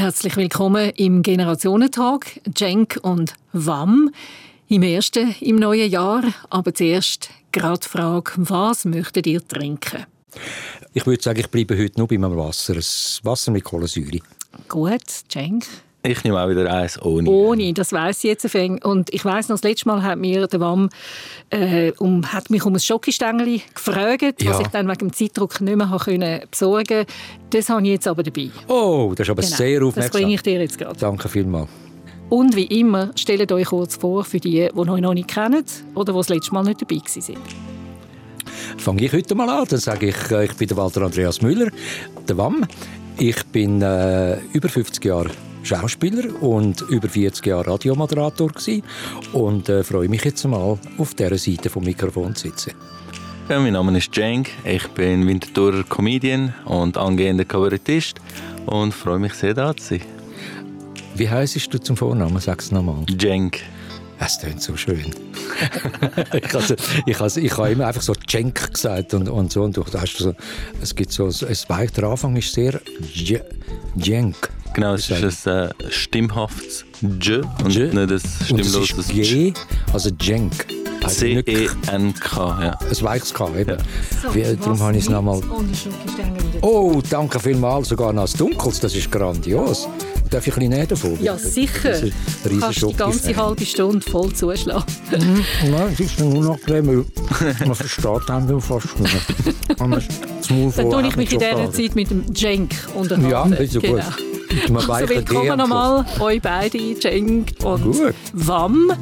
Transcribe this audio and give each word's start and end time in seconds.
Herzlich 0.00 0.34
willkommen 0.38 0.92
im 0.96 1.20
Generationentag, 1.20 2.40
Cenk 2.54 2.98
und 3.02 3.34
Wam. 3.52 4.10
Im 4.66 4.82
ersten, 4.82 5.34
im 5.40 5.56
neuen 5.56 5.90
Jahr. 5.90 6.24
Aber 6.48 6.72
zuerst 6.72 7.28
gerade 7.52 7.80
die 7.80 7.86
Frage, 7.86 8.32
was 8.36 8.86
möchtet 8.86 9.26
ihr 9.26 9.46
trinken? 9.46 10.06
Ich 10.94 11.04
würde 11.04 11.22
sagen, 11.22 11.40
ich 11.40 11.48
bleibe 11.48 11.76
heute 11.76 11.98
nur 11.98 12.08
bei 12.08 12.16
meinem 12.16 12.38
Wasser. 12.38 12.76
Ein 12.76 13.24
Wasser 13.24 13.52
mit 13.52 13.62
Kohlensäure. 13.62 14.20
Gut, 14.68 15.06
Cenk. 15.28 15.66
Ich 16.02 16.24
nehme 16.24 16.42
auch 16.42 16.48
wieder 16.48 16.72
eins 16.72 17.00
ohne. 17.02 17.28
Ohne, 17.28 17.74
das 17.74 17.92
weiß 17.92 18.24
ich 18.24 18.30
jetzt. 18.30 18.54
Und 18.84 19.12
ich 19.12 19.22
weiß 19.22 19.48
noch, 19.48 19.56
das 19.56 19.64
letzte 19.64 19.88
Mal 19.88 20.02
hat 20.02 20.18
mir 20.18 20.46
der 20.46 20.58
Wam 20.58 20.88
äh, 21.50 21.92
um, 21.98 22.32
hat 22.32 22.48
mich 22.48 22.64
um 22.64 22.74
ein 22.74 22.80
Schokostängel 22.80 23.60
gefragt, 23.74 24.42
ja. 24.42 24.50
was 24.50 24.60
ich 24.60 24.68
dann 24.68 24.88
wegen 24.88 24.98
dem 24.98 25.12
Zeitdruck 25.12 25.60
nicht 25.60 25.76
mehr 25.76 25.98
können 26.02 26.40
besorgen 26.50 26.86
konnte. 26.86 27.06
Das 27.50 27.68
habe 27.68 27.82
ich 27.82 27.88
jetzt 27.88 28.08
aber 28.08 28.22
dabei. 28.22 28.50
Oh, 28.66 29.12
das 29.14 29.26
ist 29.26 29.30
aber 29.30 29.42
genau. 29.42 29.56
sehr 29.56 29.82
aufmerksam. 29.82 30.02
Das 30.02 30.10
bringe 30.10 30.34
ich 30.34 30.42
dir 30.42 30.60
jetzt 30.60 30.78
gerade. 30.78 30.98
Danke 30.98 31.28
vielmals. 31.28 31.68
Und 32.30 32.56
wie 32.56 32.66
immer, 32.66 33.10
stellt 33.16 33.52
euch 33.52 33.66
kurz 33.66 33.96
vor 33.96 34.24
für 34.24 34.38
die, 34.38 34.68
die 34.72 34.78
euch 34.78 35.00
noch 35.00 35.14
nicht 35.14 35.28
kennen 35.28 35.64
oder 35.94 36.12
die 36.12 36.18
das 36.18 36.28
letzte 36.30 36.54
Mal 36.54 36.62
nicht 36.62 36.80
dabei 36.80 36.96
waren. 36.96 37.36
Fange 38.78 39.04
ich 39.04 39.12
heute 39.12 39.34
mal 39.34 39.50
an. 39.50 39.66
Dann 39.68 39.80
sage 39.80 40.08
ich, 40.08 40.30
äh, 40.30 40.46
ich 40.46 40.54
bin 40.54 40.68
der 40.68 40.76
Walter 40.78 41.02
Andreas 41.02 41.42
Müller, 41.42 41.70
der 42.26 42.38
WAM. 42.38 42.66
Ich 43.18 43.44
bin 43.46 43.82
äh, 43.82 44.38
über 44.52 44.68
50 44.70 45.04
Jahre 45.04 45.30
Schauspieler 45.62 46.42
und 46.42 46.80
über 46.82 47.08
40 47.08 47.46
Jahre 47.46 47.72
Radiomoderator 47.72 48.48
gewesen 48.48 48.82
und 49.32 49.68
äh, 49.68 49.84
freue 49.84 50.08
mich 50.08 50.24
jetzt 50.24 50.44
mal 50.46 50.78
auf 50.98 51.14
dieser 51.14 51.38
Seite 51.38 51.70
vom 51.70 51.84
Mikrofon 51.84 52.34
zu 52.34 52.48
sitzen. 52.48 52.72
Ja, 53.48 53.58
mein 53.58 53.72
Name 53.72 53.98
ist 53.98 54.14
Cenk, 54.14 54.50
ich 54.64 54.86
bin 54.88 55.26
Winterthurer 55.26 55.82
Comedian 55.84 56.54
und 56.66 56.96
angehender 56.96 57.44
Kabarettist 57.44 58.20
und 58.66 58.94
freue 58.94 59.18
mich 59.18 59.34
sehr, 59.34 59.54
da 59.54 59.76
zu 59.76 59.94
sein. 59.94 60.02
Wie 61.16 61.28
heisst 61.28 61.74
du 61.74 61.78
zum 61.78 61.96
Vornamen? 61.96 62.38
Sag 62.40 62.60
es 62.60 62.70
nochmal. 62.70 63.04
Cenk. 63.18 63.60
Es 64.20 64.38
klingt 64.38 64.62
so 64.62 64.76
schön. 64.76 65.06
ich 66.32 66.54
also, 66.54 66.74
ich, 67.06 67.20
also, 67.20 67.40
ich 67.40 67.56
habe 67.56 67.70
immer 67.70 67.86
einfach 67.86 68.02
so 68.02 68.14
Cenk 68.14 68.72
gesagt 68.72 69.14
und, 69.14 69.28
und 69.28 69.50
so. 69.50 69.62
Und 69.62 69.76
du 69.76 69.84
hast 69.84 70.18
so, 70.18 70.34
es 70.80 70.94
gibt 70.94 71.10
so, 71.10 71.26
es 71.26 71.68
weicht, 71.68 71.96
der 71.96 72.04
Anfang 72.04 72.36
ist 72.36 72.52
sehr 72.52 72.80
Cenk. 73.98 74.36
Genau, 74.74 74.94
es 74.94 75.10
ist 75.10 75.48
ein 75.48 75.70
äh, 75.70 75.70
stimmhaftes 75.90 76.84
J 77.20 77.44
und 77.64 77.74
J. 77.74 77.92
nicht 77.92 78.10
ein 78.12 78.20
stimmloses 78.44 79.08
G, 79.08 79.52
also 79.92 80.10
Jenk. 80.20 80.66
C-E-N-K, 81.06 82.62
ja. 82.62 82.78
Ein 82.78 83.02
weiches 83.02 83.32
K, 83.32 83.48
eben. 83.56 83.70
Ja. 83.70 84.34
Wie, 84.34 84.56
darum 84.56 84.78
habe 84.80 84.96
ich 84.96 85.04
es 85.04 85.08
nochmal... 85.08 85.40
Oh, 86.60 87.00
danke 87.08 87.40
vielmals, 87.40 87.88
sogar 87.88 88.12
noch 88.12 88.22
als 88.22 88.34
Dunkels, 88.34 88.80
das 88.80 88.94
ist 88.94 89.10
grandios. 89.10 89.88
Darf 90.28 90.46
ich 90.46 90.52
ein 90.52 90.60
bisschen 90.60 90.70
näher 90.70 90.86
davon? 90.86 91.18
Ja, 91.20 91.36
sicher. 91.36 91.94
Du 92.44 92.60
kannst 92.60 92.82
die 92.82 92.92
ganze 92.94 93.36
halbe 93.36 93.66
Stunde 93.66 94.00
voll 94.08 94.32
zuschlagen. 94.32 94.84
Mhm. 95.10 95.44
Nein, 95.70 95.88
es 95.94 96.00
ist 96.00 96.20
nur 96.20 96.44
noch 96.44 96.60
Creme. 96.60 97.04
Man 97.66 97.74
versteht 97.74 98.28
dann 98.28 98.60
fast 98.60 99.00
nicht. 99.00 99.16
Dann 99.76 100.90
tue 100.90 101.08
ich 101.08 101.16
mich 101.16 101.32
in 101.32 101.38
dieser 101.40 101.72
Zeit 101.72 101.96
mit 101.96 102.10
dem 102.10 102.24
Jenk 102.32 102.74
unterhalten. 102.94 103.28
Ja, 103.30 103.44
ist 103.58 103.74
ja 103.74 103.80
gut. 103.80 104.29
Also 104.50 105.08
willkommen 105.08 105.58
nochmal, 105.58 106.04
euch 106.18 106.42
beide, 106.42 106.98
Cenk 106.98 107.52
und 107.62 107.84
Gut. 107.84 108.14
Wam. 108.32 108.92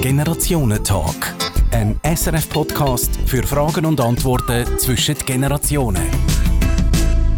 Generationentalk. 0.00 1.34
Ein 1.72 2.00
SRF-Podcast 2.02 3.10
für 3.26 3.42
Fragen 3.42 3.84
und 3.84 4.00
Antworten 4.00 4.66
zwischen 4.78 5.14
den 5.16 5.26
Generationen. 5.26 6.02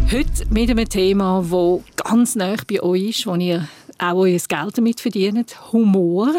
Heute 0.09 0.45
mit 0.49 0.69
einem 0.69 0.87
Thema, 0.87 1.43
das 1.43 2.05
ganz 2.05 2.35
nah 2.35 2.55
bei 2.69 2.81
euch 2.81 3.09
ist, 3.09 3.27
wo 3.27 3.35
ihr 3.35 3.67
auch 3.97 4.13
euer 4.13 4.39
Geld 4.39 4.77
damit 4.77 5.01
verdient, 5.01 5.73
Humor. 5.73 6.35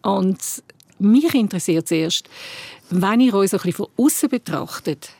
Und 0.00 0.38
mich 0.98 1.34
interessiert 1.34 1.88
zuerst, 1.88 2.26
wenn 2.88 3.20
ihr 3.20 3.34
euch 3.34 3.50
so 3.50 3.58
ein 3.58 3.62
bisschen 3.64 3.86
von 3.86 4.06
außen 4.06 4.30
betrachtet, 4.30 5.10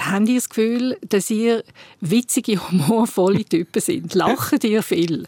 Habt 0.00 0.28
ihr 0.28 0.34
das 0.36 0.48
Gefühl, 0.48 0.96
dass 1.08 1.30
ihr 1.30 1.64
witzige, 2.00 2.56
humorvolle 2.70 3.44
Typen 3.44 3.80
sind? 3.80 4.14
Lacht 4.14 4.64
ihr 4.64 4.82
viel? 4.82 5.26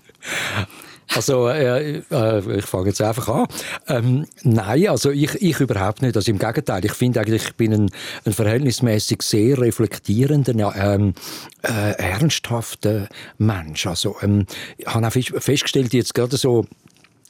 Also 1.15 1.49
äh, 1.49 2.03
äh, 2.10 2.59
ich 2.59 2.65
fange 2.65 2.88
jetzt 2.88 3.00
einfach 3.00 3.28
an. 3.28 3.47
Ähm, 3.87 4.26
nein, 4.43 4.88
also 4.88 5.10
ich, 5.10 5.34
ich 5.41 5.60
überhaupt 5.60 6.03
nicht. 6.03 6.16
Also 6.16 6.31
im 6.32 6.38
Gegenteil, 6.38 6.84
ich 6.84 6.93
finde 6.93 7.21
eigentlich, 7.21 7.44
ich 7.44 7.55
bin 7.55 7.72
ein, 7.72 7.91
ein 8.25 8.32
verhältnismäßig 8.32 9.22
sehr 9.22 9.59
reflektierender, 9.59 10.75
ähm, 10.76 11.15
äh, 11.62 11.93
ernsthafter 11.93 13.09
Mensch. 13.38 13.87
Also 13.87 14.16
ähm, 14.21 14.47
ich 14.78 14.87
habe 14.87 15.06
auch 15.06 15.12
festgestellt, 15.12 15.94
jetzt 15.94 16.15
gerade 16.15 16.37
so 16.37 16.66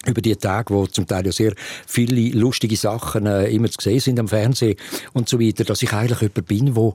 über 0.07 0.21
die 0.21 0.37
Tage, 0.37 0.75
wo 0.75 0.87
zum 0.87 1.07
Teil 1.07 1.27
ja 1.27 1.33
sehr 1.33 1.55
viele 1.87 2.31
lustige 2.39 2.77
Sachen 2.77 3.27
äh, 3.27 3.49
immer 3.49 3.71
zu 3.71 3.81
sehen 3.81 4.01
sind 4.01 4.19
am 4.19 4.29
Fernsehen 4.29 4.77
und 5.13 5.29
so 5.29 5.41
weiter, 5.41 5.65
dass 5.65 5.83
ich 5.83 5.93
eigentlich 5.93 6.21
jemand 6.21 6.47
bin, 6.47 6.77
wo 6.77 6.95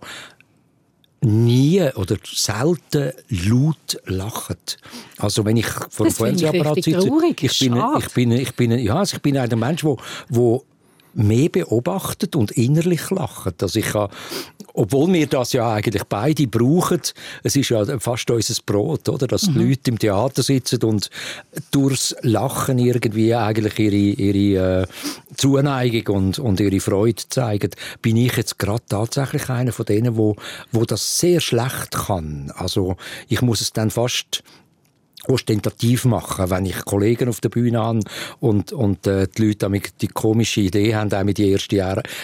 nie 1.24 1.82
oder 1.96 2.18
selten 2.26 3.12
laut 3.30 4.02
lacht. 4.06 4.78
Also 5.18 5.46
wenn 5.46 5.58
ich 5.58 5.68
vor 5.68 6.08
dem 6.08 6.14
Fernsehapparat 6.14 6.84
sitze, 6.84 6.90
ich 6.98 7.54
bin, 7.54 7.74
ich 8.00 8.14
bin, 8.14 8.32
ich 8.32 8.56
bin, 8.56 8.72
ja, 8.80 8.96
also 8.96 9.18
ich 9.18 9.22
bin 9.22 9.38
ein 9.38 9.60
Mensch, 9.60 9.84
wo, 9.84 9.98
wo 10.30 10.66
mehr 11.14 11.50
beobachtet 11.50 12.36
und 12.36 12.52
innerlich 12.52 13.10
lacht. 13.10 13.62
Also 13.62 13.80
ich 13.80 13.88
kann, 13.88 14.10
obwohl 14.74 15.12
wir 15.14 15.28
das 15.28 15.54
ja 15.54 15.74
eigentlich 15.74 16.04
beide 16.06 16.48
brauchen, 16.48 17.02
es 17.44 17.56
ist 17.56 17.70
ja 17.70 18.00
fast 18.00 18.30
unser 18.30 18.62
Brot, 18.66 19.10
oder? 19.10 19.28
dass 19.28 19.48
mhm. 19.48 19.54
die 19.54 19.70
Leute 19.70 19.92
im 19.92 20.00
Theater 20.00 20.44
sitzen 20.44 20.84
und 20.84 21.10
durchs 21.72 22.16
Lachen 22.22 22.78
irgendwie 22.78 23.34
eigentlich 23.36 23.80
ihre, 23.80 23.96
ihre 23.96 24.82
äh, 24.82 24.88
Zuneigung 25.36 26.16
und, 26.16 26.40
und 26.40 26.60
ihre 26.60 26.80
Freude 26.80 27.24
zeigen, 27.30 27.72
bin 28.02 28.18
ich 28.18 28.36
jetzt 28.38 28.60
gerade 28.60 28.84
tatsächlich 28.88 29.50
einer 29.50 29.72
von 29.72 29.86
denen, 29.86 30.18
wo, 30.18 30.36
wo 30.72 30.86
das 30.86 31.20
sehr 31.20 31.40
schlecht 31.40 31.92
kann. 31.92 32.52
Also 32.56 32.96
ich 33.28 33.42
muss 33.42 33.62
es 33.62 33.74
dann 33.74 33.92
fast 33.92 34.44
ostentativ 35.28 36.06
machen, 36.06 36.50
wenn 36.50 36.66
ich 36.66 36.84
Kollegen 36.86 37.30
auf 37.30 37.42
der 37.42 37.50
Bühne 37.50 37.80
habe 37.80 38.00
und, 38.40 38.72
und 38.72 39.06
äh, 39.08 39.28
die 39.28 39.46
Leute 39.46 39.58
damit 39.58 40.02
die 40.02 40.08
komische 40.08 40.62
Idee 40.62 40.96
haben, 40.96 41.14
auch 41.14 41.24
mit 41.24 41.38
die 41.38 41.52
erste, 41.52 41.78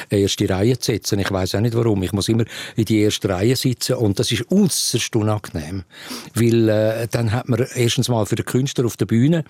äh, 0.10 0.22
erste 0.22 0.50
Reihe 0.50 0.78
zu 0.80 0.92
setzen. 0.92 1.20
Ich 1.20 1.32
weiß 1.32 1.56
auch 1.56 1.62
nicht 1.62 1.76
warum. 1.76 2.04
Ich 2.04 2.14
muss 2.14 2.30
immer 2.30 2.46
in 2.76 2.86
die 2.86 3.02
erste 3.02 3.30
Reihe 3.30 3.56
sitzen 3.56 3.96
und 3.96 4.20
das 4.20 4.32
ist 4.32 4.52
äußerst 4.52 5.16
unangenehm. 5.16 5.84
Weil 6.34 6.70
äh, 6.70 7.08
dann 7.10 7.32
hat 7.32 7.48
man 7.48 7.66
erstens 7.76 8.10
mal 8.10 8.26
für 8.26 8.36
den 8.36 8.46
Künstler 8.46 8.86
auf 8.86 8.98
der 8.98 9.06
Bühne, 9.06 9.44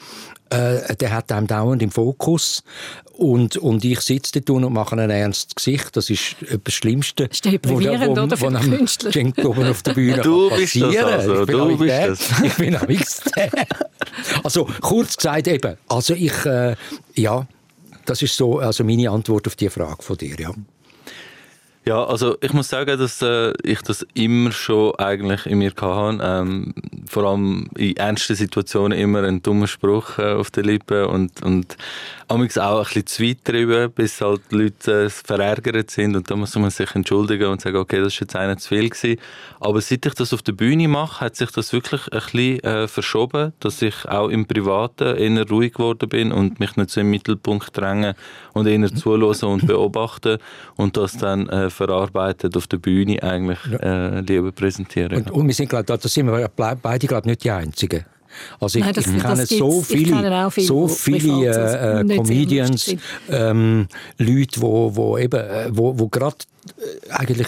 äh, 0.49 0.95
der 0.95 1.13
hat 1.13 1.31
einem 1.31 1.47
dauernd 1.47 1.81
im 1.81 1.91
Fokus 1.91 2.63
und, 3.17 3.57
und 3.57 3.83
ich 3.83 4.01
sitze 4.01 4.41
dort 4.41 4.63
und 4.63 4.73
mache 4.73 4.95
ein 4.95 5.09
ernstes 5.09 5.55
Gesicht. 5.55 5.95
Das 5.95 6.09
ist 6.09 6.35
das 6.63 6.73
Schlimmste, 6.73 7.27
das 7.27 7.37
ist 7.37 7.45
deprimierend, 7.45 8.09
wo, 8.09 8.15
wo, 8.15 8.23
oder, 8.23 8.37
für 8.37 8.51
den 8.51 8.77
Künstler. 8.77 9.11
oben 9.45 9.65
auf 9.65 9.81
der 9.83 9.93
Bühne 9.93 10.21
du 10.23 10.49
bist 10.49 10.79
passieren. 10.79 10.93
Das 10.93 11.27
also. 11.27 11.45
Du 11.45 11.77
bist 11.77 11.89
der. 11.89 12.07
das. 12.09 12.19
Ich 12.43 12.53
bin 12.55 12.75
am 12.75 12.87
Also 14.43 14.67
kurz 14.81 15.17
gesagt 15.17 15.47
eben, 15.47 15.77
also 15.87 16.13
ich, 16.13 16.45
äh, 16.45 16.75
ja, 17.15 17.47
das 18.05 18.21
ist 18.21 18.35
so 18.35 18.59
also 18.59 18.83
meine 18.83 19.09
Antwort 19.09 19.47
auf 19.47 19.55
die 19.55 19.69
Frage 19.69 20.01
von 20.01 20.17
dir, 20.17 20.35
ja. 20.39 20.51
Ja, 21.87 22.03
also 22.03 22.35
ich 22.41 22.51
muss 22.51 22.67
sagen, 22.67 22.99
dass 22.99 23.21
äh, 23.21 23.53
ich 23.63 23.81
das 23.81 24.05
immer 24.13 24.51
schon 24.51 24.93
eigentlich 24.95 25.45
in 25.45 25.59
mir 25.59 25.71
hatte. 25.73 26.19
Ähm, 26.21 26.73
vor 27.09 27.23
allem 27.23 27.69
in 27.77 27.95
ernsten 27.95 28.35
Situationen 28.35 28.99
immer 28.99 29.23
einen 29.23 29.41
dummen 29.41 29.69
Spruch 29.69 30.17
äh, 30.17 30.33
auf 30.33 30.51
den 30.51 30.65
Lippen 30.65 31.05
und, 31.05 31.41
und 31.43 31.77
amigs 32.27 32.57
auch 32.57 32.79
ein 32.79 32.83
bisschen 32.83 33.07
zu 33.07 33.23
weit 33.23 33.37
drüber, 33.45 33.87
bis 33.87 34.19
halt 34.19 34.41
Leute 34.51 35.05
äh, 35.05 35.09
verärgert 35.09 35.89
sind 35.89 36.17
und 36.17 36.29
dann 36.29 36.39
muss 36.39 36.55
man 36.55 36.69
sich 36.71 36.93
entschuldigen 36.93 37.45
und 37.45 37.61
sagen, 37.61 37.77
okay, 37.77 37.99
das 37.99 38.15
ist 38.15 38.19
jetzt 38.19 38.35
einer 38.35 38.57
zu 38.57 38.67
viel 38.67 38.89
gewesen. 38.89 39.17
Aber 39.61 39.79
seit 39.79 40.05
ich 40.05 40.13
das 40.13 40.33
auf 40.33 40.41
der 40.41 40.51
Bühne 40.51 40.89
mache, 40.89 41.21
hat 41.21 41.37
sich 41.37 41.51
das 41.51 41.71
wirklich 41.71 42.01
ein 42.11 42.19
bisschen 42.19 42.63
äh, 42.65 42.87
verschoben, 42.89 43.53
dass 43.61 43.81
ich 43.81 44.05
auch 44.09 44.27
im 44.27 44.45
Privaten 44.45 45.15
eher 45.15 45.47
ruhig 45.47 45.73
geworden 45.73 46.09
bin 46.09 46.33
und 46.33 46.59
mich 46.59 46.75
nicht 46.75 46.89
so 46.89 46.99
im 46.99 47.09
Mittelpunkt 47.09 47.77
dränge 47.77 48.15
und 48.51 48.67
eher 48.67 48.93
zuhören 48.93 49.49
und 49.49 49.65
beobachten 49.65 50.37
und 50.75 50.97
das 50.97 51.17
dann 51.17 51.47
äh, 51.47 51.69
verarbeitet 51.77 52.57
auf 52.57 52.67
der 52.67 52.77
Bühne 52.77 53.21
eigentlich 53.21 53.59
äh, 53.81 54.19
lieber 54.21 54.51
präsentieren. 54.51 55.17
Und, 55.17 55.31
und 55.31 55.47
wir 55.47 55.53
sind, 55.53 55.69
glaube 55.69 55.85
da 55.85 55.97
sind 55.97 56.27
wir 56.27 56.49
beide 56.55 57.07
glaube 57.07 57.27
nicht 57.27 57.43
die 57.43 57.51
Einzigen. 57.51 58.05
Also 58.59 58.79
ich, 58.79 58.85
Nein, 58.85 58.93
das, 58.93 59.07
ich 59.07 59.21
kenne 59.21 59.45
so 59.45 59.81
viele, 59.81 60.11
kenne 60.11 60.51
viele, 60.51 60.67
so 60.67 60.87
viele 60.87 61.45
äh, 61.45 62.01
äh 62.01 62.17
Comedians, 62.17 62.95
ähm, 63.29 63.87
Leute, 64.17 64.61
wo, 64.61 64.95
wo 64.95 65.17
eben, 65.17 65.39
äh, 65.39 65.69
wo, 65.71 65.97
wo 65.97 66.07
gerade 66.07 66.37
äh, 66.67 67.11
eigentlich 67.11 67.47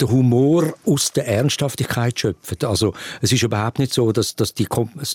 der 0.00 0.10
Humor 0.10 0.74
aus 0.86 1.12
der 1.12 1.28
Ernsthaftigkeit 1.28 2.18
schöpfen. 2.18 2.58
Also 2.64 2.94
es 3.20 3.32
ist 3.32 3.42
überhaupt 3.42 3.78
nicht 3.78 3.92
so, 3.92 4.12
dass, 4.12 4.36
dass 4.36 4.54
die, 4.54 4.66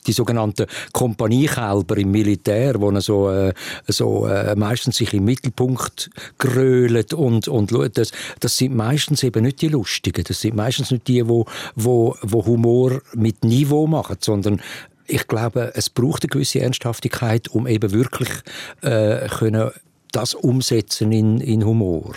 die 0.07 0.11
sogenannten 0.11 0.67
Kompaniekälber 0.93 1.97
im 1.97 2.11
Militär, 2.11 2.79
wo 2.79 2.97
so, 2.99 3.29
äh, 3.29 3.53
so 3.87 4.25
äh, 4.27 4.55
meistens 4.55 4.97
sich 4.97 5.13
im 5.13 5.25
Mittelpunkt 5.25 6.09
grölen 6.37 7.05
und, 7.15 7.47
und 7.47 7.97
das, 7.97 8.11
das 8.39 8.57
sind 8.57 8.75
meistens 8.75 9.23
eben 9.23 9.43
nicht 9.43 9.61
die 9.61 9.69
Lustigen, 9.69 10.23
das 10.23 10.41
sind 10.41 10.55
meistens 10.55 10.91
nicht 10.91 11.07
die, 11.07 11.27
wo, 11.27 11.45
wo, 11.75 12.15
wo 12.21 12.45
Humor 12.45 13.01
mit 13.13 13.43
Niveau 13.43 13.87
machen, 13.87 14.17
sondern 14.21 14.61
ich 15.07 15.27
glaube, 15.27 15.71
es 15.75 15.89
braucht 15.89 16.23
eine 16.23 16.29
gewisse 16.29 16.61
Ernsthaftigkeit, 16.61 17.47
um 17.47 17.67
eben 17.67 17.91
wirklich 17.91 18.29
äh, 18.81 19.27
können 19.27 19.71
das 20.11 20.33
umsetzen 20.33 21.11
in, 21.11 21.39
in 21.39 21.65
Humor. 21.65 22.15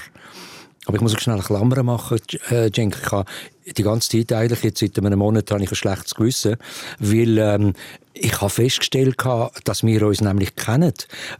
Aber 0.87 0.97
ich 0.97 1.01
muss 1.01 1.15
auch 1.15 1.21
schnell 1.21 1.37
eine 1.37 1.45
Klammer 1.45 1.83
machen, 1.83 2.19
äh, 2.51 2.71
Cenk. 2.71 2.99
Ich 3.03 3.13
habe 3.13 3.31
die 3.65 3.83
ganze 3.83 4.09
Zeit 4.11 4.33
eigentlich, 4.33 4.63
jetzt 4.63 4.81
seit 4.81 4.99
einem 4.99 5.19
Monat, 5.19 5.51
habe 5.51 5.63
ich 5.63 5.71
ein 5.71 5.77
schlechtes 5.77 6.15
Gewissen, 6.15 6.57
weil 6.99 7.39
ähm, 7.39 7.75
ich 8.15 8.41
habe 8.41 8.51
festgestellt, 8.51 9.17
dass 9.65 9.83
wir 9.83 10.07
uns 10.07 10.21
nämlich 10.21 10.55
kennen. 10.55 10.93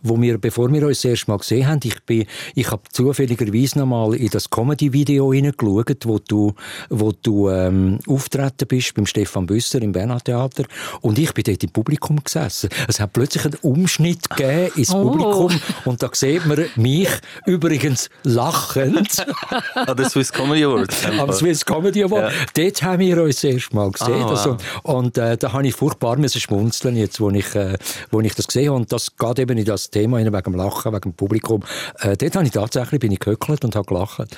Wo 0.03 0.21
wir, 0.21 0.39
bevor 0.39 0.73
wir 0.73 0.87
uns 0.87 1.03
das 1.03 1.11
erste 1.11 1.31
Mal 1.31 1.39
gesehen 1.39 1.67
haben, 1.67 1.81
ich, 1.85 2.03
bin, 2.03 2.27
ich 2.55 2.71
habe 2.71 2.83
zufälligerweise 2.91 3.79
noch 3.79 3.87
mal 3.87 4.15
in 4.15 4.29
das 4.29 4.49
Comedy-Video 4.51 5.33
hineingeschaut, 5.33 6.07
wo 6.07 6.19
du, 6.19 6.55
wo 6.89 7.13
du 7.13 7.51
ähm, 7.51 7.99
auftreten 8.07 8.67
bist 8.67 8.95
beim 8.95 9.07
Stefan 9.07 9.47
Büsser 9.47 9.83
im 9.83 9.93
Bernhard 9.93 10.25
Theater 10.25 10.65
und 11.01 11.19
ich 11.19 11.33
bin 11.35 11.45
dort 11.45 11.63
im 11.63 11.71
Publikum 11.71 12.23
gesessen. 12.23 12.71
Es 12.89 13.01
hat 13.01 13.13
plötzlich 13.13 13.45
einen 13.45 13.57
Umschnitt 13.63 14.31
gegeben 14.31 14.73
ins 14.77 14.91
oh. 14.91 15.11
Publikum 15.11 15.61
und 15.85 16.03
da 16.03 16.09
sieht 16.13 16.47
man 16.47 16.65
mich 16.77 17.11
übrigens 17.47 18.09
lachend. 18.23 19.27
An 19.75 19.97
der 19.97 20.09
Swiss 20.09 20.33
Comedy 20.33 20.65
Awards. 20.65 21.05
Am 21.07 21.33
Swiss 21.33 21.65
Comedy 21.65 22.05
Award. 22.05 22.33
Ja. 22.33 22.65
Dort 22.65 22.83
haben 22.83 23.01
wir 23.01 23.23
uns 23.23 23.37
das 23.37 23.45
erste 23.45 23.77
Mal 23.77 23.91
gesehen. 23.91 24.23
Ah, 24.23 24.29
also, 24.29 24.57
und 24.83 25.19
äh, 25.19 25.37
da 25.37 25.53
habe 25.53 25.67
ich 25.67 25.75
furchtbar 25.75 26.17
schmunzeln 26.29 26.62
schmunzeln, 26.63 26.97
jetzt, 26.97 27.21
wo 27.21 27.31
ich, 27.31 27.55
äh, 27.55 27.77
wo 28.11 28.21
ich 28.21 28.35
das 28.35 28.47
gesehen 28.47 28.69
habe. 28.69 28.77
Und 28.77 28.93
das 28.93 29.17
geht 29.17 29.39
eben 29.39 29.59
in 29.59 29.65
das 29.65 29.91
Thema 29.91 30.19
wegen 30.19 30.33
dem 30.33 30.55
Lachen, 30.55 30.93
wegen 30.93 31.01
dem 31.01 31.15
Publikum. 31.15 31.63
Äh, 32.01 32.17
dort 32.17 32.37
habe 32.37 32.47
ich 32.47 32.53
tatsächlich 32.53 33.01
bin 33.01 33.13
ich 33.13 33.21
gehöckelt 33.21 33.65
und 33.65 33.75
habe 33.77 33.87
gelacht. 33.87 34.29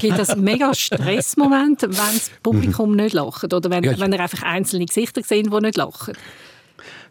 Gibt 0.00 0.18
es 0.18 0.36
mega 0.36 0.74
Stressmoment, 0.74 1.82
wenn 1.82 1.90
das 1.90 2.30
Publikum 2.42 2.90
mhm. 2.90 2.96
nicht 2.96 3.14
lacht? 3.14 3.52
Oder 3.52 3.70
wenn, 3.70 3.84
ja, 3.84 3.98
wenn 3.98 4.12
ihr 4.12 4.20
einfach 4.20 4.42
einzelne 4.42 4.86
Gesichter 4.86 5.22
sehen, 5.22 5.50
die 5.50 5.60
nicht 5.60 5.76
lachen? 5.76 6.14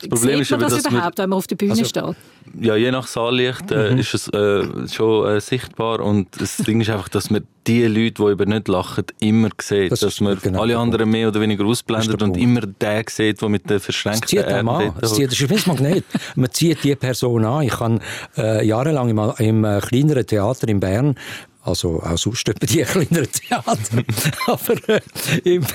Das 0.02 0.10
Problem 0.10 0.38
Sieht 0.38 0.42
ist 0.42 0.52
man 0.52 0.60
das 0.62 0.86
überhaupt, 0.86 1.18
wenn 1.18 1.30
man 1.30 1.38
auf 1.38 1.48
der 1.48 1.56
Bühne 1.56 1.72
also, 1.72 1.86
steht? 1.86 2.16
Ja, 2.60 2.76
je 2.76 2.92
nach 2.92 3.08
Saallicht 3.08 3.72
äh, 3.72 3.92
mhm. 3.92 4.00
ist 4.00 4.14
es 4.14 4.28
äh, 4.30 4.88
schon 4.92 5.28
äh, 5.28 5.40
sichtbar 5.40 6.00
und 6.00 6.28
das 6.40 6.58
Ding 6.58 6.82
ist 6.82 6.90
einfach, 6.90 7.10
dass 7.10 7.30
man 7.30 7.44
die 7.68 7.86
Leute, 7.86 8.24
die 8.24 8.32
eben 8.32 8.50
nicht 8.50 8.68
lachen, 8.68 9.06
immer 9.20 9.50
sieht. 9.62 9.92
Das 9.92 10.00
dass 10.00 10.20
man 10.20 10.40
genau 10.40 10.62
alle 10.62 10.78
anderen 10.78 11.10
mehr 11.10 11.28
oder 11.28 11.40
weniger 11.40 11.64
ausblendet 11.66 12.22
und 12.24 12.36
immer 12.36 12.62
den 12.62 13.04
sieht, 13.08 13.42
der 13.42 13.50
mit 13.50 13.70
der 13.70 13.80
verschränkten 13.80 14.22
das 14.22 14.30
zieht 14.30 14.46
Arm 14.46 14.70
an. 14.70 14.94
Das, 15.00 15.14
zieht, 15.14 15.28
das 15.32 15.40
ist 15.40 15.50
wie 15.50 15.54
ein 15.54 15.62
Magnet. 15.68 16.06
Man 16.36 16.52
zieht 16.52 16.84
die 16.84 16.96
Person 16.96 17.46
an. 17.46 17.64
Ich 17.64 17.80
habe 17.80 18.00
äh, 18.38 18.66
jahrelang 18.66 19.10
im, 19.10 19.32
im 19.38 19.64
äh, 19.64 19.80
kleineren 19.80 20.26
Theater 20.26 20.68
in 20.68 20.80
Bern 20.80 21.16
also 21.64 22.02
auch 22.02 22.18
sonst 22.18 22.48
etwa 22.50 22.66
die 22.66 22.82
kleineren 22.84 23.32
Theater. 23.32 24.04
Aber 24.48 24.90
äh, 24.90 25.02
im, 25.44 25.66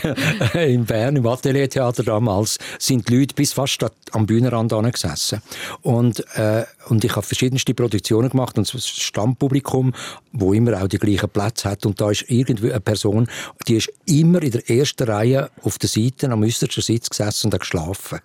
äh, 0.54 0.74
in 0.74 0.84
Bern, 0.84 1.16
im 1.16 1.26
Ateliertheater 1.26 2.02
damals, 2.02 2.58
sind 2.78 3.08
die 3.08 3.16
Leute 3.16 3.34
bis 3.34 3.52
fast 3.52 3.84
am 4.12 4.26
Bühnenrand 4.26 4.72
gesessen. 4.92 5.42
Und, 5.82 6.20
äh, 6.36 6.64
und 6.88 7.04
ich 7.04 7.12
habe 7.12 7.26
verschiedenste 7.26 7.74
Produktionen 7.74 8.30
gemacht 8.30 8.58
und 8.58 8.72
das 8.72 8.88
Stammpublikum, 8.88 9.94
wo 10.32 10.52
immer 10.52 10.82
auch 10.82 10.88
die 10.88 10.98
gleichen 10.98 11.28
Plätze 11.28 11.70
hat. 11.70 11.86
Und 11.86 12.00
da 12.00 12.10
ist 12.10 12.24
irgendwie 12.28 12.70
eine 12.70 12.80
Person, 12.80 13.28
die 13.68 13.76
ist 13.76 13.92
immer 14.06 14.42
in 14.42 14.50
der 14.50 14.68
ersten 14.68 15.04
Reihe 15.04 15.50
auf 15.62 15.78
der 15.78 15.88
Seite 15.88 16.30
am 16.30 16.42
äußersten 16.42 16.82
Sitz 16.82 17.10
gesessen 17.10 17.46
und 17.46 17.54
hat 17.54 17.60
geschlafen. 17.60 18.20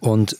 Und 0.00 0.36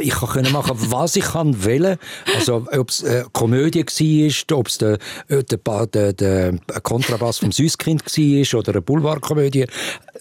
ich 0.00 0.14
konnte 0.14 0.50
machen, 0.50 0.76
was 0.90 1.16
ich 1.16 1.24
kann 1.24 1.64
wollen. 1.64 1.98
Also, 2.34 2.66
ob 2.70 2.90
es 2.90 3.04
eine 3.04 3.26
Komödie 3.32 3.84
war, 3.84 4.58
ob 4.58 4.68
es 4.68 4.78
der, 4.78 4.98
äh, 5.28 5.42
der, 5.44 5.86
der, 5.86 6.12
der 6.12 6.58
Kontrabass 6.82 7.38
vom 7.38 7.52
Süßkind 7.52 8.04
war 8.04 8.58
oder 8.58 8.72
eine 8.72 8.82
Boulevardkomödie. 8.82 9.66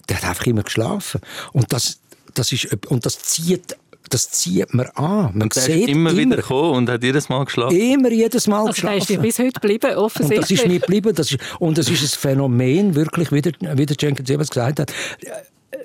Der 0.09 0.17
hat 0.17 0.23
einfach 0.25 0.45
immer 0.45 0.63
geschlafen. 0.63 1.21
Und 1.53 1.71
das, 1.73 1.99
das, 2.33 2.51
ist, 2.51 2.67
und 2.87 3.05
das 3.05 3.19
zieht 3.19 3.75
das 4.09 4.29
zieht 4.29 4.73
man 4.73 4.87
an. 4.87 5.31
Man 5.33 5.43
und 5.43 5.55
der 5.55 5.63
sieht 5.63 5.87
immer, 5.87 6.09
immer 6.09 6.19
wieder 6.19 6.35
gekommen 6.37 6.71
und 6.71 6.89
hat 6.89 7.01
jedes 7.01 7.29
Mal 7.29 7.45
geschlafen. 7.45 7.77
Immer 7.77 8.11
jedes 8.11 8.45
Mal 8.47 8.59
also 8.59 8.73
geschlafen. 8.73 8.99
Das 8.99 9.09
ist 9.09 9.21
bis 9.21 9.39
heute 9.39 9.59
geblieben, 9.59 9.95
offensichtlich. 9.95 10.37
Und 10.37 10.51
das 10.51 10.51
ist 10.51 10.67
mir 10.67 10.79
geblieben. 10.79 11.15
Das 11.15 11.31
ist, 11.31 11.39
und 11.59 11.77
das 11.77 11.89
ist 11.89 12.01
ein 12.03 12.19
Phänomen, 12.19 12.95
wirklich, 12.95 13.31
wie 13.31 13.41
der, 13.41 13.53
wie 13.77 13.85
der 13.85 13.95
Jenkins 13.97 14.29
eben 14.29 14.45
gesagt 14.45 14.81
hat. 14.81 14.91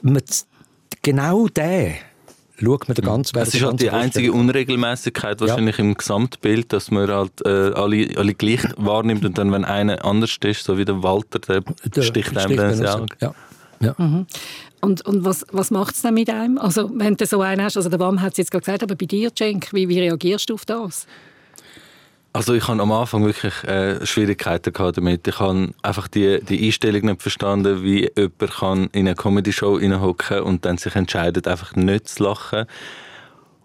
Man, 0.03 0.23
genau 1.03 1.47
der 1.49 1.95
schaut 2.59 2.89
man 2.89 2.95
den 2.95 3.05
ganzen 3.05 3.35
Das 3.35 3.55
ist 3.55 3.63
halt 3.63 3.81
die 3.81 3.91
einzige 3.91 4.33
Unregelmäßigkeit 4.33 5.41
wahrscheinlich 5.41 5.79
ja. 5.79 5.85
im 5.85 5.95
Gesamtbild, 5.95 6.73
dass 6.73 6.91
man 6.91 7.09
halt 7.09 7.45
äh, 7.45 7.49
alle, 7.49 8.09
alle 8.17 8.35
gleich 8.35 8.63
wahrnimmt 8.77 9.25
und 9.25 9.39
dann, 9.39 9.53
wenn 9.53 9.65
einer 9.65 10.05
anders 10.05 10.37
ist, 10.45 10.65
so 10.65 10.79
wie 10.79 10.85
der 10.85 11.03
Walter, 11.03 11.39
der, 11.39 11.63
der 11.85 12.03
sticht 12.03 12.37
einem 12.37 12.57
dann 12.57 12.71
ins 12.73 12.89
Auge. 12.89 13.17
Ja. 13.21 13.35
Ja. 13.81 13.95
Mhm. 13.99 14.27
Und, 14.81 15.05
und 15.07 15.25
was, 15.25 15.45
was 15.53 15.71
macht 15.71 15.95
es 15.95 16.03
dann 16.03 16.15
mit 16.15 16.31
einem? 16.31 16.59
Also, 16.59 16.91
wenn 16.95 17.17
du 17.17 17.27
so 17.27 17.41
einen 17.41 17.63
hast, 17.63 17.77
also 17.77 17.89
der 17.89 17.99
Wam 17.99 18.21
hat 18.21 18.33
es 18.33 18.39
jetzt 18.39 18.51
gerade 18.51 18.65
gesagt, 18.65 18.83
aber 18.83 18.95
bei 18.95 19.07
dir, 19.07 19.35
Cenk, 19.35 19.73
wie, 19.73 19.89
wie 19.89 20.01
reagierst 20.01 20.49
du 20.51 20.55
auf 20.55 20.65
das? 20.65 21.07
Also 22.37 22.53
ich 22.53 22.69
habe 22.69 22.83
am 22.83 22.93
Anfang 22.93 23.25
wirklich 23.25 23.65
äh, 23.65 24.05
Schwierigkeiten 24.05 24.71
gehabt 24.71 24.99
damit. 24.99 25.27
Ich 25.27 25.41
habe 25.41 25.71
einfach 25.81 26.07
die, 26.07 26.39
die 26.45 26.67
Einstellung 26.67 27.07
nicht 27.07 27.23
verstanden, 27.23 27.83
wie 27.83 28.11
jemand 28.15 28.51
kann 28.53 28.85
in 28.93 29.07
eine 29.07 29.15
Comedy-Show 29.15 29.81
hineinhocken 29.81 30.41
und 30.41 30.67
dann 30.67 30.77
sich 30.77 30.95
entscheidet, 30.97 31.49
einfach 31.49 31.75
nicht 31.77 32.09
zu 32.09 32.25
lachen. 32.25 32.67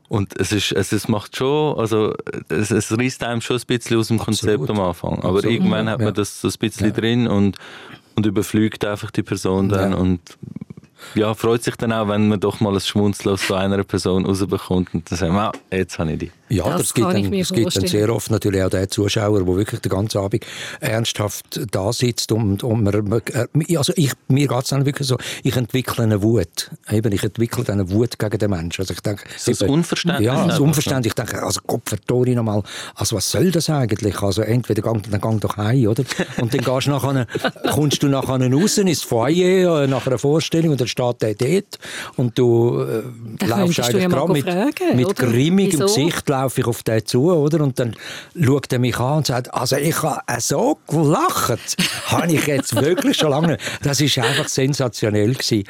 Und 0.08 0.40
es, 0.40 0.54
ist, 0.54 0.72
es, 0.72 0.94
es 0.94 1.10
macht 1.10 1.36
schon, 1.36 1.78
also 1.78 2.14
es, 2.48 2.72
es 2.72 2.98
reißt 2.98 3.26
einem 3.26 3.42
schon 3.42 3.58
ein 3.58 3.64
bisschen 3.68 3.98
aus 4.00 4.08
dem 4.08 4.20
Konzept 4.20 4.62
Absolut. 4.62 4.70
am 4.70 4.80
Anfang. 4.80 5.18
Aber 5.20 5.40
Absolut. 5.40 5.46
irgendwann 5.54 5.90
hat 5.90 6.00
man 6.00 6.08
ja. 6.08 6.14
das 6.14 6.40
so 6.40 6.48
ein 6.48 6.54
bisschen 6.58 6.88
ja. 6.88 6.94
drin 6.94 7.28
und, 7.28 7.58
und 8.16 8.26
überflügt 8.26 8.86
einfach 8.86 9.12
die 9.12 9.24
Person 9.24 9.68
dann 9.68 9.92
ja. 9.92 9.98
und 9.98 10.22
ja, 11.16 11.34
freut 11.34 11.62
sich 11.62 11.76
dann 11.76 11.92
auch, 11.92 12.08
wenn 12.08 12.30
man 12.30 12.40
doch 12.40 12.62
mal 12.62 12.74
ein 12.74 12.80
Schmunzeln 12.80 13.34
aus 13.34 13.46
so 13.46 13.56
einer 13.56 13.84
Person 13.84 14.26
rausbekommt 14.26 14.94
und 14.94 15.12
dann 15.12 15.18
sagt 15.18 15.34
man, 15.34 15.48
ah, 15.48 15.52
jetzt 15.72 16.00
habe 16.00 16.14
ich 16.14 16.20
die. 16.20 16.32
Ja, 16.52 16.66
das, 16.66 16.82
das 16.82 16.94
gibt, 16.94 17.14
dann, 17.14 17.32
das 17.32 17.54
gibt 17.54 17.76
dann 17.78 17.88
sehr 17.88 18.14
oft 18.14 18.30
natürlich 18.30 18.62
auch 18.62 18.70
den 18.70 18.90
Zuschauer, 18.90 19.44
der 19.44 19.56
wirklich 19.56 19.80
den 19.80 19.90
ganzen 19.90 20.18
Abend 20.18 20.46
ernsthaft 20.82 21.62
da 21.72 21.94
sitzt 21.94 22.32
und, 22.34 22.64
und 22.64 22.84
man, 22.84 23.22
äh, 23.32 23.78
also 23.78 23.94
ich, 23.96 24.12
mir 24.28 24.48
geht 24.48 24.64
es 24.64 24.70
dann 24.70 24.86
wirklich 24.86 25.08
so, 25.08 25.18
ich 25.44 25.56
entwickle 25.56 26.04
eine 26.04 26.22
Wut. 26.22 26.72
Eben, 26.90 27.12
ich 27.14 27.24
entwickle 27.24 27.68
eine 27.70 27.90
Wut 27.90 28.20
gegen 28.20 28.38
den 28.38 28.50
Menschen. 28.50 28.82
Also 28.82 28.94
ich 28.94 29.00
denke, 29.00 29.24
das 29.46 29.62
eben, 29.62 29.72
Unverständnis? 29.72 30.26
Ja, 30.26 30.46
das 30.46 30.60
Unverständnis. 30.60 31.08
Ich 31.08 31.14
denke, 31.14 31.42
also 31.42 31.62
Gott, 31.66 31.84
verdammt 31.86 32.36
nochmal, 32.36 32.64
also 32.96 33.16
was 33.16 33.32
soll 33.32 33.52
das 33.52 33.70
eigentlich? 33.70 34.22
Also 34.22 34.42
entweder 34.42 34.82
gang, 34.82 35.10
dann 35.10 35.22
gang 35.22 35.40
doch 35.40 35.56
heim, 35.56 35.88
oder? 35.88 36.04
Und 36.42 36.54
dann 36.54 36.62
gehst 36.62 36.88
nachher, 36.88 37.28
kommst 37.72 38.04
du 38.04 38.08
nachher 38.08 38.52
raus 38.52 38.78
ins 38.78 39.04
Foyer 39.04 39.84
äh, 39.84 39.88
nach 39.88 40.06
einer 40.06 40.18
Vorstellung 40.18 40.72
und 40.72 40.82
dann 40.82 40.88
steht 40.88 41.22
der 41.22 41.36
dort 41.36 41.80
und 42.18 42.38
du 42.38 42.82
äh, 42.82 43.46
laufst 43.46 43.80
eigentlich 43.80 44.10
gerade 44.10 44.34
mit, 44.34 44.44
fragen, 44.44 44.96
mit 44.96 45.16
grimmigem 45.16 45.80
Wieso? 45.80 45.86
Gesicht 45.86 46.30
laufe 46.42 46.62
ich 46.62 46.68
auf 46.68 46.84
den 46.84 47.06
zu, 47.06 47.32
oder? 47.32 47.62
Und 47.62 47.80
dann 47.80 47.96
schaut 48.40 48.72
er 48.74 48.80
mich 48.80 48.98
an 48.98 49.18
und 49.18 49.28
sagt, 49.28 49.54
also 49.54 49.76
ich 49.76 50.02
habe 50.02 50.22
so 50.40 50.80
gelacht, 50.88 51.78
habe 52.08 52.32
ich 52.32 52.48
jetzt 52.48 52.76
wirklich 52.76 53.18
schon 53.18 53.30
lange. 53.30 53.58
Das 53.84 54.02
ist 54.02 54.18
einfach 54.18 54.48
sensationell 54.48 55.34
gewesen. 55.34 55.64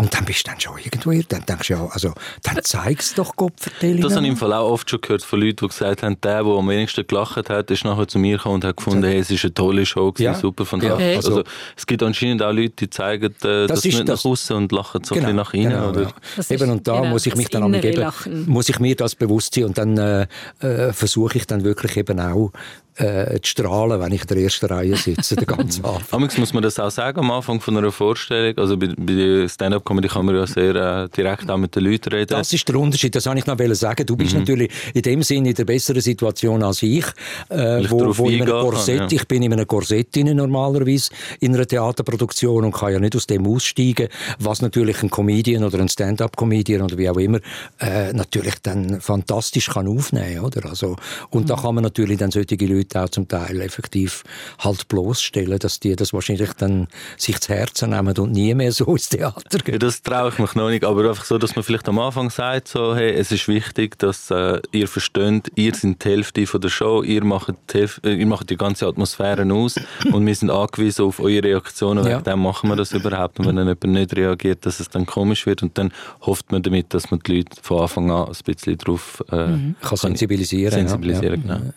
Und 0.00 0.14
dann 0.14 0.24
bist 0.24 0.46
du 0.46 0.50
dann 0.50 0.58
schon 0.58 0.78
irgendwo, 0.78 1.12
dann 1.28 1.44
denkst 1.44 1.68
du 1.68 1.74
ja, 1.74 1.86
also, 1.92 2.14
dann 2.42 2.58
zeigst 2.62 3.18
doch 3.18 3.36
Gott 3.36 3.52
vertellen. 3.58 4.00
Das 4.00 4.14
habe 4.16 4.24
ich 4.24 4.30
im 4.30 4.36
Fall 4.38 4.54
auch 4.54 4.70
oft 4.70 4.88
schon 4.88 5.02
gehört 5.02 5.22
von 5.22 5.38
Leuten, 5.38 5.56
die 5.56 5.68
gesagt 5.68 6.02
haben, 6.02 6.18
der, 6.22 6.42
der 6.42 6.52
am 6.54 6.68
wenigsten 6.70 7.06
gelacht 7.06 7.50
hat, 7.50 7.70
ist 7.70 7.84
nachher 7.84 8.08
zu 8.08 8.18
mir 8.18 8.38
gekommen 8.38 8.54
und 8.54 8.64
hat 8.64 8.78
gefunden, 8.78 9.04
hey, 9.04 9.18
es 9.18 9.30
ist 9.30 9.44
eine 9.44 9.52
tolle 9.52 9.84
Show, 9.84 10.10
gewesen, 10.10 10.32
ja. 10.32 10.34
super 10.34 10.64
fantastisch. 10.64 11.04
Ja. 11.04 11.16
Also, 11.16 11.44
es 11.76 11.86
gibt 11.86 12.02
anscheinend 12.02 12.42
auch 12.42 12.50
Leute, 12.50 12.72
die 12.78 12.88
zeigen 12.88 13.26
äh, 13.26 13.66
das, 13.66 13.68
das 13.68 13.84
nicht 13.84 14.08
das. 14.08 14.24
nach 14.24 14.30
außen 14.30 14.56
und 14.56 14.72
lachen 14.72 15.04
so 15.04 15.14
genau, 15.14 15.28
ein 15.28 15.36
bisschen 15.36 15.36
nach 15.36 15.52
innen. 15.52 15.70
Genau, 15.70 15.88
oder? 15.90 16.14
Ja. 16.38 16.44
Eben, 16.48 16.70
und 16.70 16.88
da 16.88 17.00
genau, 17.00 17.10
muss 17.10 17.26
ich 17.26 17.36
mich 17.36 17.48
dann 17.50 17.70
geben, 17.70 18.12
muss 18.46 18.70
ich 18.70 18.80
mir 18.80 18.96
das 18.96 19.14
bewusst 19.14 19.54
sein 19.54 19.64
und 19.64 19.76
dann 19.76 19.98
äh, 19.98 20.26
äh, 20.60 20.94
versuche 20.94 21.36
ich 21.36 21.46
dann 21.46 21.62
wirklich 21.62 21.98
eben 21.98 22.18
auch 22.20 22.52
äh, 23.00 23.40
zu 23.40 23.50
strahlen, 23.50 24.00
wenn 24.00 24.12
ich 24.12 24.22
in 24.22 24.26
der 24.28 24.36
ersten 24.38 24.66
Reihe 24.66 24.96
sitze, 24.96 25.36
den 25.36 25.46
ganzen 25.46 25.84
Abend. 26.10 26.38
muss 26.38 26.52
man 26.52 26.62
das 26.62 26.78
auch 26.78 26.90
sagen 26.90 27.20
am 27.20 27.30
Anfang 27.30 27.60
von 27.60 27.76
einer 27.76 27.92
Vorstellung? 27.92 28.56
Also 28.58 28.76
bei, 28.76 28.88
bei 28.96 29.14
der 29.14 29.48
Stand-Up-Comedy 29.48 30.08
kann 30.08 30.26
man 30.26 30.34
ja 30.34 30.46
sehr 30.46 30.74
äh, 30.74 31.08
direkt 31.08 31.50
auch 31.50 31.56
mit 31.56 31.74
den 31.74 31.84
Leuten 31.84 32.10
reden. 32.10 32.28
Das 32.28 32.52
ist 32.52 32.68
der 32.68 32.76
Unterschied, 32.76 33.14
das 33.14 33.26
wollte 33.26 33.40
ich 33.40 33.46
noch 33.46 33.74
sagen. 33.74 34.06
Du 34.06 34.16
bist 34.16 34.32
mhm. 34.32 34.40
natürlich 34.40 34.70
in 34.94 35.02
dem 35.02 35.22
Sinne 35.22 35.50
in 35.50 35.54
der 35.54 35.64
besseren 35.64 36.00
Situation 36.00 36.62
als 36.62 36.82
ich, 36.82 37.06
äh, 37.50 37.82
ich 37.82 37.90
wo, 37.90 38.16
wo 38.16 38.28
in 38.28 38.42
einem 38.42 38.52
Korsett, 38.52 38.98
kann, 38.98 39.08
ja. 39.08 39.16
ich 39.16 39.26
bin 39.26 39.42
in 39.42 39.52
einem 39.52 39.66
Korsett 39.66 40.16
normalerweise 40.16 41.10
in 41.40 41.54
einer 41.54 41.66
Theaterproduktion 41.66 42.64
und 42.64 42.72
kann 42.72 42.92
ja 42.92 42.98
nicht 42.98 43.16
aus 43.16 43.26
dem 43.26 43.46
aussteigen, 43.46 44.08
was 44.38 44.62
natürlich 44.62 45.02
ein 45.02 45.10
Comedian 45.10 45.64
oder 45.64 45.78
ein 45.78 45.88
Stand-Up-Comedian 45.88 46.82
oder 46.82 46.98
wie 46.98 47.08
auch 47.08 47.16
immer 47.16 47.40
äh, 47.80 48.12
natürlich 48.12 48.54
dann 48.62 49.00
fantastisch 49.00 49.70
kann 49.70 49.88
aufnehmen, 49.88 50.40
oder? 50.40 50.68
Also, 50.68 50.96
und 51.30 51.42
mhm. 51.42 51.46
da 51.46 51.56
kann 51.56 51.74
man 51.74 51.84
natürlich 51.84 52.18
dann 52.18 52.30
solche 52.30 52.56
Leute 52.56 52.89
Leute 52.90 53.04
auch 53.04 53.08
zum 53.08 53.28
Teil 53.28 53.60
effektiv 53.60 54.24
halt 54.58 54.88
bloßstellen, 54.88 55.58
dass 55.58 55.80
die 55.80 55.96
das 55.96 56.12
wahrscheinlich 56.12 56.52
dann 56.54 56.88
sich 57.16 57.40
zu 57.40 57.54
Herzen 57.54 57.90
nehmen 57.90 58.16
und 58.18 58.32
nie 58.32 58.54
mehr 58.54 58.72
so 58.72 58.84
ins 58.86 59.08
Theater 59.08 59.58
gehen. 59.58 59.74
Ja, 59.74 59.78
das 59.78 60.02
traue 60.02 60.30
ich 60.30 60.38
mich 60.38 60.54
noch 60.54 60.70
nicht, 60.70 60.84
aber 60.84 61.08
einfach 61.08 61.24
so, 61.24 61.38
dass 61.38 61.54
man 61.54 61.62
vielleicht 61.62 61.88
am 61.88 61.98
Anfang 61.98 62.30
sagt, 62.30 62.68
so, 62.68 62.94
hey, 62.94 63.12
es 63.12 63.32
ist 63.32 63.48
wichtig, 63.48 63.98
dass 63.98 64.30
äh, 64.30 64.60
ihr 64.72 64.88
versteht, 64.88 65.50
ihr 65.54 65.74
seid 65.74 66.04
die 66.04 66.08
Hälfte 66.08 66.46
von 66.46 66.60
der 66.60 66.68
Show, 66.68 67.02
ihr 67.02 67.24
macht 67.24 67.54
die, 67.72 67.78
Hälfte, 67.78 68.10
äh, 68.10 68.14
ihr 68.14 68.26
macht 68.26 68.50
die 68.50 68.56
ganze 68.56 68.86
Atmosphäre 68.86 69.50
aus 69.52 69.76
und 70.12 70.26
wir 70.26 70.34
sind 70.34 70.50
angewiesen 70.50 71.04
auf 71.04 71.20
eure 71.20 71.44
Reaktionen, 71.44 72.06
ja. 72.06 72.20
dann 72.20 72.40
machen 72.40 72.68
wir 72.68 72.76
das 72.76 72.92
überhaupt 72.92 73.38
und 73.38 73.46
wenn 73.46 73.56
dann 73.56 73.68
jemand 73.68 73.84
nicht 73.84 74.16
reagiert, 74.16 74.66
dass 74.66 74.80
es 74.80 74.88
dann 74.88 75.06
komisch 75.06 75.46
wird 75.46 75.62
und 75.62 75.76
dann 75.78 75.92
hofft 76.22 76.52
man 76.52 76.62
damit, 76.62 76.92
dass 76.94 77.10
man 77.10 77.20
die 77.20 77.38
Leute 77.38 77.56
von 77.62 77.82
Anfang 77.82 78.10
an 78.10 78.28
ein 78.28 78.36
bisschen 78.44 78.78
darauf 78.78 79.22
äh, 79.30 79.46
mhm. 79.46 79.76
kann 79.80 79.96
sensibilisieren. 79.96 80.72
sensibilisieren 80.72 81.44
ja. 81.46 81.56
genau. 81.56 81.72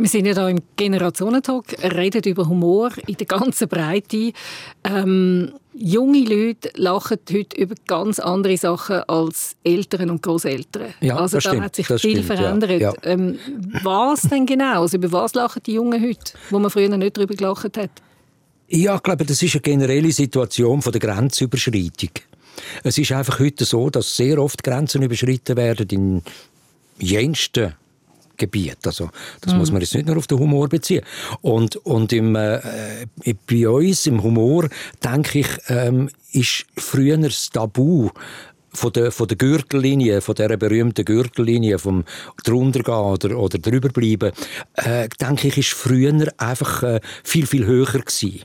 Wir 0.00 0.08
sind 0.08 0.26
ja 0.26 0.34
da 0.34 0.48
im 0.48 0.60
Generationentalk, 0.76 1.76
reden 1.82 2.22
über 2.22 2.48
Humor 2.48 2.92
in 3.08 3.16
der 3.16 3.26
ganzen 3.26 3.66
Breite. 3.66 4.32
Ähm, 4.84 5.52
junge 5.74 6.20
Leute 6.20 6.70
lachen 6.76 7.18
heute 7.32 7.60
über 7.60 7.74
ganz 7.88 8.20
andere 8.20 8.56
Sachen 8.56 9.00
als 9.08 9.56
Eltern 9.64 10.10
und 10.10 10.22
Großeltern. 10.22 10.94
Ja, 11.00 11.16
also 11.16 11.38
da 11.38 11.40
stimmt, 11.40 11.62
hat 11.62 11.74
sich 11.74 11.88
viel 11.88 11.98
stimmt, 11.98 12.24
verändert. 12.26 12.70
Ja, 12.80 12.92
ja. 12.92 12.94
Ähm, 13.02 13.40
was 13.82 14.22
denn 14.22 14.46
genau? 14.46 14.82
Also 14.82 14.98
über 14.98 15.10
was 15.10 15.34
lachen 15.34 15.62
die 15.66 15.72
Jungen 15.72 16.00
heute, 16.00 16.32
wo 16.50 16.60
man 16.60 16.70
früher 16.70 16.96
nicht 16.96 17.16
darüber 17.16 17.34
gelacht 17.34 17.76
hat? 17.76 17.90
Ja, 18.68 18.94
ich 18.94 19.02
glaube, 19.02 19.24
das 19.24 19.42
ist 19.42 19.56
eine 19.56 19.62
generelle 19.62 20.12
Situation 20.12 20.80
von 20.80 20.92
der 20.92 21.00
Grenzüberschreitung. 21.00 22.10
Es 22.84 22.98
ist 22.98 23.10
einfach 23.10 23.40
heute 23.40 23.64
so, 23.64 23.90
dass 23.90 24.16
sehr 24.16 24.38
oft 24.38 24.62
Grenzen 24.62 25.02
überschritten 25.02 25.56
werden 25.56 25.88
in 25.90 26.22
jensten 27.00 27.74
Gebiet. 28.38 28.78
Also, 28.86 29.10
das 29.40 29.52
mhm. 29.52 29.58
muss 29.58 29.72
man 29.72 29.80
jetzt 29.80 29.94
nicht 29.94 30.06
nur 30.06 30.16
auf 30.16 30.26
den 30.26 30.38
Humor 30.38 30.68
beziehen. 30.68 31.04
Und, 31.42 31.76
und 31.76 32.12
im, 32.12 32.34
äh, 32.34 32.60
bei 33.46 33.68
uns 33.68 34.06
im 34.06 34.22
Humor, 34.22 34.68
denke 35.04 35.40
ich, 35.40 35.48
ähm, 35.68 36.08
ist 36.32 36.66
früher 36.76 37.18
das 37.18 37.50
Tabu 37.50 38.10
von 38.72 38.92
der, 38.92 39.12
von 39.12 39.28
der 39.28 39.36
Gürtellinie, 39.36 40.20
von 40.20 40.34
der 40.34 40.56
berühmten 40.56 41.04
Gürtellinie, 41.04 41.78
vom 41.78 42.04
druntergehen 42.44 42.98
oder, 42.98 43.38
oder 43.38 43.58
drüberbleiben, 43.58 44.32
äh, 44.74 45.08
denke 45.20 45.48
ich, 45.48 45.58
ist 45.58 45.72
früher 45.72 46.32
einfach 46.38 46.82
äh, 46.82 47.00
viel, 47.24 47.46
viel 47.46 47.66
höher 47.66 47.86
gewesen. 47.86 48.42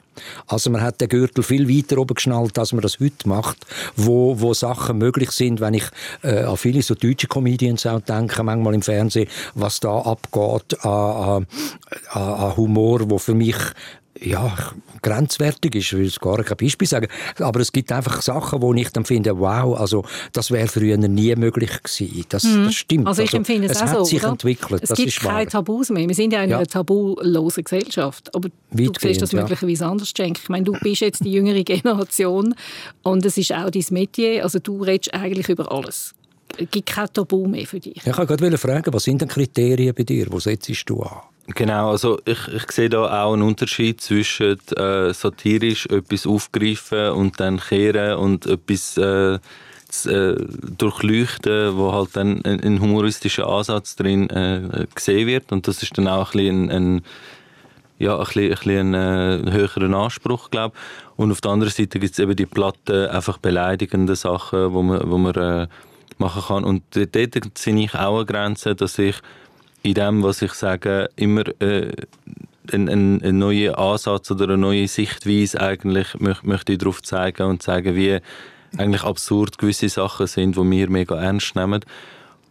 Also 0.48 0.70
man 0.70 0.82
hat 0.82 1.02
den 1.02 1.10
Gürtel 1.10 1.44
viel 1.44 1.68
weiter 1.68 1.98
oben 1.98 2.16
geschnallt, 2.16 2.58
als 2.60 2.72
man 2.72 2.82
das 2.82 3.00
heute 3.00 3.28
macht, 3.28 3.58
wo, 3.96 4.40
wo 4.40 4.54
Sachen 4.54 4.98
möglich 4.98 5.32
sind, 5.32 5.60
wenn 5.60 5.74
ich 5.74 5.86
äh, 6.22 6.44
an 6.44 6.58
viele 6.58 6.82
so 6.82 6.94
deutsche 6.96 7.28
Comedians 7.28 7.86
auch 7.86 8.02
denke, 8.02 8.44
manchmal 8.44 8.76
im 8.76 8.82
Fernsehen, 8.82 9.28
was 9.56 9.80
da 9.80 10.00
abgeht 10.00 10.84
an, 10.86 11.48
an, 12.10 12.22
an 12.22 12.58
Humor, 12.58 13.10
wo 13.10 13.18
für 13.18 13.34
mich 13.34 13.58
ja, 14.22 14.56
grenzwertig 15.02 15.76
ist, 15.76 15.94
ich 15.94 15.98
will 15.98 16.12
gar 16.22 16.44
kein 16.44 16.58
Beispiel 16.58 16.88
sagen, 16.88 17.08
aber 17.40 17.60
es 17.60 17.72
gibt 17.72 17.92
einfach 17.92 18.22
Sachen, 18.22 18.62
wo 18.62 18.74
ich 18.74 18.90
dann 18.90 19.06
finde, 19.06 19.38
wow, 19.40 19.78
also 19.80 20.06
das 20.34 20.52
wäre 20.52 20.68
früher 20.68 20.98
nie 20.98 21.36
möglich 21.36 21.72
gewesen. 21.82 22.26
Das, 22.30 22.44
mhm. 22.44 22.66
das 22.66 22.76
stimmt. 22.76 23.08
Also 23.08 23.24
ich 23.24 23.34
empfinde 23.34 23.68
es, 23.68 23.78
es 23.78 23.82
auch 23.82 23.88
hat 23.88 23.98
so, 23.98 24.04
sich 24.06 24.24
oder? 24.24 24.34
entwickelt. 24.34 24.84
Es 24.84 24.90
das 24.90 24.98
gibt 24.98 25.20
keine. 25.20 25.50
Tabus 25.50 25.90
mehr. 25.90 26.08
Wir 26.08 26.16
sind 26.16 26.32
ja 26.32 26.44
in 26.44 26.52
Ja. 26.52 26.58
einer 26.58 26.68
tabulosen 26.68 27.64
Gesellschaft. 27.64 28.34
Aber 28.36 28.50
du 28.50 28.56
Weitgehend, 28.72 29.00
siehst 29.02 29.22
das 29.22 29.32
ja. 29.32 29.42
möglicherweise 29.42 29.86
anders, 29.88 30.14
Cenk. 30.14 30.40
Ich 30.42 30.50
meine, 30.50 30.64
du 30.64 30.74
bist 30.74 31.02
jetzt 31.02 31.24
die 31.24 31.32
jüngere 31.32 31.64
Generation 31.64 32.56
und 33.02 33.26
es 33.26 33.38
ist 33.38 33.52
auch 33.52 33.70
dein 33.72 33.86
Metier. 33.90 34.44
Also 34.44 34.60
du 34.60 34.84
redest 34.84 35.14
eigentlich 35.14 35.50
über 35.50 35.72
alles. 35.72 36.14
Es 36.58 36.70
gibt 36.70 36.88
kein 36.88 37.12
Tabu 37.12 37.48
mehr 37.48 37.66
für 37.66 37.80
dich. 37.80 37.98
Ich 37.98 38.06
wollte 38.06 38.38
gerade 38.38 38.58
fragen, 38.60 38.94
was 38.94 39.04
sind 39.04 39.22
denn 39.22 39.28
Kriterien 39.28 39.94
bei 39.96 40.04
dir? 40.04 40.28
Wo 40.30 40.40
setzt 40.40 40.72
du 40.88 41.02
an? 41.02 41.33
Genau, 41.48 41.92
also 41.92 42.20
ich, 42.24 42.48
ich 42.48 42.72
sehe 42.72 42.90
da 42.90 43.24
auch 43.24 43.34
einen 43.34 43.42
Unterschied 43.42 44.00
zwischen 44.00 44.58
äh, 44.78 45.14
satirisch 45.14 45.88
etwas 45.88 46.26
aufgreifen 46.26 47.10
und 47.10 47.40
dann 47.40 47.60
kehren 47.60 48.18
und 48.18 48.46
etwas 48.46 48.98
äh, 48.98 49.40
zu, 49.90 50.10
äh, 50.10 50.48
durchleuchten, 50.78 51.76
wo 51.76 51.92
halt 51.92 52.16
dann 52.16 52.44
ein, 52.46 52.62
ein 52.62 52.80
humoristischer 52.80 53.46
Ansatz 53.46 53.98
drin 53.98 54.30
äh, 54.30 54.88
gesehen 54.96 55.28
wird 55.28 55.52
und 55.52 55.68
das 55.68 55.84
ist 55.84 55.98
dann 55.98 56.08
auch 56.08 56.34
ein, 56.34 56.38
bisschen 56.38 56.70
ein, 56.70 56.96
ein 56.96 57.02
ja, 58.00 58.18
ein 58.18 58.24
bisschen, 58.24 58.44
ein 58.44 58.50
bisschen 58.50 58.96
einen 58.96 59.48
äh, 59.48 59.52
höheren 59.52 59.94
Anspruch, 59.94 60.50
glaube 60.50 60.76
Und 61.18 61.32
auf 61.32 61.42
der 61.42 61.52
anderen 61.52 61.74
Seite 61.74 62.00
gibt 62.00 62.14
es 62.14 62.20
eben 62.20 62.36
die 62.36 62.46
platten, 62.46 63.08
einfach 63.08 63.38
beleidigenden 63.38 64.16
Sachen, 64.16 64.74
wo 64.74 64.82
man, 64.82 65.10
wo 65.10 65.18
man 65.18 65.36
äh, 65.36 65.68
machen 66.18 66.44
kann. 66.48 66.64
Und 66.64 66.84
dort 66.94 67.58
sehe 67.58 67.76
ich 67.76 67.96
auch 67.96 68.18
eine 68.18 68.26
Grenze, 68.26 68.76
dass 68.76 68.98
ich 68.98 69.18
in 69.84 69.94
dem, 69.94 70.24
was 70.24 70.42
ich 70.42 70.54
sage, 70.54 71.10
immer 71.16 71.44
äh, 71.62 71.92
einen, 72.72 73.22
einen, 73.22 73.38
neuen 73.38 73.76
Ansatz 73.76 74.32
oder 74.32 74.46
eine 74.46 74.58
neue 74.58 74.88
Sichtweise 74.88 75.60
eigentlich 75.60 76.20
möch, 76.20 76.44
möchte 76.44 76.72
ich 76.72 76.80
darauf 76.80 77.04
zeigen 77.04 77.44
und 77.44 77.62
zeigen, 77.62 77.96
wie 77.96 78.20
eigentlich 78.78 79.04
absurd 79.04 79.58
gewisse 79.58 79.90
Sachen 79.90 80.26
sind, 80.28 80.56
die 80.56 80.72
wir 80.72 80.90
mega 80.90 81.16
ernst 81.22 81.56
nehmen. 81.56 81.82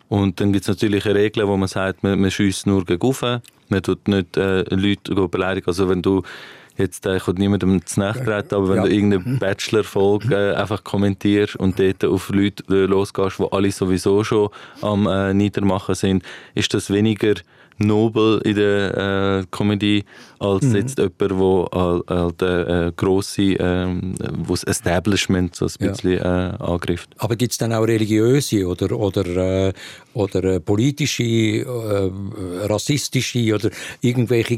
Und 0.08 0.40
dann 0.40 0.52
gibt 0.52 0.64
es 0.64 0.68
natürlich 0.68 1.06
eine 1.06 1.14
Regel, 1.14 1.48
wo 1.48 1.56
man 1.56 1.68
sagt, 1.68 2.02
man, 2.02 2.20
man 2.20 2.30
schießt 2.30 2.66
nur 2.66 2.84
gegen 2.84 3.00
rauf, 3.00 3.22
man 3.22 3.82
tut 3.82 4.06
nicht 4.08 4.36
äh, 4.36 4.62
Leute 4.74 5.28
beleidigen. 5.28 5.66
Also 5.66 5.88
wenn 5.88 6.02
du 6.02 6.22
jetzt, 6.76 7.06
äh, 7.06 7.16
ich 7.16 7.26
will 7.26 7.34
niemandem 7.38 7.84
zu 7.84 8.00
nahe 8.00 8.12
treten, 8.14 8.54
aber 8.54 8.68
wenn 8.68 8.76
Ja. 8.76 8.82
du 8.84 8.92
irgendeine 8.94 9.38
Bachelor-Folge 9.38 10.34
äh, 10.34 10.54
einfach 10.54 10.82
kommentierst 10.84 11.56
und 11.56 11.78
dort 11.78 12.04
auf 12.04 12.28
Leute 12.30 12.62
äh, 12.70 12.86
losgehst, 12.86 13.38
die 13.38 13.46
alle 13.52 13.70
sowieso 13.70 14.24
schon 14.24 14.48
am 14.80 15.06
äh, 15.06 15.34
Niedermachen 15.34 15.94
sind, 15.94 16.22
ist 16.54 16.72
das 16.74 16.90
weniger 16.90 17.34
nobel 17.86 18.40
in 18.44 18.54
der 18.56 19.40
äh, 19.42 19.46
Comedy 19.50 20.04
als 20.38 20.64
Mhm. 20.64 20.74
jetzt 20.76 20.98
jemand, 20.98 21.20
der 21.22 21.38
halt, 21.72 22.10
halt 22.10 22.42
äh, 22.42 22.92
grosse, 22.96 23.42
ähm, 23.42 24.14
wo 24.38 24.54
das 24.54 24.64
Establishment 24.64 25.54
so 25.54 25.66
ein 25.66 25.70
Ja. 25.80 25.88
bisschen 25.92 26.18
äh, 26.18 26.24
angreift. 26.58 27.10
Aber 27.18 27.36
gibt 27.36 27.52
es 27.52 27.58
dann 27.58 27.72
auch 27.72 27.84
religiöse 27.84 28.66
oder, 28.66 28.98
oder, 28.98 29.26
äh, 29.68 29.72
oder 30.14 30.42
äh, 30.44 30.60
politische, 30.60 31.22
äh, 31.22 32.10
rassistische 32.66 33.54
oder 33.54 33.70
irgendwelche, 34.00 34.56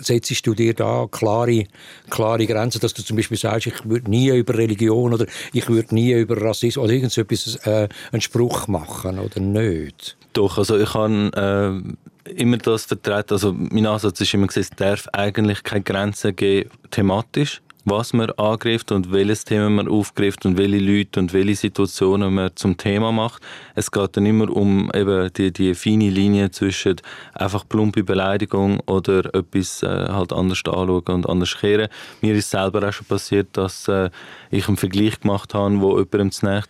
setzt 0.00 0.46
du 0.46 0.54
dir 0.54 0.74
da 0.74 1.06
klare, 1.10 1.64
klare 2.10 2.46
Grenzen, 2.46 2.80
dass 2.80 2.94
du 2.94 3.02
zum 3.02 3.16
Beispiel 3.16 3.38
sagst, 3.38 3.66
ich 3.68 3.84
würde 3.88 4.10
nie 4.10 4.28
über 4.36 4.56
Religion 4.56 5.14
oder 5.14 5.26
ich 5.52 5.68
würde 5.68 5.94
nie 5.94 6.12
über 6.12 6.40
Rassismus 6.40 6.84
oder 6.84 6.92
irgend 6.92 7.12
so 7.12 7.20
etwas 7.20 7.56
äh, 7.66 7.88
einen 8.10 8.20
Spruch 8.20 8.66
machen 8.68 9.18
oder 9.18 9.40
nicht? 9.40 10.16
Doch, 10.32 10.58
also 10.58 10.78
ich 10.78 10.94
habe 10.94 11.82
äh, 11.84 11.92
immer 12.36 12.58
das 12.58 12.86
vertreten, 12.86 13.34
also 13.34 13.52
mein 13.52 13.86
Ansatz 13.86 14.20
ist 14.20 14.34
immer 14.34 14.48
es 14.54 14.70
darf 14.70 15.08
eigentlich 15.12 15.62
keine 15.62 15.82
Grenzen 15.82 16.34
geben 16.34 16.70
thematisch, 16.90 17.60
was 17.84 18.12
man 18.12 18.30
angreift 18.32 18.92
und 18.92 19.12
welches 19.12 19.44
Thema 19.44 19.68
man 19.68 19.88
aufgreift 19.88 20.46
und 20.46 20.56
welche 20.56 20.78
Leute 20.78 21.18
und 21.18 21.32
welche 21.32 21.56
Situationen 21.56 22.32
man 22.32 22.50
zum 22.54 22.76
Thema 22.76 23.10
macht. 23.10 23.42
Es 23.74 23.90
geht 23.90 24.16
dann 24.16 24.26
immer 24.26 24.50
um 24.50 24.90
eben 24.94 25.32
die, 25.32 25.52
die 25.52 25.74
feine 25.74 26.10
Linie 26.10 26.50
zwischen 26.50 26.96
einfach 27.34 27.66
plumpe 27.68 28.04
Beleidigung 28.04 28.80
oder 28.86 29.34
etwas 29.34 29.82
äh, 29.82 29.86
halt 29.86 30.32
anders 30.32 30.58
anschauen 30.64 31.00
und 31.08 31.28
anders 31.28 31.56
kehren. 31.58 31.88
Mir 32.20 32.34
ist 32.34 32.50
selber 32.50 32.88
auch 32.88 32.92
schon 32.92 33.06
passiert, 33.06 33.48
dass 33.52 33.88
äh, 33.88 34.10
ich 34.50 34.68
einen 34.68 34.76
Vergleich 34.76 35.20
gemacht 35.20 35.54
habe, 35.54 35.80
wo 35.80 35.98
jemandem 35.98 36.30
zu 36.30 36.46
nahe 36.46 36.62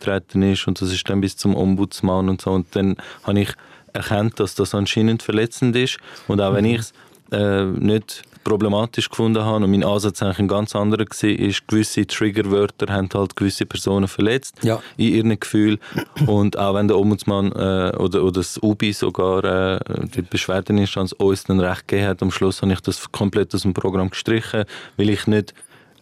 ist 0.52 0.66
und 0.66 0.80
das 0.80 0.92
ist 0.92 1.08
dann 1.08 1.20
bis 1.20 1.36
zum 1.36 1.54
Ombudsmann 1.54 2.28
und 2.28 2.40
so 2.40 2.52
und 2.52 2.74
dann 2.74 2.96
habe 3.24 3.40
ich 3.40 3.52
erkannt, 3.92 4.38
dass 4.40 4.54
das 4.54 4.74
anscheinend 4.74 5.22
verletzend 5.22 5.76
ist. 5.76 5.98
Und 6.28 6.40
auch 6.40 6.54
wenn 6.54 6.64
ich 6.64 6.80
es 6.80 6.92
äh, 7.30 7.64
nicht 7.64 8.22
problematisch 8.44 9.08
gefunden 9.08 9.44
habe 9.44 9.64
und 9.64 9.70
mein 9.70 9.84
Ansatz 9.84 10.20
eigentlich 10.20 10.40
ein 10.40 10.48
ganz 10.48 10.74
anderer 10.74 11.04
war, 11.04 11.28
ist, 11.30 11.68
gewisse 11.68 12.04
Triggerwörter 12.06 12.92
haben 12.92 13.08
halt 13.14 13.36
gewisse 13.36 13.66
Personen 13.66 14.08
verletzt 14.08 14.56
Ja. 14.64 14.82
in 14.96 15.14
ihren 15.14 15.38
Gefühlen. 15.40 15.78
Und 16.26 16.58
auch 16.58 16.74
wenn 16.74 16.88
der 16.88 16.98
Ombudsmann 16.98 17.52
äh, 17.52 17.96
oder, 17.96 18.24
oder 18.24 18.32
das 18.32 18.58
UBI 18.60 18.92
sogar 18.92 19.44
äh, 19.44 19.80
die 20.16 20.22
Beschwerdeninstanz 20.22 21.12
uns 21.12 21.44
dann 21.44 21.60
recht 21.60 21.86
gegeben 21.86 22.08
hat, 22.08 22.22
am 22.22 22.32
Schluss 22.32 22.62
habe 22.62 22.72
ich 22.72 22.80
das 22.80 23.12
komplett 23.12 23.54
aus 23.54 23.62
dem 23.62 23.74
Programm 23.74 24.10
gestrichen, 24.10 24.64
weil 24.96 25.10
ich 25.10 25.26
nicht 25.28 25.54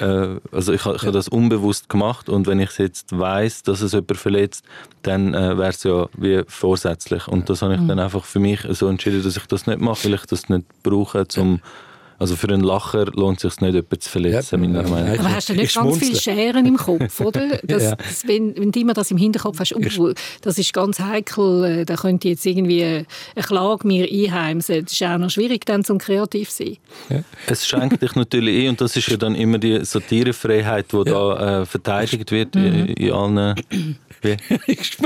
also 0.05 0.73
ich, 0.73 0.81
ich 0.81 1.03
habe 1.03 1.13
das 1.13 1.29
unbewusst 1.29 1.89
gemacht 1.89 2.29
und 2.29 2.47
wenn 2.47 2.61
ich 2.61 2.79
jetzt 2.79 3.19
weiß, 3.19 3.63
dass 3.65 3.81
es 3.83 3.93
jemand 3.93 4.17
verletzt, 4.17 4.65
dann 5.03 5.35
äh, 5.35 5.59
wäre 5.59 5.71
es 5.71 5.83
ja 5.83 6.09
wie 6.17 6.43
vorsätzlich. 6.49 7.29
Und 7.29 7.51
das 7.51 7.63
habe 7.63 7.75
ich 7.75 7.87
dann 7.87 7.99
einfach 7.99 8.25
für 8.25 8.41
mich 8.41 8.61
so 8.71 8.89
entschieden, 8.89 9.23
dass 9.23 9.37
ich 9.37 9.47
das 9.47 9.67
nicht 9.67 9.81
mache, 9.81 10.05
weil 10.05 10.15
ich 10.15 10.27
das 10.27 10.49
nicht 10.49 10.65
brauche, 10.83 11.27
um 11.37 11.61
Also 12.21 12.37
für 12.37 12.49
einen 12.49 12.61
Lacher 12.61 13.07
lohnt 13.07 13.43
es 13.43 13.55
sich 13.55 13.61
nicht, 13.63 13.73
jemanden 13.73 13.99
zu 14.01 14.11
verletzen, 14.11 14.63
Ja, 14.63 14.69
meiner 14.69 14.83
ja, 14.83 14.89
Meinung 14.91 15.17
nach. 15.17 15.19
Aber 15.21 15.35
hast 15.35 15.49
du 15.49 15.55
nicht 15.55 15.65
Ich 15.65 15.75
ganz 15.75 15.97
viele. 15.97 16.21
Scheren 16.21 16.67
im 16.67 16.77
Kopf, 16.77 17.21
oder? 17.21 17.41
Das, 17.63 17.83
Ja. 17.83 17.97
das, 17.97 18.29
wenn, 18.29 18.55
wenn 18.57 18.73
du 18.73 18.81
immer 18.81 18.93
das 18.93 19.11
im 19.11 19.17
Hinterkopf 19.17 19.59
hast, 19.59 19.75
oh, 19.75 20.13
das 20.43 20.59
ist 20.59 20.73
ganz 20.75 21.01
heikel, 21.01 21.65
äh, 21.65 21.85
da 21.87 21.97
könnte 21.97 22.29
jetzt 22.29 22.45
irgendwie 22.45 22.85
eine 22.85 23.07
Klage 23.37 23.87
mir 23.87 24.07
einheimsen. 24.07 24.85
Das 24.85 24.93
ist 24.93 25.03
auch 25.03 25.17
noch 25.17 25.31
schwierig, 25.31 25.65
dann 25.65 25.83
zum 25.83 25.97
kreativ 25.97 26.51
zu 26.51 26.77
sein. 27.09 27.25
Es 27.47 27.67
schränkt 27.67 28.03
dich 28.03 28.15
natürlich 28.15 28.65
ein 28.65 28.71
und 28.71 28.81
das 28.83 28.97
ist 28.97 29.09
ja 29.09 29.17
dann 29.17 29.35
immer 29.35 29.57
die 29.59 29.83
Satirefreiheit, 29.83 30.93
die 30.93 31.05
da 31.05 31.63
äh, 31.63 31.67
verteidigt 31.67 32.31
wird 32.31 32.55
in, 32.55 32.87
in 32.89 33.13
allen... 33.13 33.55
Ich, 34.67 34.99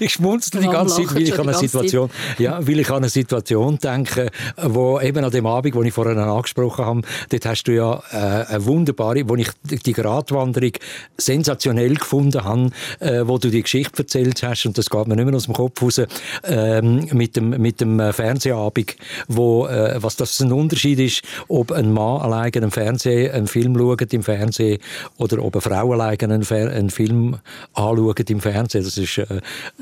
ich 0.00 0.12
schmunzle 0.12 0.62
die 0.62 0.68
ganze 0.68 0.96
Zeit, 0.96 1.14
weil 1.14 1.22
ich 1.22 1.38
an 1.38 1.46
eine 1.46 1.58
Situation, 1.58 2.08
ja, 2.38 2.66
weil 2.66 2.80
ich 2.80 2.88
an 2.88 2.96
eine 2.96 3.10
Situation 3.10 3.78
denke, 3.78 4.30
wo 4.56 4.98
eben 5.00 5.22
an 5.22 5.30
dem 5.30 5.44
Abend, 5.44 5.74
wo 5.74 5.82
ich 5.82 5.92
vorhin 5.92 6.16
angesprochen 6.16 6.53
habe, 6.56 7.02
dort 7.30 7.46
hast 7.46 7.64
du 7.64 7.72
ja 7.72 8.02
äh, 8.12 8.16
eine 8.54 8.64
wunderbare, 8.64 9.28
wo 9.28 9.36
ich 9.36 9.48
die 9.64 9.92
Gratwanderung 9.92 10.72
sensationell 11.18 11.94
gefunden 11.94 12.44
habe, 12.44 12.70
äh, 13.00 13.26
wo 13.26 13.38
du 13.38 13.50
die 13.50 13.62
Geschichte 13.62 14.02
erzählt 14.02 14.42
hast 14.42 14.66
und 14.66 14.78
das 14.78 14.90
geht 14.90 15.06
mir 15.06 15.16
nicht 15.16 15.24
mehr 15.26 15.34
aus 15.34 15.44
dem 15.44 15.54
Kopf 15.54 15.82
raus, 15.82 16.00
ähm, 16.44 17.08
mit 17.12 17.36
dem 17.36 17.50
mit 17.50 17.80
dem 17.80 18.00
äh, 18.00 18.12
Fernsehabend, 18.12 18.96
wo 19.28 19.66
äh, 19.66 19.96
was 20.02 20.16
das 20.16 20.40
ein 20.40 20.52
Unterschied 20.52 20.98
ist, 21.00 21.22
ob 21.48 21.72
ein 21.72 21.92
Mann 21.92 22.20
alleine 22.22 22.52
einen 22.56 22.70
Fernsehen, 22.70 23.32
einen 23.32 23.46
Film 23.46 23.76
schaut 23.78 24.12
im 24.12 24.22
Fernsehen 24.22 24.78
oder 25.18 25.42
ob 25.42 25.54
eine 25.54 25.60
Frau 25.62 25.92
alleine 25.92 26.18
einen, 26.22 26.44
Fer 26.44 26.70
einen 26.70 26.90
Film 26.90 27.38
anschaut 27.74 28.30
im 28.30 28.40
Fernsehen. 28.40 28.84
Das 28.84 28.96
ist 28.98 29.18
äh, 29.18 29.26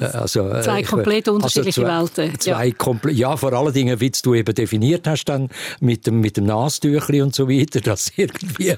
äh, 0.00 0.04
also 0.04 0.48
äh, 0.48 0.62
Zwei 0.62 0.80
ich- 0.80 0.86
komplett 0.86 1.28
unterschiedliche 1.28 1.82
zwei, 1.82 1.98
Welten, 2.00 2.38
Zwei 2.40 2.68
komple- 2.70 3.10
ja, 3.12 3.36
vor 3.36 3.52
allen 3.52 3.72
Dingen, 3.72 4.00
wie 4.00 4.10
du 4.22 4.34
eben 4.34 4.54
definiert 4.54 5.06
hast 5.06 5.24
dann 5.26 5.48
mit 5.80 6.06
dem 6.06 6.20
mit 6.20 6.36
dem 6.36 6.44
Nastüchli 6.62 7.22
und 7.22 7.34
so 7.34 7.48
weiter, 7.48 7.80
dass 7.80 8.12
irgendwie 8.16 8.74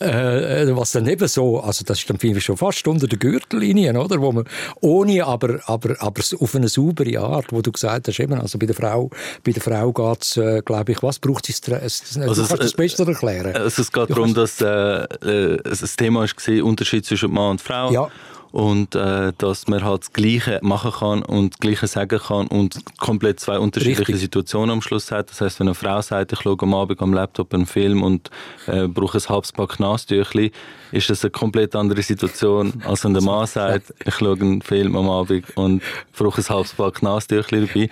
äh, 0.00 0.62
äh, 0.62 0.76
was 0.76 0.92
dann 0.92 1.06
eben 1.06 1.28
so, 1.28 1.60
also 1.60 1.84
das 1.84 1.98
ist 1.98 2.08
dann 2.10 2.18
finde 2.18 2.38
ich 2.38 2.44
schon 2.44 2.56
fast 2.56 2.86
unter 2.88 3.06
der 3.06 3.18
Gürtellinie, 3.18 3.98
oder, 3.98 4.20
wo 4.20 4.32
man 4.32 4.44
ohne 4.80 5.24
aber 5.24 5.60
aber 5.66 5.96
aber 6.00 6.22
auf 6.40 6.54
eine 6.54 6.68
saubere 6.68 7.18
Art, 7.20 7.46
wo 7.52 7.60
du 7.62 7.72
gesagt 7.72 8.08
hast, 8.08 8.20
eben 8.20 8.34
also 8.34 8.58
bei 8.58 8.66
der 8.66 8.74
Frau 8.74 9.10
bei 9.44 9.52
der 9.52 9.62
Frau 9.62 9.92
geht's, 9.92 10.36
äh, 10.36 10.62
glaube 10.64 10.92
ich, 10.92 11.02
was 11.02 11.18
braucht 11.18 11.48
es? 11.48 11.60
Also 11.70 12.14
du 12.16 12.42
es- 12.42 12.48
kannst 12.48 12.62
das 12.62 12.72
äh, 12.72 12.76
besser 12.76 13.08
erklären. 13.08 13.54
Also 13.56 13.82
es 13.82 13.90
geht 13.92 14.10
Du 14.10 14.14
darum, 14.14 14.34
dass 14.34 14.60
äh, 14.60 14.66
äh, 15.04 15.58
das 15.62 15.96
Thema 15.96 16.20
war, 16.20 16.64
Unterschied 16.64 17.04
zwischen 17.06 17.32
Mann 17.32 17.52
und 17.52 17.60
Frau. 17.60 17.90
Ja. 17.92 18.08
Und 18.52 18.94
äh, 18.94 19.32
dass 19.36 19.68
man 19.68 19.84
halt 19.84 20.02
das 20.02 20.12
Gleiche 20.12 20.60
machen 20.62 20.90
kann 20.92 21.22
und 21.22 21.54
das 21.54 21.60
Gleiche 21.60 21.86
sagen 21.86 22.18
kann 22.18 22.46
und 22.46 22.78
komplett 22.98 23.40
zwei 23.40 23.58
unterschiedliche 23.58 24.00
Richtig. 24.00 24.20
Situationen 24.20 24.70
am 24.70 24.82
Schluss 24.82 25.10
hat. 25.10 25.30
Das 25.30 25.40
heißt, 25.40 25.60
wenn 25.60 25.68
eine 25.68 25.74
Frau 25.74 26.00
sagt, 26.00 26.32
ich 26.32 26.40
schaue 26.40 26.56
am 26.60 26.74
Abend 26.74 27.00
am 27.02 27.12
Laptop 27.12 27.52
einen 27.52 27.66
Film 27.66 28.02
und 28.02 28.30
äh, 28.66 28.86
brauche 28.88 29.18
ein 29.18 29.28
halbes 29.28 29.52
Pack 29.52 29.78
Nasentüchli, 29.80 30.52
ist 30.92 31.10
das 31.10 31.24
eine 31.24 31.32
komplett 31.32 31.74
andere 31.74 32.00
Situation, 32.02 32.72
als 32.84 33.04
wenn 33.04 33.12
der 33.12 33.22
Mann 33.22 33.46
sagt, 33.46 33.92
ich 34.04 34.14
schaue 34.14 34.36
einen 34.40 34.62
Film 34.62 34.96
am 34.96 35.10
Abend 35.10 35.44
und 35.56 35.82
brauche 36.16 36.40
ein 36.40 36.48
halbes 36.48 36.72
Pack 36.72 37.02
Nasentüchli 37.02 37.66
dabei. 37.66 37.90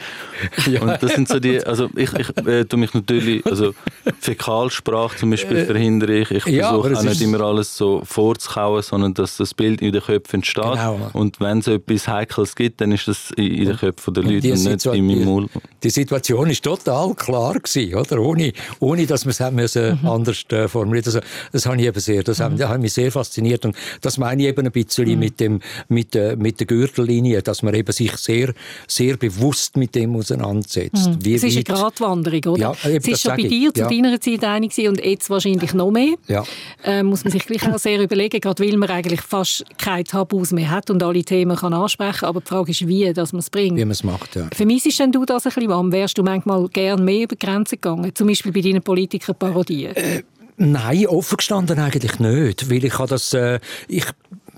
Und 0.81 1.03
das 1.03 1.15
sind 1.15 1.29
so 1.29 1.41
die, 1.41 1.63
also 1.65 1.89
ich, 1.97 2.13
ich 2.15 2.47
äh, 2.47 2.65
tue 2.65 2.79
mich 2.79 2.95
natürlich, 2.95 3.45
also 3.47 3.75
Fäkalsprache 4.21 5.17
zum 5.17 5.31
Beispiel 5.31 5.65
verhindere 5.67 6.15
ich. 6.19 6.31
Ich 6.31 6.47
Äh, 6.47 6.57
ja, 6.57 6.69
versuche 6.71 6.97
auch 6.99 7.03
nicht 7.03 7.21
immer 7.21 7.41
alles 7.41 7.77
so 7.77 8.03
vorzukauen, 8.05 8.83
sondern 8.83 9.15
dass 9.15 9.37
das 9.37 9.55
Bild 9.55 9.83
in 9.83 9.93
den 9.93 10.03
Köpfen 10.03 10.44
entsteht. 10.45 10.65
Genau. 10.65 11.11
Und 11.15 11.41
wenn 11.41 11.59
es 11.59 11.67
etwas 11.67 12.07
Heikles 12.09 12.55
gibt, 12.55 12.81
dann 12.81 12.93
ist 12.93 13.09
das 13.09 13.31
in 13.37 13.45
in 13.55 13.65
den 13.67 13.77
Köpfen 13.77 14.15
der 14.15 14.25
Und 14.25 14.31
Leute 14.31 14.41
die 14.43 14.53
und 14.53 14.65
nicht 14.65 14.81
Situa- 14.81 14.95
in 14.95 15.07
meinem 15.07 15.25
Mund. 15.25 15.51
Die 15.83 15.91
Situation 15.91 16.51
ist 16.51 16.63
total 16.65 17.15
klar 17.15 17.55
gewesen, 17.55 17.95
oder? 17.95 18.19
Ohne, 18.21 18.53
ohne 18.81 19.07
dass 19.07 19.25
man 19.25 19.31
es 19.31 19.41
haben 19.41 19.57
müssen 19.57 19.99
Mhm. 20.03 20.09
anders 20.09 20.45
äh, 20.51 20.69
formulieren. 20.69 21.05
Also, 21.07 21.21
das 21.53 21.67
habe 21.67 21.77
ich 21.81 21.87
eben 21.87 22.01
sehr, 22.01 22.23
das, 22.23 22.41
hat, 22.41 22.59
das 22.59 22.69
hat 22.69 22.81
mich 22.81 22.93
sehr 22.93 23.11
fasziniert 23.13 23.65
und 23.65 23.77
das 24.01 24.19
meine 24.19 24.43
ich 24.43 24.49
eben 24.49 24.67
ein 24.67 24.73
bisschen 24.73 25.09
Mhm. 25.09 25.19
mit 25.19 25.41
dem, 25.41 25.61
mit 25.89 26.15
der, 26.15 26.37
mit 26.37 26.61
der 26.61 26.67
Gürtellinie, 26.67 27.43
dass 27.43 27.63
man 27.63 27.75
eben 27.75 27.93
sich 27.93 28.13
sehr, 28.17 28.53
sehr 28.87 29.17
bewusst 29.17 29.77
mit 29.77 29.95
dem 29.95 30.15
auseinandersetzt. 30.17 31.11
Wie 31.21 31.31
Mhm. 31.31 31.35
Es 31.37 31.43
ist 31.45 31.55
eine 31.57 31.65
Gratwanderung, 31.65 32.55
oder? 32.55 32.61
Ja, 32.61 32.73
eben, 32.85 32.97
es 32.99 33.09
ist 33.09 33.23
schon 33.23 33.37
bei 33.37 33.43
dir 33.45 33.73
zu 33.73 33.81
Ja. 33.83 33.89
deiner 33.89 34.21
Zeit 34.21 34.45
einig 34.45 34.73
und 34.89 35.05
jetzt 35.05 35.31
wahrscheinlich 35.31 35.73
noch 35.75 35.91
mehr. 35.91 36.15
Ja. 36.29 36.45
Äh, 36.85 37.03
muss 37.03 37.25
man 37.25 37.33
sich 37.33 37.47
gleich 37.47 37.67
auch 37.71 37.79
sehr 37.79 38.01
überlegen, 38.03 38.41
gerade 38.41 38.63
weil 38.67 38.77
man 38.77 38.91
eigentlich 38.91 39.21
fast 39.21 39.65
keine 39.79 40.05
Tabus 40.35 40.53
mehr 40.53 40.71
hat 40.71 40.91
und 40.91 41.03
alle 41.03 41.25
Themen 41.25 41.57
kann 41.57 41.73
ansprechen 41.73 42.27
Aber 42.27 42.41
die 42.41 42.49
Frage 42.49 42.71
ist, 42.71 42.87
wie 42.87 43.13
dass 43.13 43.33
man 43.33 43.41
es 43.41 43.51
bringt. 43.51 43.77
wie 43.77 43.85
man 43.85 43.93
es 43.93 44.05
macht, 44.05 44.37
ja. 44.37 44.49
Vermissest 44.53 44.99
denn 44.99 45.13
du 45.13 45.25
das 45.25 45.47
ein 45.47 45.53
bisschen? 45.53 45.71
Warum 45.71 45.93
wärst 45.93 46.19
du 46.19 46.23
manchmal 46.23 46.69
gern 46.69 47.05
mehr 47.05 47.25
über 47.25 47.37
Grenzen 47.37 47.77
gegangen? 47.81 48.15
Zum 48.15 48.27
Beispiel 48.27 48.53
bei 48.53 48.61
deinen 48.61 48.83
Politikerparodien? 48.83 49.95
Äh, 49.97 50.23
Nein, 50.57 51.07
offen 51.09 51.37
gestanden 51.37 51.81
eigentlich 51.81 52.21
nicht, 52.21 52.71
weil 52.71 52.85
ich 52.85 52.97
habe 52.99 53.09
das, 53.09 53.33
äh, 53.33 53.59
ich 53.89 54.05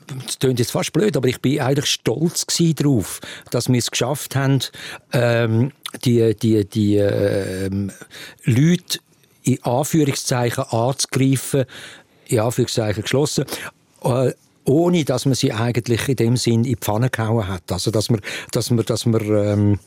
das 0.07 0.39
klingt 0.39 0.59
jetzt 0.59 0.71
fast 0.71 0.93
blöd, 0.93 1.17
aber 1.17 1.27
ich 1.27 1.41
bin 1.41 1.59
eigentlich 1.59 1.87
stolz 1.87 2.47
darauf, 2.77 3.21
dass 3.51 3.69
wir 3.69 3.79
es 3.79 3.91
geschafft 3.91 4.37
haben, 4.37 4.61
ähm, 5.13 5.73
die, 6.05 6.37
die, 6.37 6.65
die 6.65 6.97
ähm, 6.97 7.91
Leute 8.45 8.99
in 9.43 9.61
Anführungszeichen 9.65 10.65
anzugreifen, 10.65 11.65
in 12.27 12.41
Anführungszeichen 12.41 13.03
geschlossen, 13.03 13.47
äh, 14.05 14.33
ohne 14.67 15.05
dass 15.05 15.25
man 15.25 15.35
sie 15.35 15.53
eigentlich 15.53 16.09
in 16.09 16.17
dem 16.17 16.37
Sinn 16.37 16.61
in 16.61 16.63
die 16.65 16.77
Pfanne 16.77 17.11
gehauen 17.11 17.49
hat. 17.49 17.71
Also 17.73 17.91
dass 17.91 18.11
man, 18.11 18.21
dass 18.53 18.71
man, 18.71 18.85
dass 18.85 19.07
man 19.07 19.23
ähm, 19.23 19.79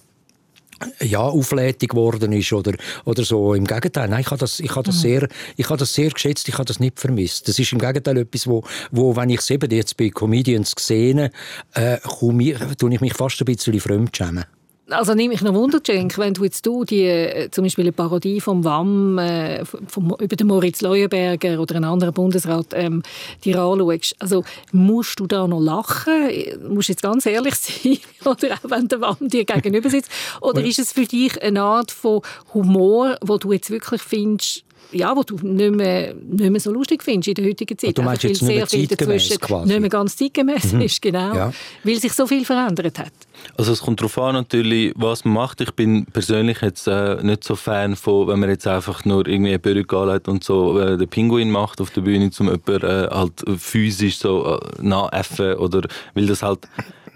ja, 1.02 1.22
auflädig 1.22 1.90
geworden 1.90 2.32
ist 2.32 2.54
oder, 2.54 2.74
oder 3.06 3.24
so. 3.24 3.54
Im 3.54 3.66
Gegenteil, 3.66 4.08
nein, 4.08 4.22
ich 4.22 4.28
habe 4.28 4.40
das, 4.40 4.60
ich 4.60 4.76
habe 4.76 4.84
das, 4.84 5.02
sehr, 5.02 5.28
ich 5.58 5.70
habe 5.70 5.78
das 5.78 5.94
sehr 5.94 6.10
geschätzt, 6.10 6.48
ich 6.48 6.56
habe 6.56 6.66
das 6.66 6.80
nicht 6.80 7.00
vermisst. 7.00 7.48
Das 7.48 7.60
ist 7.60 7.72
im 7.72 7.80
Gegenteil 7.80 8.18
etwas, 8.18 8.48
wo, 8.48 8.64
wo 8.92 9.16
wenn 9.16 9.30
ich 9.30 9.40
es 9.40 9.50
eben 9.50 9.70
jetzt 9.72 9.98
bei 9.98 10.10
Comedians 10.10 10.76
gesehen 10.76 11.30
äh, 11.74 11.98
komme 12.00 12.44
ich, 12.44 12.58
tue 12.78 12.94
ich 12.94 13.02
mich 13.02 13.14
fast 13.14 13.42
ein 13.42 13.46
bisschen 13.46 13.80
fremdschämen. 13.80 14.46
Also 14.90 15.14
nehme 15.14 15.34
ich 15.34 15.42
noch 15.42 15.54
Wunder, 15.54 15.84
Cenk, 15.84 16.18
wenn 16.18 16.34
du 16.34 16.44
jetzt 16.44 16.66
du 16.66 16.84
die, 16.84 17.04
äh, 17.04 17.50
zum 17.52 17.64
Beispiel 17.64 17.86
eine 17.86 17.92
Parodie 17.92 18.42
vom 18.42 18.64
WAM 18.64 19.18
äh, 19.18 19.66
vom, 19.66 20.16
über 20.20 20.36
den 20.36 20.48
Moritz 20.48 20.82
Leuenberger 20.82 21.60
oder 21.60 21.76
einen 21.76 21.86
anderen 21.86 22.14
Bundesrat 22.14 22.68
ähm, 22.74 23.04
dir 23.44 23.60
anschaust. 23.60 24.16
Also 24.20 24.44
musst 24.72 25.20
du 25.20 25.28
da 25.28 25.48
noch 25.48 25.60
lachen? 25.60 26.32
Musst 26.70 26.90
du 26.90 26.94
jetzt 26.94 27.02
ganz 27.02 27.26
ehrlich 27.26 27.56
sein? 27.56 27.98
oder 28.26 28.54
auch 28.56 28.70
wenn 28.70 28.88
der 28.88 29.02
WAM 29.02 29.18
dir 29.22 29.46
gegenüber 29.46 29.90
sitzt? 29.90 30.12
Oder 30.42 30.64
ist 30.64 30.80
es 30.80 30.94
für 30.94 31.06
dich 31.06 31.42
eine 31.42 31.62
Art 31.62 31.92
von 31.92 32.22
Humor, 32.54 33.18
wo 33.22 33.38
du 33.38 33.52
jetzt 33.52 33.70
wirklich 33.70 34.02
findest, 34.02 34.64
ja, 34.92 35.16
wo 35.16 35.24
du 35.24 35.36
nicht 35.36 35.76
mehr, 35.76 36.14
nicht 36.14 36.50
mehr 36.50 36.60
so 36.60 36.72
lustig 36.72 37.04
findest 37.04 37.28
in 37.28 37.36
der 37.36 37.46
heutigen 37.46 37.78
Zeit. 37.78 37.98
du 37.98 38.02
meinst 38.02 38.24
jetzt 38.24 38.42
weil 38.42 38.48
nicht 38.48 38.58
mehr 38.58 38.88
sehr 38.88 38.98
dazwischen 38.98 39.40
quasi? 39.40 39.68
nicht 39.68 39.80
mehr 39.80 39.90
ganz 39.90 40.18
zeitgemäß 40.18 40.74
ist, 40.74 41.02
genau. 41.02 41.36
Ja. 41.36 41.54
Weil 41.84 42.00
sich 42.00 42.14
so 42.14 42.26
viel 42.26 42.46
verändert 42.46 42.98
hat. 43.00 43.12
Also 43.58 43.74
es 43.74 43.82
kommt 43.82 44.00
darauf 44.00 44.18
an 44.18 44.36
natürlich, 44.36 44.94
was 44.96 45.26
man 45.26 45.34
macht. 45.34 45.62
Ich 45.62 45.72
bin 45.72 46.06
persönlich 46.06 46.62
jetzt 46.62 46.88
äh, 46.88 47.22
nicht 47.22 47.44
so 47.44 47.56
Fan 47.56 47.96
von, 47.96 48.28
wenn 48.28 48.40
man 48.40 48.50
jetzt 48.50 48.68
einfach 48.68 49.06
nur 49.06 49.28
irgendwie 49.28 49.52
eine 49.54 50.00
anlegt 50.00 50.28
und 50.28 50.44
so 50.44 50.80
äh, 50.80 50.98
den 50.98 51.08
Pinguin 51.10 51.52
macht 51.52 51.82
auf 51.82 51.92
der 51.92 52.02
Bühne, 52.02 52.30
um 52.40 52.48
jemanden 52.48 52.84
äh, 52.84 53.08
halt 53.12 53.44
physisch 53.58 54.18
so 54.18 54.58
äh, 54.58 54.82
nachäffen 54.82 55.56
oder 55.56 55.88
weil 56.14 56.28
das 56.28 56.42
halt 56.42 56.68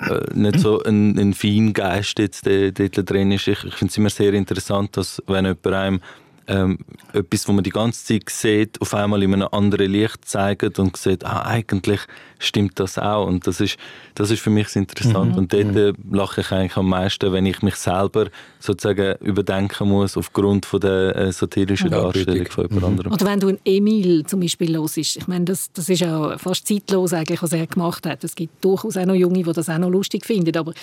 äh, 0.09 0.19
nicht 0.33 0.59
so 0.59 0.83
ein, 0.83 1.17
ein 1.17 1.33
Feingeist 1.33 2.19
jetzt 2.19 2.45
dort 2.45 3.09
drin 3.09 3.31
ist. 3.31 3.47
Ich, 3.47 3.63
ich 3.63 3.75
finde 3.75 3.91
es 3.91 3.97
immer 3.97 4.09
sehr 4.09 4.33
interessant, 4.33 4.97
dass 4.97 5.21
wenn 5.27 5.45
jemand 5.45 5.67
einem 5.67 6.01
ähm, 6.47 6.79
etwas, 7.13 7.47
was 7.47 7.56
man 7.56 7.63
die 7.63 7.69
ganze 7.69 8.06
Zeit 8.06 8.29
sieht, 8.29 8.82
auf 8.82 8.93
einmal 8.93 9.23
in 9.23 9.34
einem 9.34 9.47
anderen 9.51 9.91
Licht 9.91 10.25
zeigt 10.25 10.77
und 10.79 10.97
sieht, 10.97 11.25
ah, 11.25 11.43
eigentlich 11.45 12.01
stimmt 12.39 12.79
das 12.79 12.97
auch. 12.97 13.25
Und 13.27 13.47
das 13.47 13.62
ist, 13.62 13.77
das 14.15 14.29
ist 14.29 14.41
für 14.41 14.49
mich 14.49 14.75
interessant. 14.75 15.38
Und 15.38 15.53
dort 15.53 15.75
äh, 15.75 15.93
lache 16.12 16.41
ich 16.41 16.51
eigentlich 16.51 16.75
am 16.77 16.89
meisten, 16.89 17.32
wenn 17.32 17.45
ich 17.45 17.62
mich 17.62 17.75
selber 17.75 18.27
sozusagen 18.60 19.15
überdenken 19.21 19.88
muss 19.88 20.17
aufgrund 20.17 20.65
von 20.65 20.82
der 20.82 21.15
äh, 21.15 21.32
satirischen 21.32 21.91
Ja, 21.91 22.01
Darstellung 22.01 22.39
richtig. 22.39 22.53
von 22.53 22.67
jemand 22.67 22.86
anderem. 22.86 23.13
Oder 23.13 23.25
wenn 23.25 23.39
du 23.39 23.47
einen 23.49 23.60
Emil 23.63 24.25
zum 24.25 24.41
Beispiel 24.41 24.75
hörst, 24.75 24.97
ich 24.97 25.27
meine, 25.27 25.45
das, 25.45 25.71
das 25.71 25.89
ist 25.89 26.03
auch 26.03 26.38
fast 26.39 26.67
zeitlos 26.67 27.13
eigentlich, 27.13 27.41
was 27.41 27.53
er 27.53 27.65
gemacht 27.67 28.06
hat. 28.06 28.23
Es 28.23 28.36
gibt 28.36 28.63
durchaus 28.63 28.97
auch 28.97 29.06
noch 29.06 29.15
Junge, 29.15 29.43
die 29.43 29.53
das 29.53 29.69
auch 29.69 29.77
noch 29.77 29.89
lustig 29.89 30.25
finden, 30.25 30.56
aber 30.58 30.73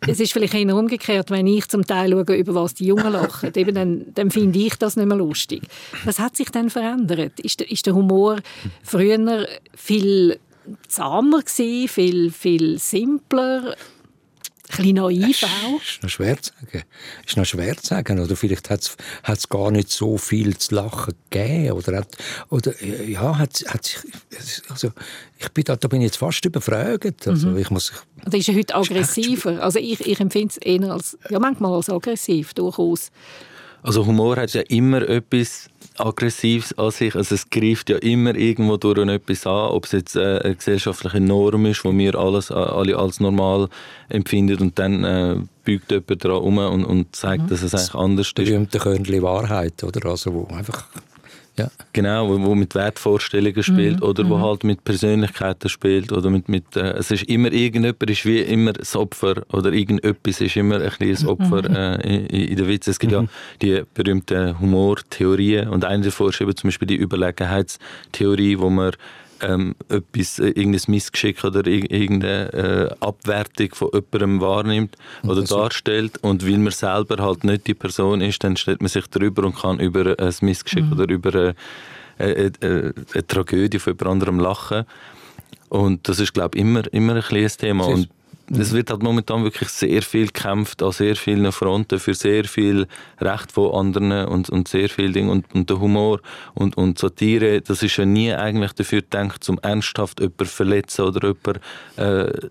es 0.00 0.20
ist 0.20 0.32
vielleicht 0.32 0.54
eher 0.54 0.76
umgekehrt, 0.76 1.30
wenn 1.30 1.46
ich 1.46 1.68
zum 1.68 1.86
Teil 1.86 2.10
schaue, 2.10 2.36
über 2.36 2.54
was 2.54 2.74
die 2.74 2.86
Jungen 2.86 3.12
lachen, 3.12 3.52
eben 3.54 3.74
dann, 3.74 4.06
dann 4.14 4.30
finde 4.30 4.58
ich 4.58 4.76
das 4.76 4.96
nicht 4.96 5.06
mehr 5.06 5.16
lustig. 5.16 5.62
Was 6.04 6.18
hat 6.18 6.36
sich 6.36 6.50
denn 6.50 6.70
verändert? 6.70 7.40
Ist 7.40 7.60
der, 7.60 7.70
ist 7.70 7.86
der 7.86 7.94
Humor 7.94 8.38
früher 8.82 9.46
viel 9.74 10.38
zahmer 10.88 11.42
gewesen, 11.42 11.88
viel, 11.88 12.30
viel 12.30 12.78
simpler, 12.78 13.76
ein 14.70 14.76
bisschen 14.76 14.96
naiv 14.96 15.42
auch? 15.42 15.80
Ist 15.80 16.02
noch 16.02 16.10
schwer 16.10 16.40
zu 16.40 16.52
sagen. 16.52 16.84
Ist 17.26 17.36
noch 17.36 17.44
schwer 17.44 17.76
zu 17.76 17.86
sagen. 17.86 18.18
Oder 18.20 18.36
vielleicht 18.36 18.70
hat 18.70 18.96
es 19.26 19.48
gar 19.48 19.70
nicht 19.70 19.90
so 19.90 20.18
viel 20.18 20.56
zu 20.56 20.74
lachen 20.74 21.14
gegeben. 21.30 21.72
Oder, 21.72 21.98
hat, 21.98 22.16
oder 22.50 22.82
ja, 22.84 23.38
hat, 23.38 23.64
hat 23.68 24.04
also, 24.68 24.92
ich 25.38 25.48
bin 25.50 25.64
da, 25.64 25.76
da 25.76 25.88
bin 25.88 26.00
ich 26.00 26.06
jetzt 26.06 26.18
fast 26.18 26.44
überfragt. 26.44 27.26
Also, 27.26 27.56
ich 27.56 27.70
muss, 27.70 27.92
Oder 28.26 28.38
ist 28.38 28.48
er 28.48 28.54
heute 28.56 28.74
aggressiver? 28.74 29.62
Also 29.62 29.78
ich, 29.78 30.00
ich 30.00 30.20
empfinde 30.20 30.48
es 30.48 30.56
eher 30.58 30.92
als, 30.92 31.18
ja 31.30 31.38
manchmal 31.38 31.74
als 31.74 31.88
aggressiv, 31.88 32.54
durchaus. 32.54 33.10
Also 33.86 34.04
Humor 34.04 34.36
hat 34.36 34.52
ja 34.52 34.62
immer 34.62 35.08
etwas 35.08 35.70
Aggressives 35.96 36.76
an 36.76 36.90
sich. 36.90 37.14
Also 37.14 37.36
es 37.36 37.48
greift 37.48 37.88
ja 37.88 37.98
immer 37.98 38.34
irgendwo 38.34 38.76
durch 38.78 38.98
etwas 39.08 39.46
an, 39.46 39.70
ob 39.70 39.84
es 39.84 39.92
jetzt 39.92 40.16
äh, 40.16 40.40
eine 40.40 40.56
gesellschaftliche 40.56 41.20
Norm 41.20 41.66
ist, 41.66 41.84
wo 41.84 41.96
wir 41.96 42.16
alles, 42.16 42.50
äh, 42.50 42.54
alle 42.54 42.96
als 42.96 43.20
normal 43.20 43.68
empfinden 44.08 44.58
und 44.58 44.76
dann 44.80 45.04
äh, 45.04 45.36
biegt 45.64 45.92
jemand 45.92 46.24
daran 46.24 46.42
um 46.42 46.58
und, 46.58 46.84
und 46.84 47.14
zeigt, 47.14 47.44
mhm. 47.44 47.48
dass 47.48 47.62
es 47.62 47.74
eigentlich 47.74 47.94
anders 47.94 48.26
ist. 48.26 48.34
Berühmte 48.34 48.80
Körnchen 48.80 49.22
Wahrheit, 49.22 49.84
oder? 49.84 50.10
Also 50.10 50.34
wo 50.34 50.52
einfach 50.52 50.86
ja. 51.58 51.70
Genau, 51.92 52.28
wo, 52.28 52.40
wo 52.44 52.54
mit 52.54 52.74
Wertvorstellungen 52.74 53.62
spielt 53.62 54.00
mhm. 54.00 54.06
oder 54.06 54.28
wo 54.28 54.36
mhm. 54.36 54.42
halt 54.42 54.64
mit 54.64 54.84
Persönlichkeiten 54.84 55.68
spielt 55.68 56.12
oder 56.12 56.30
mit, 56.30 56.48
mit 56.48 56.76
äh, 56.76 56.92
es 56.92 57.10
ist 57.10 57.24
immer 57.24 57.52
irgendjemand 57.52 58.10
ist 58.10 58.24
wie 58.26 58.40
immer 58.40 58.72
das 58.72 58.94
Opfer 58.94 59.42
oder 59.52 59.72
irgendetwas 59.72 60.40
ist 60.40 60.56
immer 60.56 60.80
ein 60.80 60.90
kleines 60.90 61.26
Opfer 61.26 61.68
mhm. 61.68 61.76
äh, 61.76 62.26
in, 62.26 62.48
in 62.48 62.56
der 62.56 62.68
Witz. 62.68 62.88
Es 62.88 62.98
gibt 62.98 63.12
ja 63.12 63.22
mhm. 63.22 63.28
die 63.62 63.82
berühmten 63.94 64.58
Humortheorien 64.60 65.68
und 65.68 65.84
eine 65.84 66.04
davon 66.04 66.28
ist 66.28 66.40
eben 66.40 66.54
zum 66.56 66.68
Beispiel 66.68 66.88
die 66.88 66.96
Überlegenheitstheorie, 66.96 68.58
wo 68.58 68.70
man 68.70 68.92
ähm, 69.40 69.74
etwas, 69.88 70.38
äh, 70.38 70.48
irgendein 70.48 70.82
Missgeschick 70.88 71.44
oder 71.44 71.66
irgendeine 71.66 72.52
äh, 72.52 73.04
Abwertung 73.04 73.74
von 73.74 73.90
jemandem 73.92 74.40
wahrnimmt 74.40 74.96
oder 75.22 75.40
das 75.40 75.50
darstellt 75.50 76.18
und 76.22 76.46
weil 76.46 76.58
man 76.58 76.72
selber 76.72 77.22
halt 77.22 77.44
nicht 77.44 77.66
die 77.66 77.74
Person 77.74 78.20
ist, 78.20 78.42
dann 78.44 78.56
stellt 78.56 78.80
man 78.80 78.88
sich 78.88 79.06
darüber 79.08 79.44
und 79.44 79.56
kann 79.56 79.80
über 79.80 80.18
ein 80.18 80.34
Missgeschick 80.40 80.84
mhm. 80.84 80.92
oder 80.92 81.08
über 81.08 81.34
eine, 81.34 81.54
eine, 82.18 82.52
eine, 82.60 82.94
eine, 83.14 83.26
Tragödie 83.26 83.78
von 83.78 83.92
jemand 83.92 84.12
anderem 84.12 84.40
lachen. 84.40 84.84
Und 85.68 86.08
das 86.08 86.20
ist, 86.20 86.32
glaube 86.32 86.56
ich, 86.56 86.62
immer, 86.62 86.82
immer 86.92 87.16
ein 87.16 87.22
kleines 87.22 87.56
Thema. 87.56 87.86
Und 87.86 88.08
es 88.50 88.72
wird 88.72 88.90
halt 88.90 89.02
momentan 89.02 89.44
wirklich 89.44 89.68
sehr 89.68 90.02
viel 90.02 90.26
gekämpft 90.26 90.82
an 90.82 90.92
sehr 90.92 91.16
vielen 91.16 91.50
Fronten 91.52 91.98
für 91.98 92.14
sehr 92.14 92.44
viel 92.44 92.86
Recht 93.20 93.52
von 93.52 93.74
anderen 93.74 94.26
und, 94.26 94.50
und 94.50 94.68
sehr 94.68 94.88
viel 94.88 95.12
Dinge 95.12 95.32
und, 95.32 95.52
und 95.54 95.68
der 95.68 95.80
Humor 95.80 96.20
und, 96.54 96.76
und 96.76 96.98
Satire, 96.98 97.60
das 97.60 97.82
ist 97.82 97.96
ja 97.96 98.04
nie 98.04 98.32
eigentlich 98.32 98.72
dafür 98.72 99.00
gedacht, 99.00 99.48
um 99.48 99.58
ernsthaft 99.62 100.20
jemanden 100.20 100.46
verletzen 100.46 101.04
oder 101.06 101.28
jemanden 101.28 101.60
äh, 101.96 102.48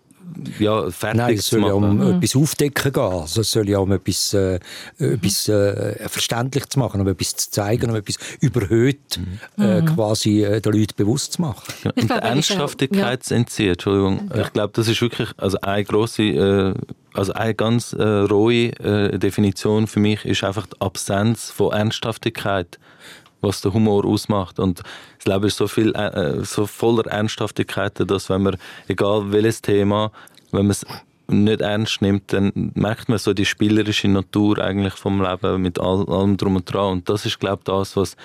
ja, 0.59 0.89
fertig 0.89 1.17
Nein, 1.17 1.35
es 1.35 1.47
soll 1.47 1.61
ja 1.61 1.73
um 1.73 1.97
mhm. 1.97 2.17
etwas 2.17 2.35
aufdecken 2.35 2.91
gehen. 2.91 3.03
Also 3.03 3.41
es 3.41 3.51
soll 3.51 3.69
ja 3.69 3.79
um 3.79 3.91
etwas, 3.91 4.33
äh, 4.33 4.59
etwas 4.97 5.47
äh, 5.49 6.07
verständlich 6.09 6.67
zu 6.69 6.79
machen, 6.79 7.01
um 7.01 7.07
etwas 7.07 7.35
zu 7.35 7.51
zeigen, 7.51 7.89
um 7.89 7.95
etwas 7.95 8.17
überhöht 8.39 9.17
mhm. 9.17 9.63
äh, 9.63 9.81
mhm. 9.81 9.85
quasi 9.85 10.43
äh, 10.43 10.61
den 10.61 10.73
Leuten 10.73 10.93
bewusst 10.95 11.33
zu 11.33 11.41
machen. 11.41 11.73
Ja, 11.83 11.91
und 11.95 12.07
glaube, 12.07 12.21
Ernsthaftigkeit 12.21 13.23
zu 13.23 13.35
entziehen, 13.35 13.73
Entschuldigung. 13.73 14.29
Ja. 14.33 14.41
Ich 14.41 14.53
glaube, 14.53 14.73
das 14.73 14.88
ist 14.88 15.01
wirklich 15.01 15.29
also 15.38 15.59
eine 15.61 15.83
grosse, 15.83 16.23
äh, 16.23 16.73
also 17.13 17.33
eine 17.33 17.55
ganz 17.55 17.93
äh, 17.93 18.03
rohe 18.03 18.71
Definition 19.17 19.88
für 19.88 19.99
mich 19.99 20.25
ist 20.25 20.43
einfach 20.43 20.67
die 20.67 20.81
Absenz 20.81 21.49
von 21.49 21.71
Ernsthaftigkeit 21.71 22.79
was 23.45 23.62
der 23.62 23.73
Humor 23.73 24.03
ausmacht. 24.05 24.60
Und 24.60 24.81
das 25.17 25.25
Leben 25.25 25.45
ist 25.45 25.58
so, 25.58 25.67
viel, 25.67 25.95
äh, 25.95 26.43
so 26.43 26.65
voller 26.65 27.05
Ernsthaftigkeit, 27.08 27.93
dass 28.10 28.29
wenn 28.29 28.43
man, 28.43 28.58
egal 28.88 29.31
welches 29.31 29.62
Thema, 29.62 30.12
wenn 30.51 30.63
man 30.63 30.71
es 30.71 30.86
nicht 31.27 31.62
ernst 31.62 32.01
nimmt, 32.01 32.34
dann 32.34 32.51
merkt 32.75 33.10
man 33.10 33.17
so 33.17 33.34
die 33.34 33.45
spielerische 33.45 34.08
Natur 34.08 34.60
eigentlich 34.60 34.93
vom 34.93 35.21
Leben 35.21 35.62
mit 35.62 35.79
all, 35.79 36.05
allem 36.08 36.38
drum 36.38 36.58
und 36.58 36.71
dran. 36.71 36.93
Und 36.93 37.10
das 37.10 37.25
ist, 37.25 37.39
glaube 37.39 37.62
ich, 37.62 37.65
das, 37.65 37.95
was 37.95 38.15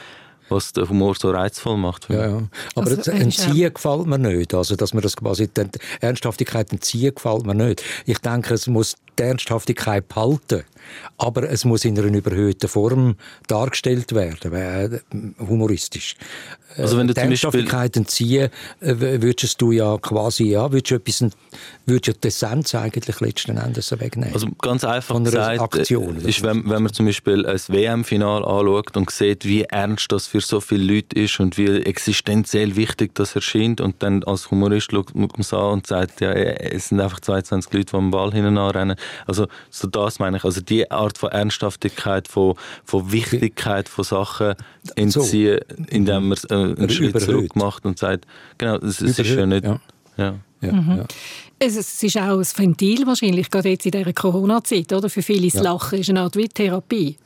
was 0.51 0.73
den 0.73 0.89
Humor 0.89 1.15
so 1.15 1.31
reizvoll 1.31 1.77
macht. 1.77 2.09
Ja, 2.09 2.29
ja. 2.29 2.43
Aber 2.75 2.91
also, 2.91 3.11
entziehen 3.11 3.73
gefällt 3.73 4.07
mir 4.07 4.19
nicht. 4.19 4.53
Also, 4.53 4.77
dass 4.77 4.93
man 4.93 5.03
das 5.03 5.17
quasi, 5.17 5.49
die 5.49 5.65
Ernsthaftigkeit 6.01 6.73
entziehen 6.73 7.15
gefällt 7.15 7.47
mir 7.47 7.55
nicht. 7.55 7.83
Ich 8.05 8.19
denke, 8.19 8.55
es 8.55 8.67
muss 8.67 8.97
die 9.19 9.23
Ernsthaftigkeit 9.23 10.09
behalten. 10.09 10.65
Aber 11.19 11.49
es 11.51 11.65
muss 11.65 11.85
in 11.85 11.99
einer 11.99 12.09
überhöhten 12.09 12.69
Form 12.69 13.17
dargestellt 13.47 14.15
werden, 14.15 14.53
äh, 14.53 15.45
humoristisch. 15.45 16.17
Also 16.77 16.97
wenn 16.97 17.09
du 17.09 17.15
die 17.15 17.21
Ernsthaftigkeit 17.21 17.97
entziehen, 17.97 18.51
äh, 18.81 18.95
würdest 18.99 19.61
du 19.61 19.73
ja 19.73 19.99
quasi, 19.99 20.45
ja, 20.45 20.71
würdest 20.71 20.91
du 20.93 20.95
etwas, 20.97 21.31
würdest 21.85 22.09
du 22.09 22.21
die 22.21 22.29
Essenz 22.29 22.75
eigentlich 22.75 23.21
letzten 23.21 23.57
Endes 23.57 23.91
wegnehmen. 23.99 24.35
Also 24.35 24.49
ganz 24.61 24.85
einfach 24.85 25.23
gesagt, 25.23 25.61
Aktion, 25.61 26.17
ist, 26.17 26.43
wenn, 26.43 26.69
wenn 26.71 26.83
man 26.85 26.93
zum 26.93 27.07
Beispiel 27.07 27.45
ein 27.45 27.59
WM-Final 27.69 28.45
anschaut 28.45 28.97
und 28.97 29.11
sieht, 29.11 29.45
wie 29.45 29.63
ernst 29.65 30.13
das 30.13 30.29
für 30.29 30.41
so 30.41 30.61
viele 30.61 30.95
Leute 30.95 31.19
ist 31.19 31.41
und 31.41 31.59
wie 31.59 31.67
existenziell 31.83 32.77
wichtig 32.77 33.15
das 33.15 33.35
erscheint 33.35 33.81
und 33.81 33.97
dann 34.03 34.23
als 34.25 34.51
Humorist 34.51 34.93
schaut 34.93 35.15
man 35.15 35.29
es 35.39 35.53
an 35.53 35.73
und 35.73 35.87
sagt, 35.87 36.21
ja, 36.21 36.33
es 36.33 36.89
sind 36.89 37.01
einfach 37.01 37.21
22 37.21 37.73
Leute, 37.73 37.87
die 37.87 37.97
am 37.97 38.11
Ball 38.11 38.33
hinten 38.33 38.59
anrennen. 38.59 38.97
Also 39.27 39.49
so 39.71 39.89
das 39.89 40.19
meine 40.19 40.37
ich. 40.37 40.45
Also 40.45 40.61
die 40.71 40.91
Art 40.91 41.19
von 41.19 41.31
Ernsthaftigkeit, 41.31 42.29
von, 42.29 42.55
von 42.85 43.13
Wichtigkeit 43.13 43.89
von 43.89 44.05
Sachen 44.05 44.55
entziehen, 44.97 45.61
so. 45.69 45.85
indem 45.89 46.29
man 46.29 46.39
äh, 46.49 46.55
einen 46.55 46.73
Überhöht. 46.73 46.93
Schritt 46.93 47.21
zurück 47.21 47.57
macht 47.57 47.85
und 47.85 47.99
sagt, 47.99 48.27
genau, 48.57 48.77
es, 48.77 49.01
ist 49.01 49.19
ja 49.19 49.47
nicht... 49.47 49.65
Ja. 49.65 49.81
Ja. 50.17 50.35
Ja, 50.63 50.73
mhm. 50.73 50.99
ja. 50.99 51.05
Es, 51.59 52.03
ist 52.03 52.17
auch 52.19 52.39
ein 52.39 52.45
Ventil 52.45 53.07
wahrscheinlich, 53.07 53.51
gerade 53.51 53.71
jetzt 53.71 53.87
in 53.87 53.93
dieser 53.93 54.13
Corona-Zeit, 54.13 54.93
oder? 54.93 55.09
Für 55.09 55.23
viele 55.23 55.47
ja. 55.47 55.63
Lachen 55.63 55.99
ist 55.99 56.11
eine 56.11 56.21
Art 56.21 56.37
wie 56.37 56.49
Therapie. 56.49 57.17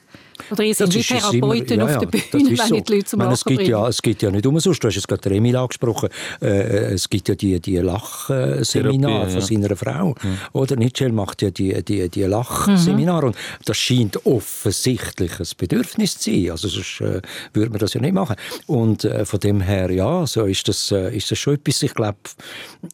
Oder 0.51 0.65
ihr 0.65 0.75
seid 0.75 0.95
wie 0.95 1.03
Therapeuten 1.03 1.81
immer, 1.81 1.91
ja, 1.91 1.97
auf 1.97 1.99
der 1.99 2.07
Bühne, 2.07 2.51
wenn 2.51 2.57
so. 2.57 2.81
die 2.81 2.93
Leute 2.93 3.05
zum 3.05 3.19
meine, 3.19 3.33
es 3.33 3.45
gibt 3.45 3.67
ja, 3.67 3.89
Es 3.89 4.03
gibt 4.03 4.23
ja 4.23 4.31
nicht 4.31 4.47
umsonst, 4.47 4.83
du 4.83 4.89
hast 4.89 4.97
es 4.97 5.07
gerade 5.07 5.31
Remil 5.31 5.57
angesprochen, 5.57 6.09
äh, 6.41 6.95
es 6.95 7.09
gibt 7.09 7.29
ja 7.29 7.35
die, 7.35 7.61
die 7.61 7.77
Lachseminare 7.79 9.31
von 9.31 9.41
seiner 9.41 9.77
Frau. 9.77 10.15
Mhm. 10.23 10.39
Oder 10.53 10.77
Nietzsche 10.77 11.11
macht 11.11 11.43
ja 11.43 11.51
die, 11.51 11.83
die, 11.85 12.09
die 12.09 12.23
Lachseminare. 12.23 13.27
Mhm. 13.27 13.29
Und 13.29 13.37
das 13.65 13.77
scheint 13.77 14.25
offensichtlich 14.27 15.39
ein 15.41 15.47
Bedürfnis 15.57 16.19
zu 16.19 16.31
sein. 16.31 16.51
Also 16.51 16.69
sonst 16.69 17.01
äh, 17.01 17.21
würde 17.53 17.71
man 17.71 17.79
das 17.79 17.95
ja 17.95 18.01
nicht 18.01 18.15
machen. 18.15 18.37
Und 18.67 19.05
äh, 19.05 19.25
von 19.25 19.41
dem 19.41 19.61
her, 19.61 19.91
ja, 19.91 20.27
so 20.27 20.45
ist 20.45 20.69
das, 20.69 20.91
äh, 20.91 21.15
ist 21.17 21.31
das 21.31 21.39
schon 21.39 21.55
etwas, 21.55 21.83
ich 21.83 21.95
glaube, 21.95 22.19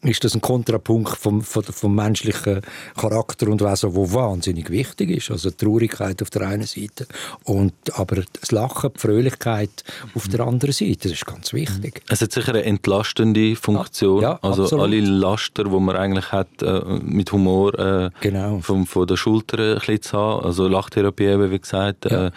ist 0.02 0.24
das 0.24 0.34
ein 0.34 0.40
Kontrapunkt 0.40 1.16
vom, 1.16 1.42
vom, 1.42 1.62
vom 1.62 1.94
menschlichen 1.94 2.60
Charakter 2.96 3.48
und 3.48 3.62
Wesen, 3.62 3.94
wo 3.94 4.12
wahnsinnig 4.12 4.70
wichtig 4.70 5.10
ist. 5.10 5.30
Also 5.30 5.50
Traurigkeit 5.50 6.22
auf 6.22 6.30
der 6.30 6.42
einen 6.42 6.66
Seite 6.66 7.06
und, 7.44 7.72
aber 7.94 8.22
das 8.40 8.52
Lachen, 8.52 8.90
die 8.94 9.00
Fröhlichkeit 9.00 9.84
auf 10.14 10.28
der 10.28 10.40
anderen 10.40 10.72
Seite, 10.72 11.08
das 11.08 11.12
ist 11.12 11.26
ganz 11.26 11.52
wichtig. 11.52 12.02
Es 12.08 12.20
hat 12.20 12.32
sicher 12.32 12.50
eine 12.50 12.64
entlastende 12.64 13.56
Funktion. 13.56 14.22
Ja, 14.22 14.38
also 14.42 14.64
absolut. 14.64 14.84
alle 14.84 15.00
Laster, 15.00 15.64
die 15.64 15.70
man 15.80 15.96
eigentlich 15.96 16.32
hat, 16.32 16.62
äh, 16.62 16.80
mit 17.02 17.32
Humor 17.32 17.78
äh, 17.78 18.10
genau. 18.20 18.60
von, 18.60 18.86
von 18.86 19.06
der 19.06 19.16
Schulter 19.16 19.58
ein 19.58 19.74
bisschen 19.76 20.02
zu 20.02 20.18
haben. 20.18 20.44
Also 20.44 20.68
Lachtherapie, 20.68 21.50
wie 21.50 21.58
gesagt. 21.58 22.10
Ja. 22.10 22.26
Äh, 22.26 22.30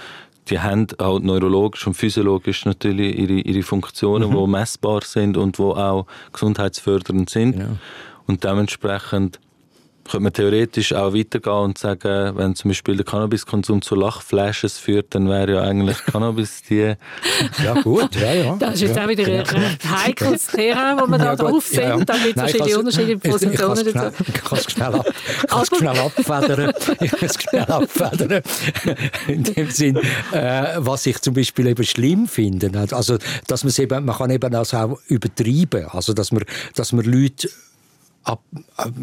die 0.50 0.60
haben 0.60 0.88
auch 0.98 1.20
neurologisch 1.20 1.88
und 1.88 1.94
physiologisch 1.94 2.66
natürlich 2.66 3.18
ihre, 3.18 3.34
ihre 3.34 3.64
Funktionen, 3.64 4.30
mhm. 4.30 4.38
die 4.38 4.48
messbar 4.48 5.02
sind 5.04 5.38
und 5.38 5.58
die 5.58 5.62
auch 5.62 6.06
gesundheitsfördernd 6.34 7.30
sind. 7.30 7.54
Genau. 7.54 7.78
Und 8.28 8.44
dementsprechend 8.44 9.40
könnte 10.04 10.24
man 10.24 10.34
theoretisch 10.34 10.94
auch 10.94 11.14
weitergehen 11.14 11.56
und 11.56 11.78
sagen, 11.78 12.36
wenn 12.36 12.56
zum 12.56 12.70
Beispiel 12.70 12.96
der 12.98 13.06
Cannabiskonsum 13.06 13.82
zu 13.82 13.96
Lachflashes 13.96 14.78
führt, 14.78 15.16
dann 15.16 15.30
wäre 15.30 15.54
ja 15.54 15.62
eigentlich 15.62 15.98
Cannabis 16.06 16.62
die... 16.70 16.96
ja 17.64 17.74
gut, 17.82 18.16
ja, 18.16 18.34
ja. 18.34 18.56
Das 18.58 18.76
ist 18.76 18.82
jetzt 18.82 18.96
ja, 18.98 19.06
auch 19.06 19.10
wieder 19.10 19.24
genau. 19.24 19.44
ein 19.44 19.78
heikles 20.06 20.48
Thema, 20.48 20.96
das 20.96 21.10
man 21.10 21.20
ja, 21.20 21.36
da 21.36 21.44
drauf 21.44 21.74
ja, 21.74 21.82
ja. 21.82 22.06
damit 22.06 22.34
verschiedene 22.34 22.78
unterschiedliche 22.78 23.18
Positionen 23.18 23.88
Ich 24.28 24.44
kann 24.44 24.58
es 24.58 24.72
schnell, 24.72 24.96
ab, 24.96 25.08
schnell 25.78 26.00
abfedern. 26.00 26.74
Ich 27.00 27.12
kann 27.12 27.30
es 27.30 27.42
schnell 27.42 27.64
abfedern. 27.64 28.42
In 29.28 29.44
dem 29.44 29.70
Sinn, 29.70 30.00
äh, 30.32 30.76
was 30.78 31.06
ich 31.06 31.20
zum 31.20 31.34
Beispiel 31.34 31.68
eben 31.68 31.84
schlimm 31.84 32.28
finde, 32.28 32.72
also, 32.92 33.18
dass 33.48 33.64
man 33.64 33.74
eben, 33.78 34.06
man 34.06 34.18
kann 34.18 34.30
eben 34.32 34.52
das 34.52 34.74
auch 34.74 35.00
übertreiben, 35.08 35.88
also 35.90 36.14
dass 36.14 36.32
man, 36.32 36.44
dass 36.76 36.92
man 36.92 37.06
Leute 37.06 37.50
ab, 38.24 38.42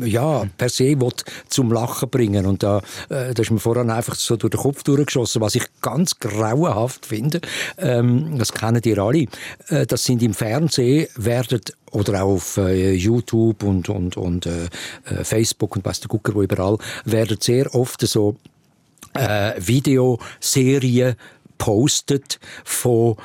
ja, 0.03 0.45
per 0.57 0.69
se 0.69 1.01
will 1.01 1.13
zum 1.49 1.73
Lachen 1.73 2.09
bringen. 2.09 2.47
Und 2.47 2.63
da, 2.63 2.79
äh, 3.09 3.35
da 3.35 3.43
ist 3.43 3.51
mir 3.51 3.59
voran 3.59 3.91
einfach 3.91 4.15
so 4.15 4.37
durch 4.37 4.51
den 4.51 4.61
Kopf 4.61 4.83
durchgeschossen, 4.83 5.41
was 5.41 5.55
ich 5.55 5.67
ganz 5.81 6.19
grauenhaft 6.19 7.07
finde. 7.07 7.41
Ähm, 7.79 8.39
das 8.39 8.53
kennen 8.53 8.83
ihr 8.85 8.99
alle. 8.99 9.27
Äh, 9.69 9.87
das 9.87 10.05
sind 10.05 10.23
im 10.23 10.35
Fernsehen 10.35 11.09
werden 11.17 11.61
oder 11.93 12.23
auch 12.23 12.35
auf 12.35 12.57
äh, 12.57 12.93
YouTube 12.93 13.63
und, 13.63 13.89
und, 13.89 14.17
und 14.17 14.47
äh, 14.47 14.65
äh 15.07 15.25
Facebook 15.25 15.77
und 15.77 15.85
was 15.85 16.01
der 16.01 16.09
Gucker, 16.09 16.35
wo 16.35 16.43
überall, 16.43 16.79
werden 17.05 17.39
sehr 17.41 17.75
oft 17.75 18.01
so 18.07 18.37
äh, 19.15 19.55
Videoserien 19.59 21.17
postet 21.59 22.39
von 22.65 23.17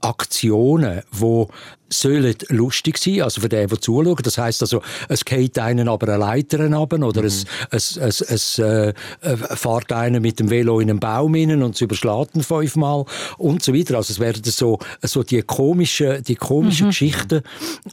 Aktionen, 0.00 1.02
wo 1.10 1.48
sollen 1.88 2.34
lustig 2.48 2.98
sein, 2.98 3.22
also 3.22 3.40
für 3.40 3.48
den, 3.48 3.68
der 3.68 3.80
zuschaut. 3.80 4.26
Das 4.26 4.38
heisst 4.38 4.62
also, 4.62 4.82
es 5.08 5.24
geht 5.24 5.58
einen 5.58 5.88
aber 5.88 6.08
eine 6.08 6.18
Leiter 6.18 6.60
runter 6.60 7.06
oder 7.06 7.20
mhm. 7.20 7.26
es, 7.26 7.44
es, 7.70 7.96
es, 7.96 8.20
es 8.20 8.58
äh, 8.58 8.92
äh, 9.20 9.36
fährt 9.36 9.92
einer 9.92 10.20
mit 10.20 10.40
dem 10.40 10.50
Velo 10.50 10.80
in 10.80 10.90
einen 10.90 11.00
Baum 11.00 11.34
rein 11.34 11.62
und 11.62 11.74
es 11.74 11.80
überschlägt 11.80 12.34
ihn 12.34 12.42
fünfmal 12.42 13.04
und 13.38 13.62
so 13.62 13.74
weiter. 13.74 13.96
Also 13.96 14.12
es 14.12 14.20
werden 14.20 14.42
so, 14.44 14.78
so 15.02 15.22
die 15.22 15.42
komischen, 15.42 16.22
die 16.22 16.36
komischen 16.36 16.86
mhm. 16.86 16.90
Geschichten, 16.90 17.42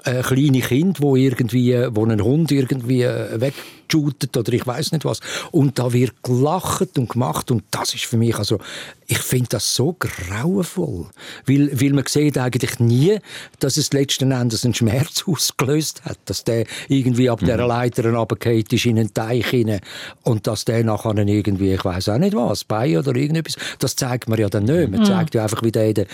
äh, 0.04 0.22
kleine 0.22 0.62
Kinder, 0.62 1.00
wo 1.02 1.16
irgendwie, 1.16 1.88
wo 1.92 2.06
ein 2.06 2.24
Hund 2.24 2.52
irgendwie 2.52 3.04
äh, 3.04 3.40
weg 3.40 3.54
oder 3.96 4.54
ich 4.54 4.66
weiß 4.66 4.92
nicht 4.92 5.06
was. 5.06 5.20
Und 5.52 5.80
da 5.80 5.94
wird 5.94 6.24
gelacht 6.24 6.98
und 6.98 7.10
gemacht 7.10 7.52
und 7.52 7.64
das 7.72 7.94
ist 7.94 8.06
für 8.06 8.18
mich, 8.18 8.38
also 8.38 8.60
ich 9.08 9.20
finde 9.20 9.50
das 9.50 9.76
so 9.76 9.96
grauenvoll, 10.00 11.08
weil, 11.46 11.82
weil 11.82 11.94
man 11.94 12.06
sieht 12.08 12.38
eigentlich 12.38 12.80
nie, 12.80 13.20
dass 13.60 13.78
es 13.78 13.81
letzten 13.92 14.32
Endes 14.32 14.64
einen 14.64 14.74
Schmerz 14.74 15.24
ausgelöst 15.28 16.04
hat, 16.06 16.20
dass 16.26 16.44
der 16.44 16.66
irgendwie 16.88 17.30
ab 17.30 17.42
mhm. 17.42 17.48
der 17.48 17.58
Leiter 17.58 18.04
runtergefallen 18.12 18.66
ist 18.70 18.86
in 18.86 19.00
einen 19.00 19.14
Teich 19.14 19.48
hinein 19.48 19.82
und 20.24 20.48
dass 20.48 20.66
der 20.66 20.84
nachher 20.84 21.18
irgendwie, 21.18 21.74
ich 21.74 21.84
weiß 21.84 22.10
auch 22.10 22.18
nicht 22.18 22.36
was, 22.36 22.64
bei 22.64 22.98
oder 22.98 23.16
irgendetwas, 23.16 23.58
das 23.80 23.96
zeigt 23.96 24.30
man 24.30 24.40
ja 24.40 24.50
dann 24.50 24.66
nicht. 24.66 24.90
Man 24.90 25.02
mhm. 25.02 25.06
zeigt 25.06 25.36
ja 25.36 25.44
einfach, 25.44 25.64
wie 25.64 25.72
der 25.72 26.06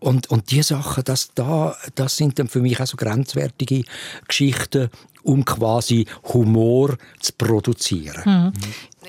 und, 0.00 0.30
und 0.30 0.50
diese 0.50 0.74
Sachen, 0.74 1.02
das, 1.04 1.30
da, 1.34 1.76
das 1.94 2.16
sind 2.16 2.38
dann 2.38 2.48
für 2.48 2.60
mich 2.60 2.80
auch 2.80 2.86
so 2.86 2.96
grenzwertige 2.96 3.82
Geschichten, 4.28 4.90
um 5.22 5.44
quasi 5.44 6.06
Humor 6.32 6.96
zu 7.20 7.32
produzieren. 7.36 8.22
Mhm. 8.24 8.52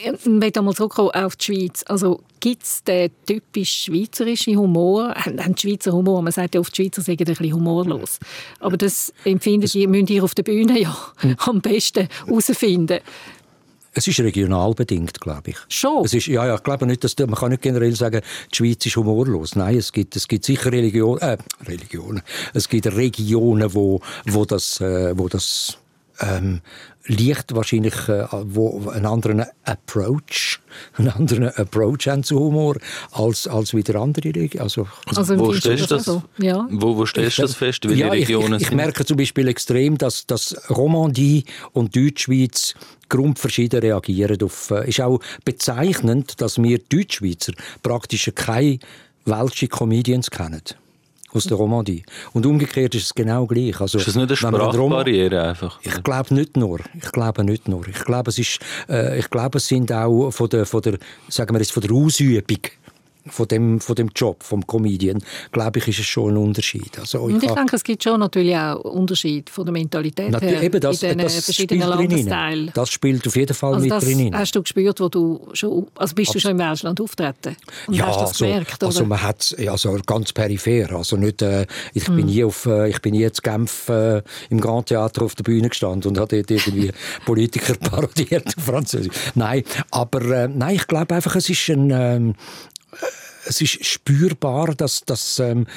Ich 0.01 0.25
möchte 0.25 0.59
einmal 0.59 0.73
zurückkommen 0.73 1.11
auf 1.11 1.35
die 1.35 1.45
Schweiz. 1.45 1.83
Also, 1.87 2.21
gibt 2.39 2.63
es 2.63 2.83
den 2.83 3.11
typisch 3.25 3.85
schweizerischen 3.85 4.57
Humor? 4.57 5.13
Haben 5.15 5.55
die 5.55 5.61
Schweizer 5.61 5.91
Humor? 5.91 6.21
Man 6.21 6.31
sagt 6.31 6.55
ja 6.55 6.61
oft, 6.61 6.77
die 6.77 6.83
Schweizer 6.83 7.01
sind 7.01 7.19
ein 7.19 7.25
bisschen 7.25 7.53
humorlos. 7.53 8.19
Aber 8.59 8.77
das 8.77 9.13
empfindet 9.25 9.75
ihr, 9.75 9.89
müsst 9.89 10.09
ihr 10.09 10.23
auf 10.23 10.35
der 10.35 10.43
Bühne 10.43 10.79
ja 10.79 10.97
mhm. 11.21 11.35
am 11.39 11.61
besten 11.61 12.07
herausfinden. 12.25 12.99
Es 13.93 14.07
ist 14.07 14.19
regional 14.19 14.73
bedingt, 14.73 15.19
glaube 15.19 15.49
ich. 15.49 15.57
Schon? 15.67 16.05
Es 16.05 16.13
ist, 16.13 16.27
ja, 16.27 16.45
ja, 16.45 16.55
ich 16.55 16.63
glaube 16.63 16.85
nicht, 16.85 17.03
dass 17.03 17.17
man 17.17 17.31
kann 17.31 17.49
nicht 17.49 17.63
generell 17.63 17.95
sagen, 17.95 18.21
die 18.51 18.55
Schweiz 18.55 18.85
ist 18.85 18.95
humorlos. 18.95 19.55
Nein, 19.55 19.77
es 19.77 19.91
gibt, 19.91 20.15
es 20.15 20.27
gibt 20.27 20.45
sicher 20.45 20.71
Religion, 20.71 21.17
äh, 21.19 21.37
Religionen. 21.65 22.21
Es 22.53 22.69
gibt 22.69 22.87
Regionen, 22.87 23.73
wo, 23.73 23.99
wo 24.27 24.45
das, 24.45 24.79
äh, 24.79 25.17
wo 25.17 25.27
das 25.27 25.77
ähm, 26.21 26.61
liegt 27.05 27.55
wahrscheinlich 27.55 28.07
äh, 28.07 28.27
wo 28.43 28.89
einen 28.89 29.05
anderen 29.05 29.45
Approach, 29.63 30.59
einen 30.97 31.09
anderen 31.09 31.49
Approach 31.49 32.07
haben 32.07 32.23
zu 32.23 32.39
Humor 32.39 32.77
als, 33.11 33.47
als 33.47 33.73
wieder 33.73 33.99
andere 33.99 34.29
Regionen. 34.29 34.63
Also, 34.63 34.87
also 35.15 35.39
wo 35.39 35.53
stellst 35.53 35.89
du 35.89 35.95
das, 35.95 36.05
so? 36.05 36.23
ja. 36.37 36.67
wo, 36.71 36.95
wo 36.95 37.05
stellst 37.05 37.39
das 37.39 37.55
fest, 37.55 37.85
ja, 37.85 38.09
Regionen 38.09 38.53
ich, 38.55 38.61
ich, 38.61 38.67
ich 38.67 38.75
merke 38.75 39.05
zum 39.05 39.17
Beispiel 39.17 39.47
extrem, 39.47 39.97
dass, 39.97 40.27
dass 40.27 40.69
Romandie 40.69 41.45
und 41.73 41.95
Deutschschweiz 41.95 42.75
grundverschieden 43.09 43.79
reagieren 43.79 44.41
auf. 44.43 44.71
Äh, 44.71 44.89
ist 44.89 45.01
auch 45.01 45.19
bezeichnend, 45.43 46.39
dass 46.41 46.61
wir 46.61 46.77
Deutschschweizer 46.77 47.53
praktisch 47.81 48.31
keine 48.35 48.79
welschen 49.25 49.69
Comedians 49.69 50.29
kennen 50.29 50.61
aus 51.33 51.45
der 51.45 51.57
Romandie. 51.57 52.03
Und 52.33 52.45
umgekehrt 52.45 52.95
ist 52.95 53.03
es 53.03 53.13
genau 53.13 53.45
gleich. 53.45 53.79
Also, 53.79 53.97
ist 53.97 54.07
das 54.07 54.15
nicht 54.15 54.27
eine 54.27 54.35
Sprachbarriere 54.35 55.49
einfach? 55.49 55.79
Ich 55.81 56.03
glaube 56.03 56.33
nicht 56.33 56.57
nur. 56.57 56.79
Ich 57.01 57.11
glaube 57.11 57.43
nicht 57.43 57.67
nur. 57.67 57.87
Ich 57.87 58.03
glaube, 58.05 58.29
es 58.29 58.39
ist, 58.39 58.59
äh, 58.89 59.19
ich 59.19 59.29
glaube, 59.29 59.57
es 59.57 59.67
sind 59.67 59.91
auch 59.91 60.31
von 60.31 60.49
der, 60.49 60.65
von 60.65 60.81
der, 60.81 60.97
sagen 61.27 61.53
wir 61.53 61.59
jetzt, 61.59 61.71
von 61.71 61.81
der 61.81 61.91
Ausübung 61.91 62.61
von 63.27 63.47
dem, 63.47 63.79
von 63.79 63.95
dem 63.95 64.09
Job, 64.15 64.43
vom 64.43 64.65
Comedian, 64.65 65.21
glaube 65.51 65.79
ich, 65.79 65.87
ist 65.87 65.99
es 65.99 66.05
schon 66.05 66.33
ein 66.33 66.37
Unterschied. 66.37 66.97
Also, 66.99 67.29
ich, 67.29 67.43
ich 67.43 67.51
denke, 67.51 67.75
es 67.75 67.83
gibt 67.83 68.03
schon 68.03 68.19
natürlich 68.19 68.55
auch 68.55 68.79
Unterschied 68.83 69.49
von 69.49 69.65
der 69.65 69.73
Mentalität 69.73 70.31
natürlich, 70.31 70.55
her 70.55 70.63
eben 70.63 70.79
das, 70.79 71.03
in 71.03 71.09
den 71.09 71.19
das 71.19 71.45
verschiedenen 71.45 71.87
Landesteilen. 71.87 72.71
Das 72.73 72.89
spielt 72.89 73.27
auf 73.27 73.35
jeden 73.35 73.53
Fall 73.53 73.75
also 73.75 73.87
mit 73.87 74.03
drin. 74.03 74.35
Hast 74.35 74.55
du 74.55 74.61
gespürt, 74.61 74.99
wo 74.99 75.09
du 75.09 75.47
schon, 75.53 75.87
also 75.95 76.15
bist 76.15 76.29
Abs 76.29 76.33
du 76.33 76.39
schon 76.39 76.51
im 76.51 76.61
Ausland 76.61 77.01
auftreten? 77.01 77.55
Und 77.87 77.93
ja, 77.93 78.07
hast 78.07 78.21
das 78.21 78.29
also, 78.29 78.45
gemerkt, 78.45 78.83
also 78.83 79.05
man 79.05 79.21
hat 79.21 79.55
also 79.67 79.97
ganz 80.05 80.33
peripher, 80.33 80.95
also 80.95 81.17
nicht, 81.17 81.41
äh, 81.41 81.65
ich 81.93 82.07
hm. 82.07 82.15
bin 82.15 82.25
nie 82.27 82.43
auf, 82.43 82.65
äh, 82.65 82.89
ich 82.89 83.01
bin 83.01 83.13
nie 83.13 83.29
zu 83.31 83.41
Genf 83.41 83.89
äh, 83.89 84.21
im 84.49 84.61
Grand 84.61 84.87
Theater 84.87 85.23
auf 85.23 85.35
der 85.35 85.43
Bühne 85.43 85.69
gestanden 85.69 86.11
und 86.11 86.17
habe 86.17 86.37
dort 86.37 86.51
irgendwie 86.51 86.91
Politiker 87.25 87.75
parodiert 87.75 88.47
auf 88.57 88.63
Französisch. 88.63 89.13
Nein, 89.35 89.63
aber 89.91 90.21
äh, 90.21 90.47
nein, 90.47 90.75
ich 90.75 90.87
glaube 90.87 91.15
einfach, 91.15 91.35
es 91.35 91.49
ist 91.49 91.69
ein 91.69 91.91
ähm, 91.91 92.35
es 93.45 93.61
ist 93.61 93.85
spürbar, 93.85 94.75
dass 94.75 95.01
das 95.05 95.39
ähm, 95.39 95.67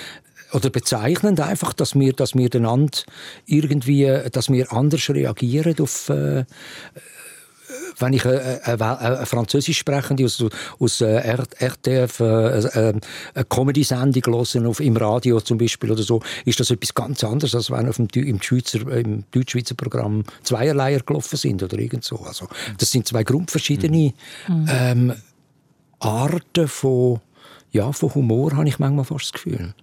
oder 0.52 0.68
bezeichnend 0.70 1.40
einfach, 1.40 1.72
dass 1.72 1.94
wir, 1.94 2.12
dass 2.12 2.34
wir 2.34 2.50
einander 2.54 2.98
irgendwie, 3.46 4.20
dass 4.30 4.50
wir 4.50 4.72
anders 4.72 5.08
reagieren 5.08 5.76
auf 5.80 6.08
äh, 6.10 6.44
wenn 7.98 8.12
ich 8.12 8.24
eine, 8.24 8.60
eine, 8.64 8.98
eine 8.98 9.26
Französisch 9.26 9.78
sprechende 9.78 10.24
aus, 10.24 10.44
aus 10.78 11.00
äh, 11.00 11.36
RTF 11.58 12.20
äh, 12.20 12.58
äh, 12.58 12.94
eine 13.34 13.44
Comedy-Sendung 13.48 14.22
hören, 14.26 14.66
auf, 14.66 14.80
im 14.80 14.96
Radio 14.96 15.40
zum 15.40 15.58
Beispiel 15.58 15.90
oder 15.90 16.02
so, 16.02 16.20
ist 16.44 16.60
das 16.60 16.70
etwas 16.70 16.94
ganz 16.94 17.24
anderes, 17.24 17.54
als 17.54 17.70
wenn 17.70 17.88
auf 17.88 17.96
dem, 17.96 18.08
im, 18.12 18.42
Schweizer, 18.42 18.86
im 18.88 19.24
Deutschschweizer 19.30 19.74
Programm 19.74 20.24
Zweierleier 20.42 21.00
gelaufen 21.00 21.36
sind 21.36 21.62
oder 21.62 21.78
irgend 21.78 22.04
so. 22.04 22.18
Also, 22.20 22.48
das 22.78 22.90
sind 22.90 23.06
zwei 23.06 23.24
grundverschiedene 23.24 24.12
mhm. 24.48 24.68
ähm, 24.68 25.14
Arten 26.02 26.68
von 26.68 27.20
ja, 27.72 27.90
von 27.90 28.14
Humor 28.14 28.52
habe 28.52 28.68
ich 28.68 28.78
manchmal 28.78 29.04
fast 29.04 29.24
das 29.24 29.32
Gefühl. 29.32 29.74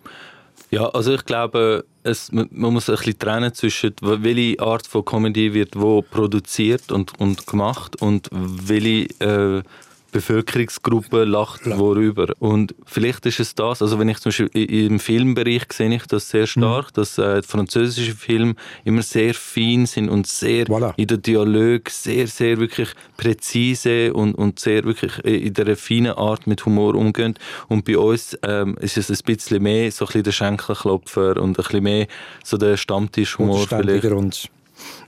Ja, 0.71 0.87
also 0.89 1.13
ich 1.15 1.25
glaube, 1.25 1.83
es, 2.03 2.31
man 2.31 2.47
muss 2.51 2.89
ein 2.89 2.95
bisschen 2.95 3.17
trennen 3.17 3.53
zwischen 3.53 3.95
welche 4.01 4.59
Art 4.61 4.85
von 4.85 5.03
Comedy 5.03 5.53
wird 5.53 5.79
wo 5.79 6.03
produziert 6.03 6.91
und, 6.91 7.19
und 7.19 7.47
gemacht 7.47 7.99
und 8.01 8.29
welche 8.31 9.09
äh, 9.19 9.63
Bevölkerungsgruppe 10.11 11.23
lacht 11.23 11.65
ja. 11.65 11.77
worüber. 11.77 12.33
Und 12.39 12.75
vielleicht 12.85 13.25
ist 13.25 13.39
es 13.39 13.55
das, 13.55 13.81
also 13.81 13.99
wenn 13.99 14.09
ich 14.09 14.19
zum 14.19 14.29
Beispiel 14.29 14.49
im 14.53 14.99
Filmbereich 14.99 15.63
sehe 15.71 15.93
ich 15.93 16.05
das 16.07 16.29
sehr 16.29 16.47
stark, 16.47 16.87
mhm. 16.87 16.93
dass 16.93 17.17
äh, 17.17 17.41
französische 17.41 18.15
Filme 18.15 18.55
immer 18.83 19.01
sehr 19.01 19.33
fein 19.33 19.85
sind 19.85 20.09
und 20.09 20.27
sehr 20.27 20.65
voilà. 20.65 20.93
in 20.97 21.07
der 21.07 21.17
Dialog 21.17 21.89
sehr, 21.89 22.27
sehr 22.27 22.57
wirklich 22.57 22.89
präzise 23.17 24.13
und, 24.13 24.35
und 24.35 24.59
sehr 24.59 24.83
wirklich 24.83 25.17
in 25.23 25.53
der 25.53 25.75
feinen 25.75 26.13
Art 26.13 26.47
mit 26.47 26.65
Humor 26.65 26.95
umgehen. 26.95 27.35
Und 27.67 27.85
bei 27.85 27.97
uns 27.97 28.37
ähm, 28.43 28.77
ist 28.79 28.97
es 28.97 29.09
ein 29.09 29.17
bisschen 29.25 29.63
mehr 29.63 29.91
so 29.91 30.05
ein 30.05 30.07
bisschen 30.07 30.23
der 30.23 30.31
Schenkelklopfer 30.31 31.41
und 31.41 31.51
ein 31.51 31.63
bisschen 31.63 31.83
mehr 31.83 32.07
so 32.43 32.57
der 32.57 32.77
Stammtischhumor 32.77 33.67
vielleicht. 33.67 34.05
Und 34.05 34.49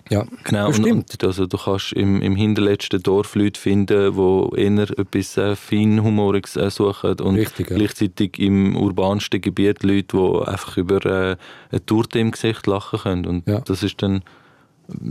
ja, 0.09 0.25
genau. 0.43 0.67
Und, 0.67 0.85
und, 0.85 1.23
also 1.23 1.45
du 1.45 1.57
kannst 1.57 1.93
im, 1.93 2.21
im 2.21 2.35
hinterletzten 2.35 3.01
Dorf 3.01 3.35
Leute 3.35 3.59
finden, 3.59 4.13
die 4.13 4.61
eher 4.61 4.99
etwas 4.99 5.37
äh, 5.37 5.55
Feinhumoriges 5.55 6.57
äh, 6.57 6.69
suchen 6.69 7.19
und 7.21 7.35
Richtig, 7.35 7.69
ja. 7.69 7.77
gleichzeitig 7.77 8.37
im 8.37 8.75
urbansten 8.75 9.39
Gebiet 9.39 9.83
Leute, 9.83 10.17
die 10.17 10.47
einfach 10.47 10.77
über 10.77 11.05
äh, 11.05 11.37
eine 11.71 11.85
Torte 11.85 12.19
im 12.19 12.31
Gesicht 12.31 12.67
lachen 12.67 12.99
können. 12.99 13.25
Und 13.25 13.47
ja. 13.47 13.61
das 13.61 13.83
ist 13.83 14.01
dann 14.01 14.23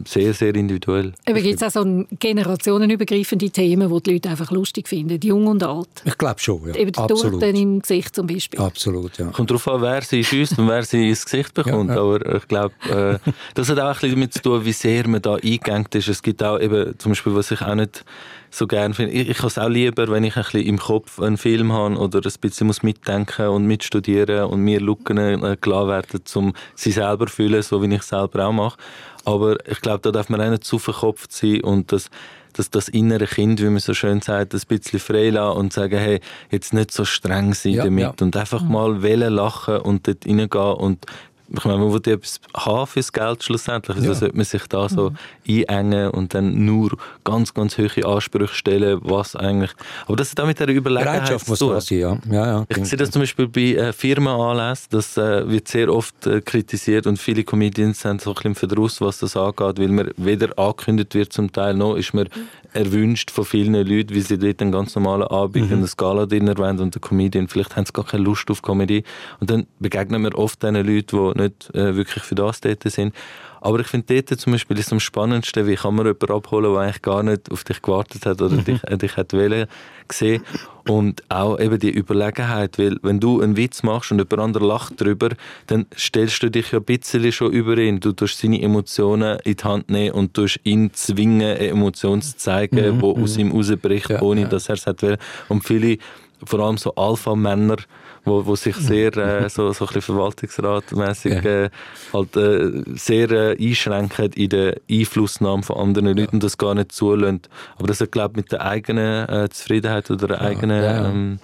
sehr, 0.07 0.35
sehr 0.35 0.55
individuell. 0.55 1.13
Aber 1.27 1.41
gibt 1.41 1.61
es 1.61 1.63
auch 1.63 1.83
so 1.83 2.05
generationenübergreifende 2.19 3.51
Themen, 3.51 3.91
die 3.93 4.03
die 4.03 4.13
Leute 4.13 4.29
einfach 4.31 4.51
lustig 4.51 4.89
finden, 4.89 5.21
jung 5.23 5.47
und 5.47 5.63
alt? 5.63 5.89
Ich 6.05 6.17
glaube 6.19 6.41
schon, 6.41 6.69
ja. 6.69 6.75
Eben 6.75 6.93
die 6.93 6.99
Absolut. 6.99 7.43
im 7.43 7.81
Gesicht 7.81 8.15
zum 8.15 8.27
Beispiel. 8.27 8.61
Absolut, 8.61 9.19
ja. 9.19 9.27
Kommt 9.27 9.51
darauf 9.51 9.69
an, 9.69 9.83
wer 9.83 10.03
sie 10.03 10.25
schießt 10.25 10.59
und 10.59 10.69
wer 10.69 10.83
sie 10.85 11.09
ins 11.09 11.25
Gesicht 11.25 11.55
bekommt. 11.55 11.91
Ja, 11.91 11.97
ja. 11.97 12.03
Aber 12.03 12.35
ich 12.37 12.49
glaube, 12.49 12.75
äh, 12.89 13.31
das 13.55 13.69
hat 13.69 13.79
auch 13.79 13.87
ein 13.87 13.93
bisschen 13.95 14.11
damit 14.13 14.35
zu 14.35 14.43
tun, 14.43 14.65
wie 14.65 14.73
sehr 14.73 15.09
man 15.09 15.23
da 15.23 15.35
eingegangen 15.35 15.87
ist. 15.95 16.09
Es 16.09 16.23
gibt 16.23 16.43
auch 16.43 16.59
eben, 16.61 16.99
zum 16.99 17.13
Beispiel, 17.13 17.35
was 17.35 17.51
ich 17.51 17.61
auch 17.61 17.75
nicht 17.75 18.05
so 18.51 18.67
gerne 18.67 18.95
finde. 18.95 19.13
Ich, 19.13 19.29
ich 19.29 19.39
habe 19.39 19.49
es 19.49 19.59
auch 19.59 19.69
lieber, 19.69 20.09
wenn 20.09 20.25
ich 20.25 20.37
ein 20.37 20.43
bisschen 20.43 20.67
im 20.67 20.79
Kopf 20.79 21.21
einen 21.21 21.37
Film 21.37 21.73
habe 21.73 21.97
oder 21.97 22.19
ein 22.19 22.33
bisschen 22.41 22.67
muss 22.67 22.83
mitdenken 22.83 23.49
und 23.49 23.67
mitstudieren 23.67 24.45
und 24.45 24.61
mir 24.61 24.81
Lücken 24.81 25.19
äh, 25.19 25.57
klar 25.61 25.89
werden, 25.89 26.21
um 26.35 26.53
sie 26.75 26.93
selber 26.93 27.27
zu 27.27 27.35
fühlen, 27.35 27.63
so 27.63 27.83
wie 27.83 27.95
ich 27.95 28.01
es 28.01 28.09
selber 28.09 28.47
auch 28.47 28.53
mache. 28.53 28.79
Aber 29.25 29.57
ich 29.69 29.81
glaube, 29.81 30.01
da 30.03 30.11
darf 30.11 30.29
man 30.29 30.41
auch 30.41 30.51
nicht 30.51 30.65
zu 30.65 30.79
verkopft 30.79 31.33
sein 31.33 31.61
und 31.63 31.93
das, 31.93 32.11
das, 32.55 32.71
das 32.71 32.89
innere 32.89 33.27
Kind, 33.27 33.61
wie 33.61 33.69
man 33.69 33.79
so 33.79 33.95
schön 33.95 34.21
sagt, 34.21 34.55
ein 34.55 34.61
bisschen 34.67 34.99
frei 34.99 35.31
lassen 35.31 35.59
und 35.59 35.73
sagen, 35.73 35.99
hey, 35.99 36.21
jetzt 36.51 36.73
nicht 36.73 36.91
so 36.91 37.05
streng 37.05 37.55
sein 37.55 37.75
ja, 37.75 37.85
damit 37.85 38.03
ja. 38.03 38.15
und 38.21 38.37
einfach 38.37 38.63
mhm. 38.63 38.73
mal 38.73 39.03
wählen 39.03 39.33
lachen 39.33 39.79
und 39.79 40.09
dort 40.09 40.27
reingehen 40.27 40.75
und 40.75 41.07
ich 41.53 41.65
meine, 41.65 41.79
man 41.79 41.93
will 41.93 42.13
etwas 42.13 42.41
haben 42.55 42.87
fürs 42.87 43.13
Geld 43.13 43.43
schlussendlich. 43.43 43.97
Also 43.97 44.09
ja. 44.09 44.15
sollte 44.15 44.37
man 44.37 44.45
sich 44.45 44.67
da 44.69 44.89
so 44.89 45.11
mhm. 45.45 45.65
einengen 45.69 46.11
und 46.11 46.35
dann 46.35 46.65
nur 46.65 46.97
ganz, 47.25 47.53
ganz 47.53 47.77
hohe 47.77 48.05
Ansprüche 48.05 48.55
stellen, 48.55 49.01
was 49.03 49.37
eigentlich... 49.37 49.73
Aber 50.07 50.17
das 50.17 50.31
hat 50.31 50.41
auch 50.41 50.47
mit 50.47 50.61
der 50.61 50.69
Überlegenheit 50.69 51.41
zu 51.41 51.55
tun. 51.57 51.81
Sein, 51.81 51.99
ja. 51.99 52.19
Ja, 52.31 52.47
ja, 52.47 52.67
ich 52.69 52.85
sehe 52.85 52.99
das 52.99 53.11
zum 53.11 53.23
Beispiel 53.23 53.49
bei 53.49 53.75
äh, 53.75 53.93
Firmenanlässen, 53.93 54.89
das 54.91 55.17
äh, 55.17 55.49
wird 55.49 55.69
sehr 55.69 55.93
oft 55.93 56.27
äh, 56.27 56.41
kritisiert 56.41 57.07
und 57.07 57.19
viele 57.19 57.45
Comedians 57.45 58.05
haben 58.05 58.19
so 58.19 58.31
ein 58.31 58.35
bisschen 58.35 58.55
Verdruss, 58.55 59.01
was 59.01 59.19
das 59.19 59.37
angeht, 59.37 59.79
weil 59.79 59.89
man 59.89 60.11
weder 60.17 60.59
angekündigt 60.59 61.15
wird 61.15 61.33
zum 61.33 61.53
Teil, 61.53 61.75
noch 61.75 61.97
ist 61.97 62.15
man 62.15 62.29
erwünscht 62.73 63.31
von 63.31 63.45
vielen 63.45 63.75
Leuten, 63.75 64.15
wie 64.15 64.21
sie 64.21 64.39
dort 64.39 64.63
einen 64.63 64.71
ganz 64.73 64.95
normalen 64.95 65.25
Abend 65.25 65.71
mhm. 65.71 65.83
und 65.83 65.97
Gala-Dinner 65.97 66.57
wollen 66.57 66.79
und 66.79 66.95
der 66.95 67.01
Comedian, 67.01 67.49
vielleicht 67.49 67.77
haben 67.77 67.87
sie 67.87 67.93
gar 67.93 68.05
keine 68.05 68.23
Lust 68.23 68.51
auf 68.51 68.63
Comedy 68.63 69.03
und 69.41 69.51
dann 69.51 69.67
begegnen 69.81 70.23
wir 70.23 70.39
oft 70.39 70.63
den 70.63 70.75
Leuten, 70.77 71.35
die 71.37 71.40
nicht 71.41 71.75
äh, 71.75 71.97
wirklich 71.97 72.25
für 72.25 72.35
das 72.35 72.61
dort 72.61 72.83
sind. 72.85 73.15
Aber 73.61 73.81
ich 73.81 73.87
finde 73.89 74.23
dort 74.23 74.41
zum 74.41 74.53
Beispiel 74.53 74.79
ist 74.79 74.93
am 74.93 75.01
spannendsten, 75.01 75.67
wie 75.67 75.75
kann 75.75 75.95
man 75.95 76.07
jemanden 76.07 76.33
abholen, 76.33 76.73
der 76.73 76.81
eigentlich 76.81 77.03
gar 77.03 77.23
nicht 77.23 77.51
auf 77.51 77.63
dich 77.65 77.83
gewartet 77.83 78.25
hat 78.25 78.41
oder 78.41 78.57
mhm. 78.57 78.65
dich, 78.65 78.83
äh, 78.85 78.97
dich 78.97 79.17
hat 79.17 79.33
wollen 79.35 79.67
sehen. 80.11 80.43
Und 80.89 81.23
auch 81.29 81.61
eben 81.61 81.79
die 81.79 81.91
Überlegenheit, 81.91 82.79
weil 82.79 82.97
wenn 83.03 83.21
du 83.21 83.41
einen 83.41 83.57
Witz 83.57 83.83
machst 83.83 84.11
und 84.11 84.19
jemand 84.19 84.41
anderes 84.41 84.67
lacht 84.67 85.01
darüber, 85.01 85.29
dann 85.67 85.87
stellst 85.97 86.43
du 86.43 86.51
dich 86.51 86.73
ja 86.73 86.79
ein 86.79 86.85
bisschen 86.85 87.31
schon 87.33 87.53
über 87.53 87.77
ihn. 87.77 88.01
Du 88.01 88.13
tust 88.13 88.39
seine 88.39 88.61
Emotionen 88.61 89.39
in 89.45 89.57
die 89.57 89.65
Hand 89.65 89.91
nehmen 89.91 90.13
und 90.13 90.35
tust 90.35 90.59
ihn 90.65 90.93
zwingen, 90.95 91.43
eine 91.43 91.69
Emotion 91.69 92.23
zu 92.23 92.37
zeigen, 92.37 92.97
mhm. 92.97 93.05
aus 93.05 93.37
mhm. 93.37 93.41
ihm 93.41 93.53
rausbricht, 93.53 94.11
ja, 94.11 94.23
ohne 94.23 94.43
ja. 94.43 94.49
dass 94.49 94.69
er 94.69 94.77
es 94.77 94.87
hat 94.87 95.03
will. 95.03 95.19
Und 95.49 95.65
viele, 95.65 95.99
vor 96.45 96.61
allem 96.61 96.79
so 96.79 96.95
Alpha-Männer, 96.95 97.77
wo, 98.25 98.45
wo 98.45 98.57
sich 98.57 98.77
sehr 98.77 99.17
äh, 99.17 99.49
so, 99.49 99.73
so 99.73 99.87
ein 99.87 100.01
verwaltungsratmäßig 100.01 101.45
äh, 101.45 101.71
halt, 102.13 102.37
äh, 102.37 102.83
sehr 102.95 103.31
äh, 103.31 103.57
einschränken 103.59 104.33
in 104.33 104.49
der 104.49 104.77
Einflussnahme 104.91 105.63
von 105.63 105.77
anderen 105.77 106.09
Leuten 106.09 106.21
ja. 106.21 106.29
und 106.33 106.45
das 106.45 106.59
gar 106.59 106.75
nicht 106.75 106.93
zulassen. 106.93 107.43
Aber 107.77 107.87
das 107.87 108.01
hat, 108.01 108.13
glaube 108.13 108.33
ich, 108.33 108.37
mit 108.45 108.53
der 108.53 108.63
eigenen 108.63 109.29
äh, 109.29 109.49
Zufriedenheit 109.51 110.11
oder 110.11 110.29
der 110.29 110.37
ja. 110.37 110.43
eigenen... 110.43 110.83
Ja. 110.83 111.09
Ähm, 111.09 111.39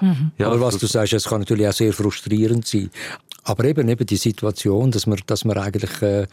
mhm. 0.00 0.32
ja, 0.38 0.46
Aber 0.48 0.60
was 0.60 0.78
du 0.78 0.86
sagst, 0.86 1.12
es 1.12 1.24
kann 1.24 1.40
natürlich 1.40 1.68
auch 1.68 1.72
sehr 1.72 1.92
frustrierend 1.92 2.66
sein. 2.66 2.90
Aber 3.44 3.64
eben, 3.64 3.88
eben 3.88 4.06
die 4.06 4.16
Situation, 4.16 4.90
dass 4.90 5.06
man, 5.06 5.18
dass 5.26 5.44
man 5.44 5.56
eigentlich, 5.58 6.02
äh, 6.02 6.26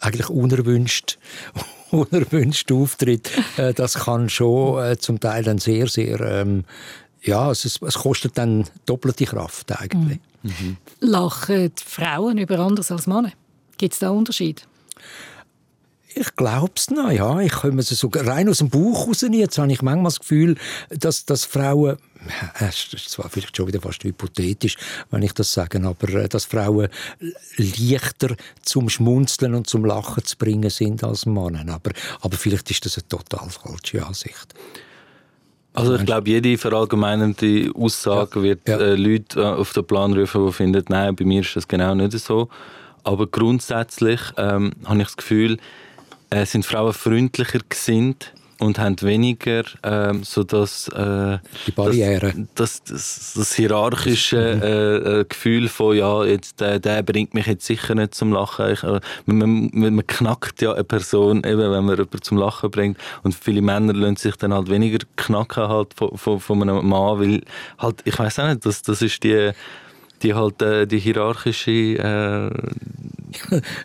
eigentlich 0.00 0.28
unerwünscht 0.28 1.18
unerwünscht 1.90 2.70
auftritt, 2.72 3.30
äh, 3.56 3.72
das 3.72 3.94
kann 3.94 4.28
schon 4.28 4.84
äh, 4.84 4.98
zum 4.98 5.20
Teil 5.20 5.44
dann 5.44 5.58
sehr, 5.58 5.86
sehr 5.86 6.20
ähm, 6.20 6.64
ja, 7.22 7.50
es, 7.50 7.64
es, 7.64 7.94
kostet 7.94 8.38
dann 8.38 8.64
doppelte 8.86 9.24
Kraft 9.24 9.72
eigentlich. 9.80 10.20
Mhm. 10.42 10.76
Lachen 11.00 11.72
Frauen 11.84 12.38
über 12.38 12.58
anders 12.60 12.90
als 12.90 13.06
Männer? 13.06 13.32
Gibt 13.76 13.94
es 13.94 14.00
da 14.00 14.10
Unterschied? 14.10 14.66
Ich 16.14 16.34
glaube 16.34 16.72
es 16.74 16.90
noch, 16.90 17.12
ja. 17.12 17.38
Ich 17.40 17.52
komme 17.52 17.80
so 17.82 18.10
rein 18.12 18.48
aus 18.48 18.58
dem 18.58 18.70
Buch 18.70 19.06
raus. 19.06 19.24
Jetzt 19.30 19.58
habe 19.58 19.70
ich 19.70 19.82
manchmal 19.82 20.04
das 20.04 20.18
Gefühl, 20.18 20.56
dass, 20.90 21.24
dass 21.26 21.44
Frauen, 21.44 21.96
es 22.58 22.92
ist 22.92 23.10
zwar 23.10 23.28
vielleicht 23.28 23.56
schon 23.56 23.68
wieder 23.68 23.80
fast 23.80 24.02
hypothetisch, 24.02 24.76
wenn 25.10 25.22
ich 25.22 25.32
das 25.32 25.52
sage, 25.52 25.80
aber 25.84 26.08
äh, 26.08 26.28
dass 26.28 26.44
Frauen 26.44 26.88
leichter 27.56 28.34
zum 28.62 28.88
Schmunzeln 28.88 29.54
und 29.54 29.68
zum 29.68 29.84
Lachen 29.84 30.24
zu 30.24 30.36
bringen 30.36 30.70
sind 30.70 31.04
als 31.04 31.26
Männer. 31.26 31.64
Aber, 31.72 31.92
aber 32.20 32.36
vielleicht 32.36 32.70
ist 32.70 32.84
das 32.84 32.98
eine 32.98 33.08
total 33.08 33.50
falsche 33.50 34.04
Ansicht. 34.04 34.54
Also 35.74 35.94
ich 35.94 36.04
glaube, 36.04 36.28
jede 36.28 36.58
verallgemeinernde 36.58 37.70
Aussage 37.74 38.40
ja. 38.40 38.42
wird 38.42 38.68
ja. 38.68 38.78
Äh, 38.78 38.94
Leute 38.96 39.40
äh, 39.40 39.44
auf 39.44 39.72
den 39.72 39.84
Plan 39.84 40.12
rufen, 40.12 40.46
die 40.46 40.52
finden, 40.52 40.84
nein, 40.88 41.14
bei 41.14 41.24
mir 41.24 41.42
ist 41.42 41.54
das 41.54 41.68
genau 41.68 41.94
nicht 41.94 42.18
so. 42.18 42.48
Aber 43.04 43.26
grundsätzlich 43.26 44.20
ähm, 44.36 44.72
habe 44.84 44.98
ich 44.98 45.04
das 45.04 45.16
Gefühl, 45.16 45.58
äh, 46.30 46.44
sind 46.44 46.66
Frauen 46.66 46.92
freundlicher 46.92 47.60
gesinnt 47.68 48.32
und 48.60 48.78
haben 48.78 49.00
weniger 49.02 49.62
ähm, 49.82 50.24
so 50.24 50.42
das, 50.42 50.88
äh, 50.88 51.38
die 51.66 51.72
Barriere. 51.72 52.34
Das, 52.54 52.82
das, 52.82 53.16
das, 53.16 53.32
das 53.34 53.54
hierarchische 53.54 54.38
äh, 54.38 55.20
äh, 55.20 55.24
Gefühl 55.24 55.68
von 55.68 55.96
ja 55.96 56.24
jetzt 56.24 56.60
der, 56.60 56.78
der 56.78 57.02
bringt 57.02 57.34
mich 57.34 57.46
jetzt 57.46 57.66
sicher 57.66 57.94
nicht 57.94 58.14
zum 58.14 58.32
Lachen. 58.32 58.72
Ich, 58.72 58.82
äh, 58.82 59.00
man, 59.26 59.70
man, 59.72 59.94
man, 59.94 60.06
knackt 60.06 60.60
ja 60.60 60.72
eine 60.72 60.84
Person 60.84 61.44
eben, 61.44 61.58
wenn 61.58 61.84
man 61.84 61.96
jemanden 61.96 62.22
zum 62.22 62.38
Lachen 62.38 62.70
bringt 62.70 62.98
und 63.22 63.34
viele 63.34 63.62
Männer 63.62 63.92
lassen 63.92 64.16
sich 64.16 64.36
dann 64.36 64.52
halt 64.52 64.68
weniger 64.70 64.98
knacken 65.16 65.68
halt 65.68 65.94
von, 65.94 66.16
von, 66.16 66.40
von 66.40 66.62
einem 66.62 66.88
Mann, 66.88 67.20
weil 67.20 67.42
halt 67.78 68.02
ich 68.04 68.18
weiß 68.18 68.40
auch 68.40 68.48
nicht, 68.48 68.66
das, 68.66 68.82
das 68.82 69.02
ist 69.02 69.22
die 69.22 69.52
die 70.22 70.34
halt 70.34 70.60
äh, 70.62 70.86
die 70.86 70.98
hierarchische 70.98 71.70
äh, 71.70 72.50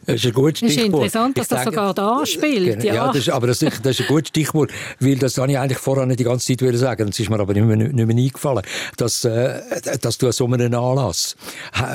das 0.06 0.16
ist 0.16 0.26
ein 0.26 0.34
gutes 0.34 0.60
Stichwort. 0.60 0.72
Es 0.72 0.78
ist 0.78 0.86
interessant, 0.86 1.38
dass 1.38 1.48
das 1.48 1.64
sogar 1.64 1.94
da 1.94 2.26
spielt. 2.26 2.80
Genau, 2.80 2.86
ja. 2.86 2.94
ja, 2.94 3.08
das 3.08 3.18
ist, 3.18 3.30
aber 3.30 3.48
das, 3.48 3.60
das 3.60 3.72
ist 3.72 4.02
ein 4.02 4.08
gutes 4.08 4.30
Stichwort, 4.30 4.72
weil 5.00 5.16
das 5.18 5.38
habe 5.38 5.52
ich 5.52 5.58
eigentlich 5.58 5.78
vorher 5.78 6.06
nicht 6.06 6.20
die 6.20 6.24
ganze 6.24 6.56
Zeit 6.56 6.76
sagen 6.78 7.10
Es 7.10 7.20
ist 7.20 7.30
mir 7.30 7.40
aber 7.40 7.54
nicht 7.54 7.66
mehr, 7.66 7.76
nicht 7.76 7.94
mehr 7.94 8.16
eingefallen, 8.16 8.64
dass, 8.98 9.26
äh, 9.26 9.62
dass 10.02 10.18
du 10.18 10.28
an 10.28 10.32
so 10.32 10.46
einem 10.46 10.74
Anlass, 10.74 11.36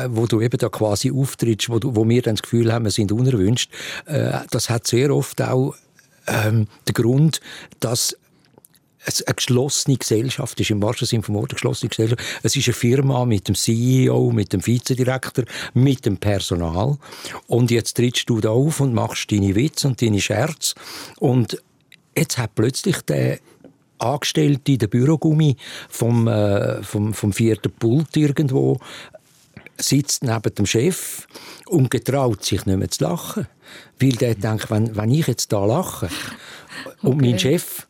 wo 0.09 0.27
du 0.27 0.41
eben 0.41 0.59
da 0.59 0.69
quasi 0.69 1.11
auftrittst, 1.11 1.69
wo, 1.71 1.79
du, 1.79 1.95
wo 1.97 2.09
wir 2.09 2.23
dann 2.23 2.37
das 2.37 2.43
Gefühl 2.43 2.73
haben, 2.73 2.85
wir 2.85 2.91
sind 2.91 3.13
unerwünscht, 3.13 3.71
äh, 4.07 4.33
das 4.51 4.71
hat 4.71 4.87
sehr 4.87 5.15
oft 5.15 5.41
auch 5.43 5.75
ähm, 6.27 6.67
den 6.87 6.95
Grund, 6.95 7.41
dass 7.81 8.17
eine 9.09 9.35
geschlossene 9.35 9.97
Gesellschaft 9.97 10.61
ist, 10.61 10.71
im 10.71 10.83
wahrsten 10.83 11.07
Sinne 11.07 11.23
vom 11.23 11.35
Wort 11.35 11.51
eine 11.51 11.57
geschlossene 11.57 11.89
Gesellschaft. 11.89 12.23
Es 12.43 12.57
ist 12.57 12.69
eine 12.69 12.75
Firma 12.75 13.25
mit 13.25 13.49
dem 13.49 13.55
CEO, 13.55 14.31
mit 14.33 14.53
dem 14.53 14.67
Vizedirektor, 14.67 15.45
mit 15.75 16.05
dem 16.07 16.19
Personal. 16.19 16.99
Und 17.47 17.71
jetzt 17.71 17.97
trittst 17.97 18.29
du 18.29 18.41
da 18.41 18.51
auf 18.51 18.81
und 18.81 18.95
machst 18.95 19.31
deine 19.33 19.55
Witze 19.55 19.89
und 19.89 20.03
deine 20.03 20.21
Scherze. 20.21 20.75
Und 21.19 21.63
jetzt 22.17 22.39
hat 22.39 22.55
plötzlich 22.55 23.01
der 23.03 23.39
Angestellte, 23.99 24.79
der 24.79 24.87
Bürogummi 24.87 25.57
vom, 25.89 26.29
äh, 26.29 26.83
vom, 26.83 27.15
vom 27.15 27.33
vierten 27.33 27.73
Pult 27.73 28.17
irgendwo, 28.17 28.79
sitzt 29.77 30.23
neben 30.23 30.55
dem 30.55 30.67
Chef 30.67 31.27
und 31.67 31.91
getraut 31.91 32.45
sich 32.45 32.67
nicht 32.67 32.79
mehr 32.79 32.91
zu 32.91 33.05
lachen. 33.05 33.47
Weil 33.99 34.13
der 34.13 34.35
denkt, 34.35 34.71
wenn, 34.71 34.97
wenn 34.97 35.11
ich 35.11 35.27
jetzt 35.27 35.53
da 35.53 35.65
lache 35.65 36.09
und 37.03 37.15
okay. 37.15 37.31
mein 37.31 37.39
Chef 37.39 37.88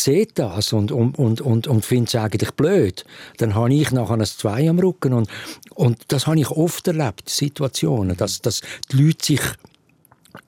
sieht 0.00 0.38
das 0.38 0.72
und, 0.72 0.92
und, 0.92 1.18
und, 1.40 1.66
und, 1.66 1.84
findet 1.84 2.08
es 2.08 2.20
eigentlich 2.20 2.52
blöd, 2.52 3.04
dann 3.38 3.54
habe 3.54 3.72
ich 3.74 3.90
nachher 3.90 4.14
ein 4.14 4.24
Zwei 4.24 4.68
am 4.68 4.78
Rücken. 4.78 5.12
Und, 5.12 5.28
und 5.74 5.98
das 6.08 6.26
habe 6.26 6.38
ich 6.38 6.50
oft 6.50 6.86
erlebt, 6.86 7.28
Situationen, 7.28 8.16
dass, 8.16 8.40
dass 8.40 8.60
die 8.90 9.02
Leute 9.02 9.24
sich 9.24 9.40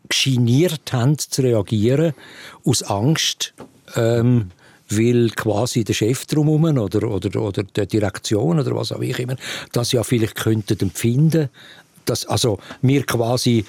geniert 0.08 0.92
haben 0.92 1.18
zu 1.18 1.42
reagieren, 1.42 2.14
aus 2.64 2.82
Angst, 2.82 3.54
ähm, 3.96 4.50
weil 4.88 5.30
quasi 5.30 5.84
der 5.84 5.94
Chef 5.94 6.26
drumherum 6.26 6.78
oder, 6.78 7.08
oder, 7.08 7.40
oder 7.40 7.62
die 7.62 7.86
Direktion 7.86 8.58
oder 8.58 8.74
was 8.74 8.92
auch 8.92 9.00
immer, 9.00 9.36
das 9.72 9.92
ja 9.92 10.02
vielleicht 10.02 10.34
könnten 10.34 10.78
empfinden, 10.80 11.48
dass 12.04 12.26
also 12.26 12.58
mir 12.82 13.04
quasi 13.04 13.64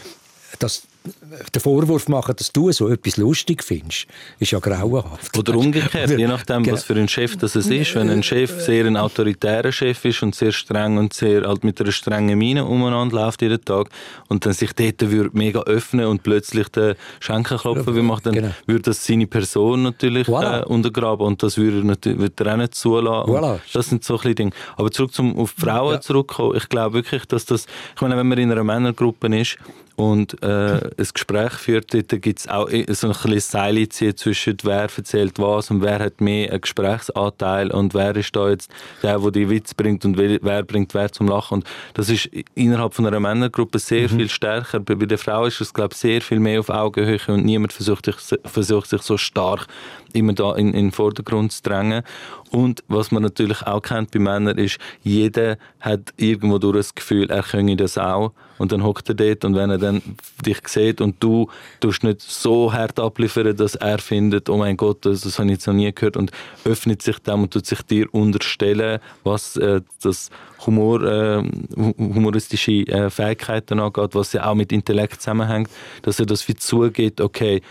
dass 0.60 0.84
den 1.04 1.62
Vorwurf 1.62 2.08
machen, 2.08 2.36
dass 2.38 2.52
du 2.52 2.72
so 2.72 2.88
etwas 2.88 3.18
lustig 3.18 3.64
findest, 3.64 4.06
ist 4.40 4.52
ja 4.52 4.60
grauenhaft. 4.60 5.36
Oder 5.38 5.56
umgekehrt, 5.56 6.12
je 6.12 6.28
nachdem, 6.28 6.70
was 6.70 6.84
für 6.84 6.94
ein 6.94 7.08
Chef 7.08 7.38
das 7.38 7.56
es 7.56 7.68
ist. 7.68 7.96
Wenn 7.96 8.10
ein 8.10 8.22
Chef 8.22 8.62
sehr 8.62 8.86
ein 8.86 8.96
autoritärer 8.98 9.72
Chef 9.72 10.06
ist 10.06 10.22
und 10.22 10.36
sehr 10.36 10.52
streng 10.52 10.98
und 10.98 11.14
sehr 11.14 11.42
halt 11.48 11.64
mit 11.64 11.82
einer 11.82 11.92
strengen 11.92 12.38
Miene 12.38 12.66
umeinander 12.66 13.16
läuft 13.16 13.42
jeden 13.42 13.64
Tag 13.64 13.90
und 14.30 14.46
dann 14.46 14.54
sich 14.54 14.74
dort 14.74 15.10
würde 15.10 15.32
mega 15.34 15.62
öffnen 15.62 16.06
und 16.06 16.22
plötzlich 16.22 16.68
den 16.70 16.96
Schenkelklopfen 17.20 17.96
will 17.96 18.04
machen, 18.04 18.22
dann 18.26 18.34
genau. 18.36 18.52
würde 18.68 18.84
das 18.84 19.06
seine 19.06 19.26
Person 19.26 19.84
natürlich 19.84 20.28
voilà. 20.28 20.62
äh, 20.62 20.66
untergraben 20.66 21.26
und 21.26 21.42
das 21.42 21.58
würde, 21.58 21.86
natürlich, 21.86 22.20
würde 22.20 22.44
er 22.46 22.54
auch 22.54 22.58
nicht 22.58 22.76
zulassen. 22.76 23.32
Voilà. 23.32 23.60
Das 23.74 23.88
sind 23.88 24.04
so 24.04 24.20
ein 24.20 24.36
Dinge. 24.36 24.52
Aber 24.78 24.92
zurück 24.92 25.14
zum 25.14 25.38
auf 25.38 25.54
Frauen 25.58 25.94
ja. 25.94 26.02
zurückkommen, 26.02 26.56
ich 26.58 26.70
glaube 26.70 26.94
wirklich, 26.94 27.26
dass 27.26 27.46
das, 27.46 27.66
ich 27.96 28.02
meine, 28.02 28.18
wenn 28.18 28.28
man 28.28 28.38
in 28.38 28.52
einer 28.52 28.64
Männergruppe 28.64 29.36
ist 29.36 29.58
und 29.96 30.42
äh, 30.42 30.91
ein 30.98 31.08
Gespräch 31.14 31.54
führt, 31.54 31.94
dort 31.94 32.10
gibt 32.22 32.40
es 32.40 32.48
auch 32.48 32.70
so 32.70 33.08
ein 33.08 33.14
bisschen 33.14 33.40
Seile 33.40 33.90
zwischen 33.90 34.58
wer 34.64 34.82
erzählt 34.82 35.40
was 35.40 35.72
und 35.72 35.82
wer 35.82 36.00
hat 36.00 36.22
mehr 36.22 36.52
einen 36.52 36.62
Gesprächsanteil 36.62 37.72
und 37.72 37.94
wer 37.94 38.16
ist 38.16 38.36
da 38.36 38.50
jetzt 38.50 38.72
der, 39.02 39.20
der 39.20 39.32
die 39.32 39.50
Witz 39.50 39.74
bringt 39.74 40.06
und 40.06 40.18
wer 40.18 40.64
bringt 40.64 40.94
wer 40.94 41.12
zum 41.12 41.28
Lachen. 41.28 41.56
Und 41.56 41.66
das 41.94 42.10
ist 42.10 42.30
innerhalb 42.56 42.94
von 42.94 43.06
einer 43.06 43.20
Männergruppe 43.20 43.80
sehr 43.80 44.04
mhm. 44.04 44.18
viel 44.18 44.30
stärker. 44.30 44.80
Bei 44.80 44.96
der 44.96 45.18
Frau 45.18 45.46
ist 45.46 45.62
es, 45.62 45.74
glaube 45.74 45.94
ich, 45.94 46.00
sehr 46.00 46.22
viel 46.22 46.40
mehr 46.40 46.60
auf 46.60 46.70
Augenhöhe 46.70 47.20
und 47.28 47.46
niemand 47.46 47.74
versucht, 47.74 48.10
versucht 48.46 48.90
sich 48.90 49.02
so 49.02 49.18
stark 49.18 49.68
immer 50.14 50.34
da 50.34 50.56
in, 50.56 50.68
in 50.74 50.88
den 50.88 50.92
Vordergrund 50.92 51.52
zu 51.52 51.64
drängen. 51.64 52.04
Und 52.52 52.84
was 52.90 53.12
man 53.12 53.24
natürlich 53.24 53.64
auch 53.64 53.82
kennt 53.82 54.12
bei 54.12 54.20
Männern 54.20 54.58
ist, 54.58 54.78
jeder 55.04 55.58
hat 55.80 56.14
irgendwo 56.18 56.58
durch 56.58 56.76
das 56.76 56.96
Gefühl, 56.96 57.30
er 57.30 57.44
könne 57.44 57.78
das 57.78 57.98
auch. 57.98 58.34
Und 58.58 58.74
dann 58.74 58.84
hockt 58.84 59.10
er 59.10 59.16
dort 59.16 59.44
und 59.46 59.56
wenn 59.56 59.72
er 59.72 59.80
dann 59.80 60.04
dich 60.46 60.60
sieht 60.68 61.02
und 61.02 61.16
du 61.24 61.48
tust 61.80 62.04
nicht 62.04 62.22
so 62.22 62.72
hart 62.72 63.00
abliefern, 63.00 63.56
dass 63.56 63.74
er 63.76 63.98
findet, 63.98 64.50
oh 64.50 64.58
mein 64.58 64.78
Gott, 64.78 65.04
das, 65.06 65.22
das 65.22 65.40
habe 65.40 65.48
ich 65.48 65.54
jetzt 65.54 65.66
noch 65.66 65.74
nie 65.74 65.92
gehört 65.92 66.16
und 66.16 66.32
öffnet 66.64 67.02
sich 67.02 67.18
dem 67.20 67.44
und 67.44 67.54
tut 67.54 67.66
sich 67.66 67.82
dir 67.82 68.14
unterstellen, 68.14 69.00
was 69.24 69.56
äh, 69.56 69.82
das 70.04 70.30
Humor, 70.68 71.02
äh, 71.02 71.44
humoristische 71.76 72.86
äh, 72.88 73.10
Fähigkeiten 73.10 73.80
angeht, 73.80 74.14
was 74.14 74.34
ja 74.34 74.46
auch 74.46 74.54
mit 74.56 74.72
Intellekt 74.72 75.22
zusammenhängt, 75.22 75.70
dass 76.04 76.20
er 76.20 76.28
das 76.28 76.48
wie 76.48 76.54
zugeht, 76.54 77.20
okay, 77.20 77.64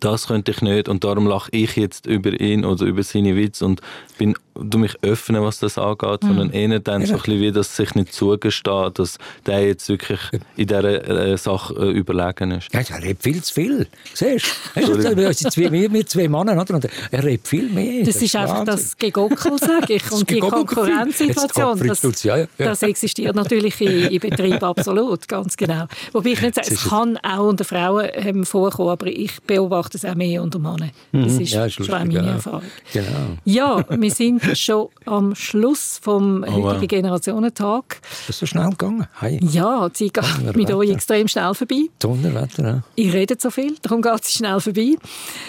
das 0.00 0.28
könnte 0.28 0.50
ich 0.50 0.62
nicht 0.62 0.88
und 0.88 1.04
darum 1.04 1.26
lache 1.26 1.50
ich 1.52 1.76
jetzt 1.76 2.06
über 2.06 2.40
ihn 2.40 2.64
oder 2.64 2.84
über 2.84 3.02
seine 3.02 3.36
Witze 3.36 3.64
und 3.64 3.80
bin 4.18 4.34
du 4.60 4.78
mich 4.78 4.94
öffnen, 5.02 5.42
was 5.42 5.58
das 5.58 5.78
angeht, 5.78 6.22
mhm. 6.22 6.26
sondern 6.28 6.50
eher 6.50 6.80
dann 6.80 7.04
so 7.06 7.14
ein 7.14 7.20
bisschen 7.20 7.40
wie, 7.40 7.52
dass 7.52 7.76
sich 7.76 7.94
nicht 7.94 8.12
zugesteht, 8.12 8.98
dass 8.98 9.18
der 9.46 9.66
jetzt 9.66 9.88
wirklich 9.88 10.20
in 10.56 10.66
dieser 10.66 10.84
äh, 10.84 11.38
Sache 11.38 11.74
äh, 11.74 11.90
überlegen 11.90 12.52
ist. 12.52 12.72
Ja, 12.72 12.80
er 12.80 13.02
redet 13.02 13.22
viel 13.22 13.42
zu 13.42 13.54
viel. 13.54 13.86
Siehst 14.14 14.46
du? 14.74 15.16
wir, 15.16 15.32
zwei, 15.32 15.70
wir 15.70 16.06
zwei 16.06 16.28
Männer, 16.28 16.60
oder? 16.60 16.74
Und 16.74 16.88
er 17.10 17.24
redet 17.24 17.46
viel 17.46 17.68
mehr. 17.68 18.04
Das, 18.04 18.14
das 18.14 18.22
ist 18.22 18.36
einfach 18.36 18.58
Wahnsinn. 18.58 18.74
das 18.74 18.96
Gegockel, 18.96 19.58
sage 19.58 19.94
ich, 19.94 20.12
und 20.12 20.28
die 20.28 20.40
Konkurrenzsituation. 20.40 21.86
Das, 21.86 22.22
ja, 22.24 22.36
ja. 22.38 22.46
das, 22.58 22.82
existiert 22.82 23.36
natürlich 23.36 23.80
in, 23.80 24.10
in 24.10 24.20
Betrieb 24.20 24.62
absolut, 24.62 25.28
ganz 25.28 25.56
genau. 25.56 25.86
Wobei 26.12 26.30
ich 26.30 26.42
nicht 26.42 26.54
sage, 26.54 26.68
es 26.70 26.88
kann 26.88 27.16
auch 27.18 27.46
unter 27.46 27.64
Frauen 27.64 28.08
ähm, 28.14 28.44
vorkommen, 28.44 28.90
aber 28.90 29.06
ich 29.06 29.40
beobachte 29.42 29.77
es 29.92 30.04
auch 30.04 30.14
mehr 30.14 30.42
unter 30.42 30.58
Männern. 30.58 30.90
Das 31.12 31.32
mhm. 31.34 31.40
ist, 31.40 31.52
ja, 31.52 31.66
ist 31.66 31.74
schon 31.74 31.86
meine 31.88 32.12
genau. 32.12 32.32
Erfahrung. 32.32 32.62
Genau. 32.92 33.36
Ja, 33.44 33.84
wir 33.88 34.10
sind 34.10 34.42
schon 34.58 34.88
am 35.06 35.34
Schluss 35.34 35.98
vom 36.02 36.44
oh, 36.46 36.64
heutigen 36.64 36.88
Generationentag. 36.88 38.00
Ist 38.20 38.28
das 38.28 38.38
so 38.38 38.46
schnell 38.46 38.70
gegangen? 38.70 39.06
Hi. 39.20 39.38
Ja, 39.42 39.88
die 39.88 40.12
geht 40.12 40.56
mit 40.56 40.70
euch 40.70 40.90
extrem 40.90 41.28
schnell 41.28 41.54
vorbei. 41.54 41.86
Donnerwetter, 41.98 42.66
ja. 42.66 42.82
Ich 42.94 43.12
rede 43.12 43.36
so 43.38 43.50
viel, 43.50 43.76
darum 43.82 44.02
geht 44.02 44.24
sie 44.24 44.38
schnell 44.38 44.60
vorbei. 44.60 44.96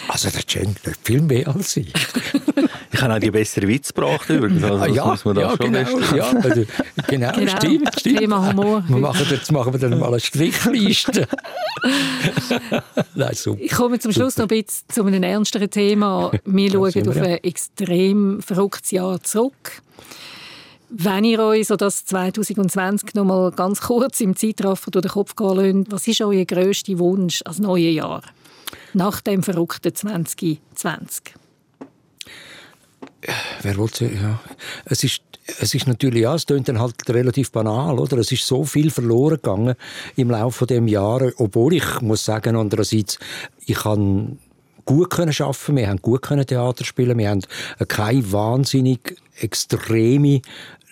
Also 0.08 0.30
der 0.30 0.42
Jen 0.48 0.76
viel 1.04 1.22
mehr 1.22 1.48
als 1.48 1.78
ich. 1.78 1.94
ich 2.92 3.02
habe 3.02 3.16
auch 3.16 3.20
die 3.20 3.32
bessere 3.32 3.68
Witz 3.68 3.94
gebracht 3.94 4.30
übrigens. 4.30 4.64
Also, 4.64 4.84
ah, 4.84 4.88
ja, 4.88 5.06
muss 5.06 5.26
man 5.26 5.36
da 5.36 5.42
ja, 5.42 5.50
schon 5.50 5.72
genau, 5.72 6.16
ja, 6.16 6.30
also, 6.30 6.66
genau, 7.08 7.32
genau, 7.32 7.58
stimmt, 7.58 8.00
stimmt. 8.00 8.20
Thema 8.20 8.48
Humor. 8.48 8.84
Wir 8.88 8.98
machen, 8.98 9.26
jetzt 9.30 9.52
machen 9.52 9.74
wir 9.74 9.80
dann 9.80 10.00
mal 10.00 10.08
eine 10.08 10.20
Strichliste. 10.20 11.28
Nein, 13.16 13.34
super. 13.34 13.62
Ich 13.62 13.72
komme 13.72 14.00
zum 14.10 14.24
Schluss 14.24 14.38
noch 14.38 14.46
ein 14.46 14.64
bisschen 14.64 14.86
zu 14.88 15.06
einem 15.06 15.22
ernsteren 15.22 15.70
Thema. 15.70 16.32
Wir 16.44 16.72
schauen 16.72 17.10
auf 17.10 17.18
ein 17.18 17.44
extrem 17.44 18.42
verrücktes 18.42 18.90
Jahr 18.90 19.22
zurück. 19.22 19.84
Wenn 20.90 21.26
ihr 21.26 21.40
euch 21.40 21.68
so 21.68 21.76
das 21.76 22.06
2020 22.06 23.14
noch 23.14 23.26
mal 23.26 23.52
ganz 23.52 23.82
kurz 23.82 24.20
im 24.22 24.36
Zeitraffer 24.36 24.90
durch 24.90 25.04
den 25.04 25.12
Kopf 25.12 25.36
gehen 25.36 25.86
lasst, 25.86 25.92
was 25.92 26.08
ist 26.08 26.22
euer 26.22 26.44
grösster 26.46 26.98
Wunsch 26.98 27.44
als 27.46 27.60
neues 27.60 27.94
Jahr? 27.94 28.24
Nach 28.94 29.22
dem 29.22 29.44
verrückten 29.44 29.94
2020? 29.94 31.36
Wer 33.62 33.78
wollte, 33.78 34.06
ja. 34.06 34.40
Es 34.86 35.04
ist, 35.04 35.22
es 35.60 35.74
ist 35.74 35.88
natürlich, 35.88 36.24
ja, 36.24 36.36
es 36.36 36.46
klingt 36.46 36.70
dann 36.70 36.80
halt 36.80 36.96
relativ 37.10 37.52
banal, 37.52 38.00
oder? 38.00 38.18
Es 38.18 38.32
ist 38.32 38.46
so 38.46 38.64
viel 38.64 38.92
verloren 38.92 39.36
gegangen 39.36 39.76
im 40.16 40.30
Laufe 40.30 40.66
des 40.66 40.90
Jahres, 40.90 41.34
obwohl 41.38 41.74
ich 41.74 42.02
muss 42.02 42.24
sagen, 42.24 42.56
andererseits, 42.56 43.20
ich 43.66 43.76
kann 43.76 44.40
gut 44.86 45.10
können 45.10 45.34
schaffen, 45.34 45.76
wir 45.76 45.90
haben 45.90 46.02
gut 46.02 46.22
können 46.22 46.48
Theater 46.48 46.86
spielen, 46.86 47.18
wir 47.18 47.30
haben 47.30 47.44
keine 47.88 48.32
wahnsinnig 48.32 49.18
extreme 49.40 50.42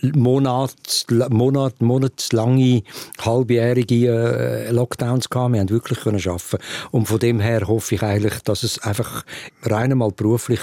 Monat, 0.01 1.05
Monat, 1.29 1.81
monatslange, 1.81 2.83
halbjährige 3.19 4.67
äh, 4.67 4.71
Lockdowns 4.71 5.27
gehabt. 5.27 5.53
Wir 5.53 5.61
haben 5.61 5.69
wirklich 5.71 5.99
können 6.01 6.19
schaffen. 6.19 6.59
Und 6.91 7.07
von 7.07 7.17
dem 7.17 7.39
her 7.39 7.67
hoffe 7.67 7.95
ich 7.95 8.03
eigentlich, 8.03 8.39
dass 8.43 8.61
es 8.61 8.77
einfach 8.83 9.25
rein 9.63 9.91
einmal 9.91 10.11
beruflich 10.11 10.59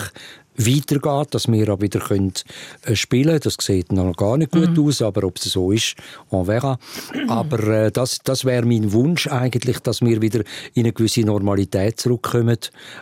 weitergeht, 0.56 1.34
dass 1.34 1.48
wir 1.48 1.72
auch 1.72 1.80
wieder 1.80 2.00
können 2.00 2.32
äh, 2.82 2.94
spielen 2.94 3.26
können. 3.26 3.40
Das 3.40 3.56
sieht 3.60 3.92
noch 3.92 4.14
gar 4.16 4.36
nicht 4.36 4.52
gut 4.52 4.76
mhm. 4.76 4.86
aus, 4.86 5.02
aber 5.02 5.24
ob 5.24 5.36
es 5.38 5.44
so 5.44 5.72
ist, 5.72 5.96
on 6.30 6.46
verra. 6.46 6.78
Aber 7.28 7.58
äh, 7.68 7.92
das, 7.92 8.20
das 8.24 8.44
wäre 8.44 8.66
mein 8.66 8.92
Wunsch 8.92 9.26
eigentlich, 9.26 9.80
dass 9.80 10.00
wir 10.00 10.20
wieder 10.22 10.40
in 10.74 10.84
eine 10.84 10.92
gewisse 10.92 11.22
Normalität 11.22 12.00
zurückkommen, 12.00 12.58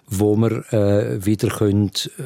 wo 0.06 0.36
wir 0.36 0.72
äh, 0.72 1.24
wieder 1.24 1.48
können, 1.48 1.90
äh, 2.18 2.22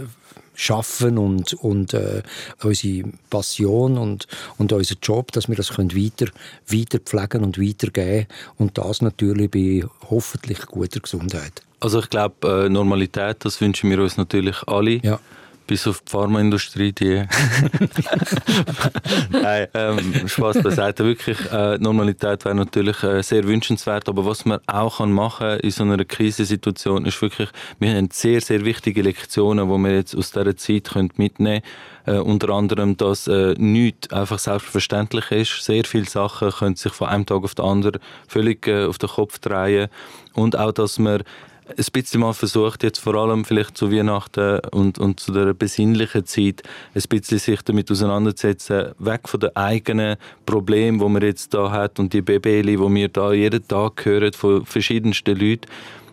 schaffen 0.56 1.18
und, 1.18 1.52
und 1.54 1.94
äh, 1.94 2.22
unsere 2.62 3.10
Passion 3.30 3.98
und, 3.98 4.26
und 4.58 4.72
unseren 4.72 4.98
Job, 5.02 5.32
dass 5.32 5.48
wir 5.48 5.54
das 5.54 5.74
können 5.74 5.94
weiter, 5.94 6.26
weiter 6.66 6.98
pflegen 6.98 7.44
und 7.44 7.60
weitergeben 7.60 8.26
und 8.56 8.78
das 8.78 9.02
natürlich 9.02 9.50
bei 9.50 9.84
hoffentlich 10.08 10.60
guter 10.66 11.00
Gesundheit. 11.00 11.65
Also 11.80 12.00
ich 12.00 12.10
glaube, 12.10 12.66
äh, 12.66 12.68
Normalität, 12.68 13.44
das 13.44 13.60
wünschen 13.60 13.90
wir 13.90 14.00
uns 14.00 14.16
natürlich 14.16 14.56
alle. 14.66 15.00
Ja. 15.02 15.18
Bis 15.66 15.86
auf 15.88 16.00
die 16.00 16.10
Pharmaindustrie, 16.12 16.92
die. 16.92 17.14
Nein, 19.30 19.66
ähm, 19.74 20.28
Spaß 20.28 20.62
beiseite. 20.62 21.04
Wirklich, 21.04 21.38
äh, 21.50 21.76
Normalität 21.78 22.44
wäre 22.44 22.54
natürlich 22.54 23.02
äh, 23.02 23.20
sehr 23.22 23.42
wünschenswert. 23.44 24.08
Aber 24.08 24.24
was 24.24 24.44
man 24.44 24.60
auch 24.68 24.98
kann 24.98 25.10
machen 25.10 25.58
in 25.58 25.72
so 25.72 25.82
einer 25.82 26.04
Krisensituation, 26.04 27.04
ist 27.04 27.20
wirklich, 27.20 27.48
wir 27.80 27.96
haben 27.96 28.10
sehr, 28.12 28.40
sehr 28.40 28.64
wichtige 28.64 29.02
Lektionen, 29.02 29.68
die 29.68 29.76
wir 29.76 29.96
jetzt 29.96 30.16
aus 30.16 30.30
dieser 30.30 30.56
Zeit 30.56 30.90
können 30.92 31.10
mitnehmen 31.16 31.62
können. 32.04 32.18
Äh, 32.18 32.20
unter 32.20 32.50
anderem, 32.50 32.96
dass 32.96 33.26
äh, 33.26 33.54
nichts 33.58 34.12
einfach 34.12 34.38
selbstverständlich 34.38 35.32
ist. 35.32 35.64
Sehr 35.64 35.82
viele 35.84 36.06
Sachen 36.06 36.52
können 36.52 36.76
sich 36.76 36.92
von 36.92 37.08
einem 37.08 37.26
Tag 37.26 37.42
auf 37.42 37.56
den 37.56 37.64
anderen 37.64 38.00
völlig 38.28 38.68
äh, 38.68 38.84
auf 38.84 38.98
den 38.98 39.08
Kopf 39.08 39.40
drehen. 39.40 39.88
Und 40.32 40.56
auch, 40.56 40.70
dass 40.70 41.00
man 41.00 41.24
ein 41.68 41.84
bisschen 41.92 42.20
mal 42.20 42.32
versucht, 42.32 42.82
jetzt 42.82 42.98
vor 42.98 43.14
allem 43.14 43.44
vielleicht 43.44 43.76
zu 43.76 43.90
Weihnachten 43.90 44.60
und, 44.70 44.98
und 44.98 45.18
zu 45.18 45.32
der 45.32 45.52
besinnlichen 45.52 46.24
Zeit, 46.24 46.62
ein 46.94 47.02
bisschen 47.08 47.38
sich 47.38 47.62
damit 47.62 47.90
auseinanderzusetzen, 47.90 48.92
weg 48.98 49.28
von 49.28 49.40
den 49.40 49.56
eigenen 49.56 50.16
Problemen, 50.44 50.98
die 50.98 51.08
man 51.08 51.22
jetzt 51.22 51.52
da 51.54 51.70
hat 51.70 51.98
und 51.98 52.12
die 52.12 52.22
Babeli, 52.22 52.76
die 52.76 52.94
wir 52.94 53.08
da 53.08 53.32
jeden 53.32 53.66
Tag 53.66 54.04
hören 54.04 54.32
von 54.32 54.64
verschiedensten 54.64 55.36
Leuten, 55.36 55.66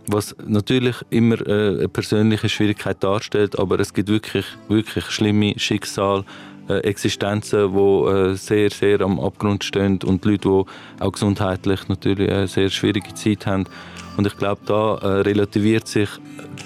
was 0.08 0.36
natürlich 0.46 0.98
immer 1.10 1.40
äh, 1.48 1.78
eine 1.78 1.88
persönliche 1.88 2.50
Schwierigkeit 2.50 3.04
darstellt, 3.04 3.58
aber 3.58 3.80
es 3.80 3.94
gibt 3.94 4.10
wirklich, 4.10 4.46
wirklich 4.68 5.06
schlimme 5.06 5.54
Schicksale, 5.58 6.26
äh, 6.68 6.80
Existenzen, 6.80 7.74
die 7.74 8.10
äh, 8.10 8.36
sehr, 8.36 8.70
sehr 8.70 9.02
am 9.02 9.20
Abgrund 9.20 9.64
stehen 9.64 10.00
und 10.04 10.26
Leute, 10.26 10.50
die 10.50 11.04
auch 11.04 11.12
gesundheitlich 11.12 11.88
natürlich 11.90 12.30
eine 12.30 12.48
sehr 12.48 12.70
schwierige 12.70 13.14
Zeit 13.14 13.46
haben. 13.46 13.66
Und 14.18 14.28
ich 14.28 14.38
glaube, 14.38 14.62
da 14.66 14.96
äh, 14.96 15.22
relativiert 15.22 15.88
sich 15.88 16.10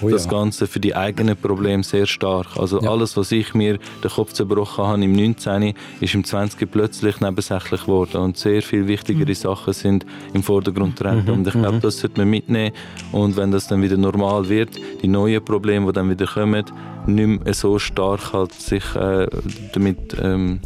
oh, 0.02 0.08
das 0.08 0.24
ja. 0.24 0.30
Ganze 0.30 0.66
für 0.66 0.80
die 0.80 0.94
eigenen 0.94 1.36
Probleme 1.36 1.82
sehr 1.82 2.06
stark. 2.06 2.46
Also 2.56 2.80
ja. 2.80 2.90
alles, 2.90 3.16
was 3.16 3.32
ich 3.32 3.54
mir 3.54 3.78
den 4.02 4.10
Kopf 4.10 4.32
zerbrochen 4.32 4.84
habe 4.84 5.04
im 5.04 5.12
19., 5.12 5.74
ist 6.00 6.14
im 6.14 6.24
20. 6.24 6.70
plötzlich 6.70 7.20
nebensächlich 7.20 7.82
geworden 7.82 8.18
und 8.18 8.36
sehr 8.36 8.62
viel 8.62 8.86
wichtigere 8.86 9.28
mhm. 9.28 9.34
Sachen 9.34 9.72
sind 9.72 10.06
im 10.34 10.42
Vordergrund 10.42 10.98
treten. 10.98 11.24
Mhm. 11.24 11.32
Und 11.32 11.46
ich 11.46 11.54
glaube, 11.54 11.76
mhm. 11.76 11.80
das 11.80 11.98
sollte 11.98 12.20
man 12.20 12.30
mitnehmen. 12.30 12.74
Und 13.12 13.36
wenn 13.36 13.50
das 13.50 13.68
dann 13.68 13.82
wieder 13.82 13.96
normal 13.96 14.48
wird, 14.48 14.70
die 15.02 15.08
neuen 15.08 15.44
Probleme, 15.44 15.86
die 15.86 15.92
dann 15.92 16.10
wieder 16.10 16.26
kommen, 16.26 16.64
nicht 17.06 17.44
mehr 17.44 17.54
so 17.54 17.78
stark 17.78 18.32
halt 18.32 18.52
sich 18.52 18.84
äh, 18.94 19.26
damit 19.72 20.16
ähm, 20.20 20.60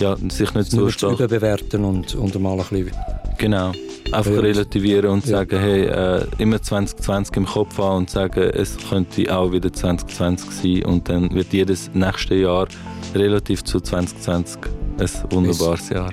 ja, 0.00 0.16
sich 0.28 0.52
nicht 0.54 0.70
so 0.72 0.90
stark 0.90 1.14
überbewerten 1.14 1.84
und, 1.84 2.14
und 2.16 2.40
mal 2.40 2.58
ein 2.58 2.66
bisschen 2.66 2.90
genau 3.38 3.72
einfach 4.12 4.42
relativieren 4.42 5.10
und 5.10 5.24
ja. 5.26 5.38
sagen, 5.38 5.58
hey, 5.58 5.84
äh, 5.84 6.26
immer 6.38 6.60
2020 6.60 7.36
im 7.36 7.46
Kopf 7.46 7.78
haben 7.78 7.98
und 7.98 8.10
sagen, 8.10 8.40
es 8.40 8.76
könnte 8.88 9.36
auch 9.36 9.52
wieder 9.52 9.72
2020 9.72 10.50
sein 10.50 10.84
und 10.84 11.08
dann 11.08 11.34
wird 11.34 11.52
jedes 11.52 11.90
nächste 11.94 12.34
Jahr 12.34 12.68
relativ 13.14 13.64
zu 13.64 13.80
2020 13.80 14.60
ein 14.98 15.08
wunderbares 15.30 15.88
Jahr. 15.88 16.10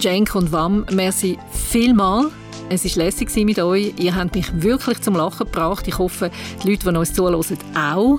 Cenk 0.00 0.34
und 0.34 0.50
Wam, 0.52 0.84
merci 0.90 1.38
vielmals. 1.52 2.41
Es 2.74 2.96
war 2.96 3.04
lässig 3.04 3.36
mit 3.44 3.58
euch. 3.58 3.92
Ihr 3.98 4.14
habt 4.14 4.34
mich 4.34 4.46
wirklich 4.62 4.98
zum 5.02 5.14
Lachen 5.14 5.44
gebracht. 5.44 5.86
Ich 5.86 5.98
hoffe, 5.98 6.30
die 6.62 6.70
Leute, 6.70 6.90
die 6.90 6.96
uns 6.96 7.12
zuhören, 7.12 7.58
auch. 7.76 8.18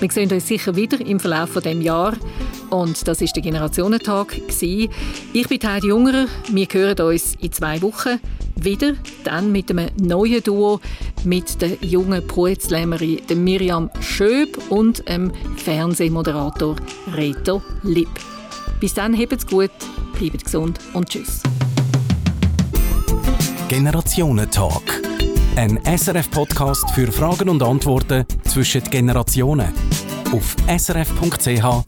Wir 0.00 0.10
sehen 0.10 0.32
uns 0.32 0.48
sicher 0.48 0.74
wieder 0.74 0.98
im 1.04 1.20
Verlauf 1.20 1.50
dieses 1.62 1.84
Jahres. 1.84 2.18
Und 2.70 3.06
das 3.06 3.20
war 3.20 3.28
der 3.28 3.42
Generationentag. 3.42 4.40
Ich 4.48 5.46
bin 5.46 5.60
Heidi 5.62 5.88
Jungerer. 5.88 6.24
Wir 6.48 6.66
hören 6.72 7.06
uns 7.06 7.34
in 7.38 7.52
zwei 7.52 7.82
Wochen 7.82 8.18
wieder. 8.56 8.94
Dann 9.24 9.52
mit 9.52 9.70
einem 9.70 9.90
neuen 10.00 10.42
Duo 10.42 10.80
mit 11.24 11.60
der 11.60 11.76
jungen 11.82 12.26
Poetslämmerin 12.26 13.20
Miriam 13.44 13.90
Schöb 14.00 14.58
und 14.70 15.06
dem 15.06 15.32
Fernsehmoderator 15.56 16.76
Reto 17.14 17.60
Lipp. 17.82 18.08
Bis 18.80 18.94
dann, 18.94 19.14
habt's 19.18 19.46
gut, 19.46 19.70
bleibt 20.18 20.44
gesund 20.44 20.78
und 20.94 21.10
tschüss. 21.10 21.42
Generationentalk. 23.72 25.00
Ein 25.56 25.80
SRF-Podcast 25.86 26.90
für 26.90 27.10
Fragen 27.10 27.48
und 27.48 27.62
Antworten 27.62 28.26
zwischen 28.44 28.84
Generationen. 28.84 29.72
Auf 30.30 30.54
srf.ch/audio. 30.68 31.78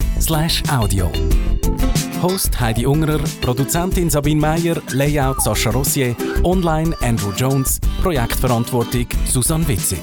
Host 2.22 2.58
Heidi 2.58 2.86
Ungerer, 2.86 3.20
Produzentin 3.42 4.08
Sabine 4.08 4.40
Meyer, 4.40 4.80
Layout 4.92 5.42
Sascha 5.42 5.68
Rossier, 5.72 6.16
Online 6.42 6.96
Andrew 7.02 7.32
Jones, 7.36 7.78
Projektverantwortung 8.02 9.06
Susanne 9.26 9.68
Witzig. 9.68 10.00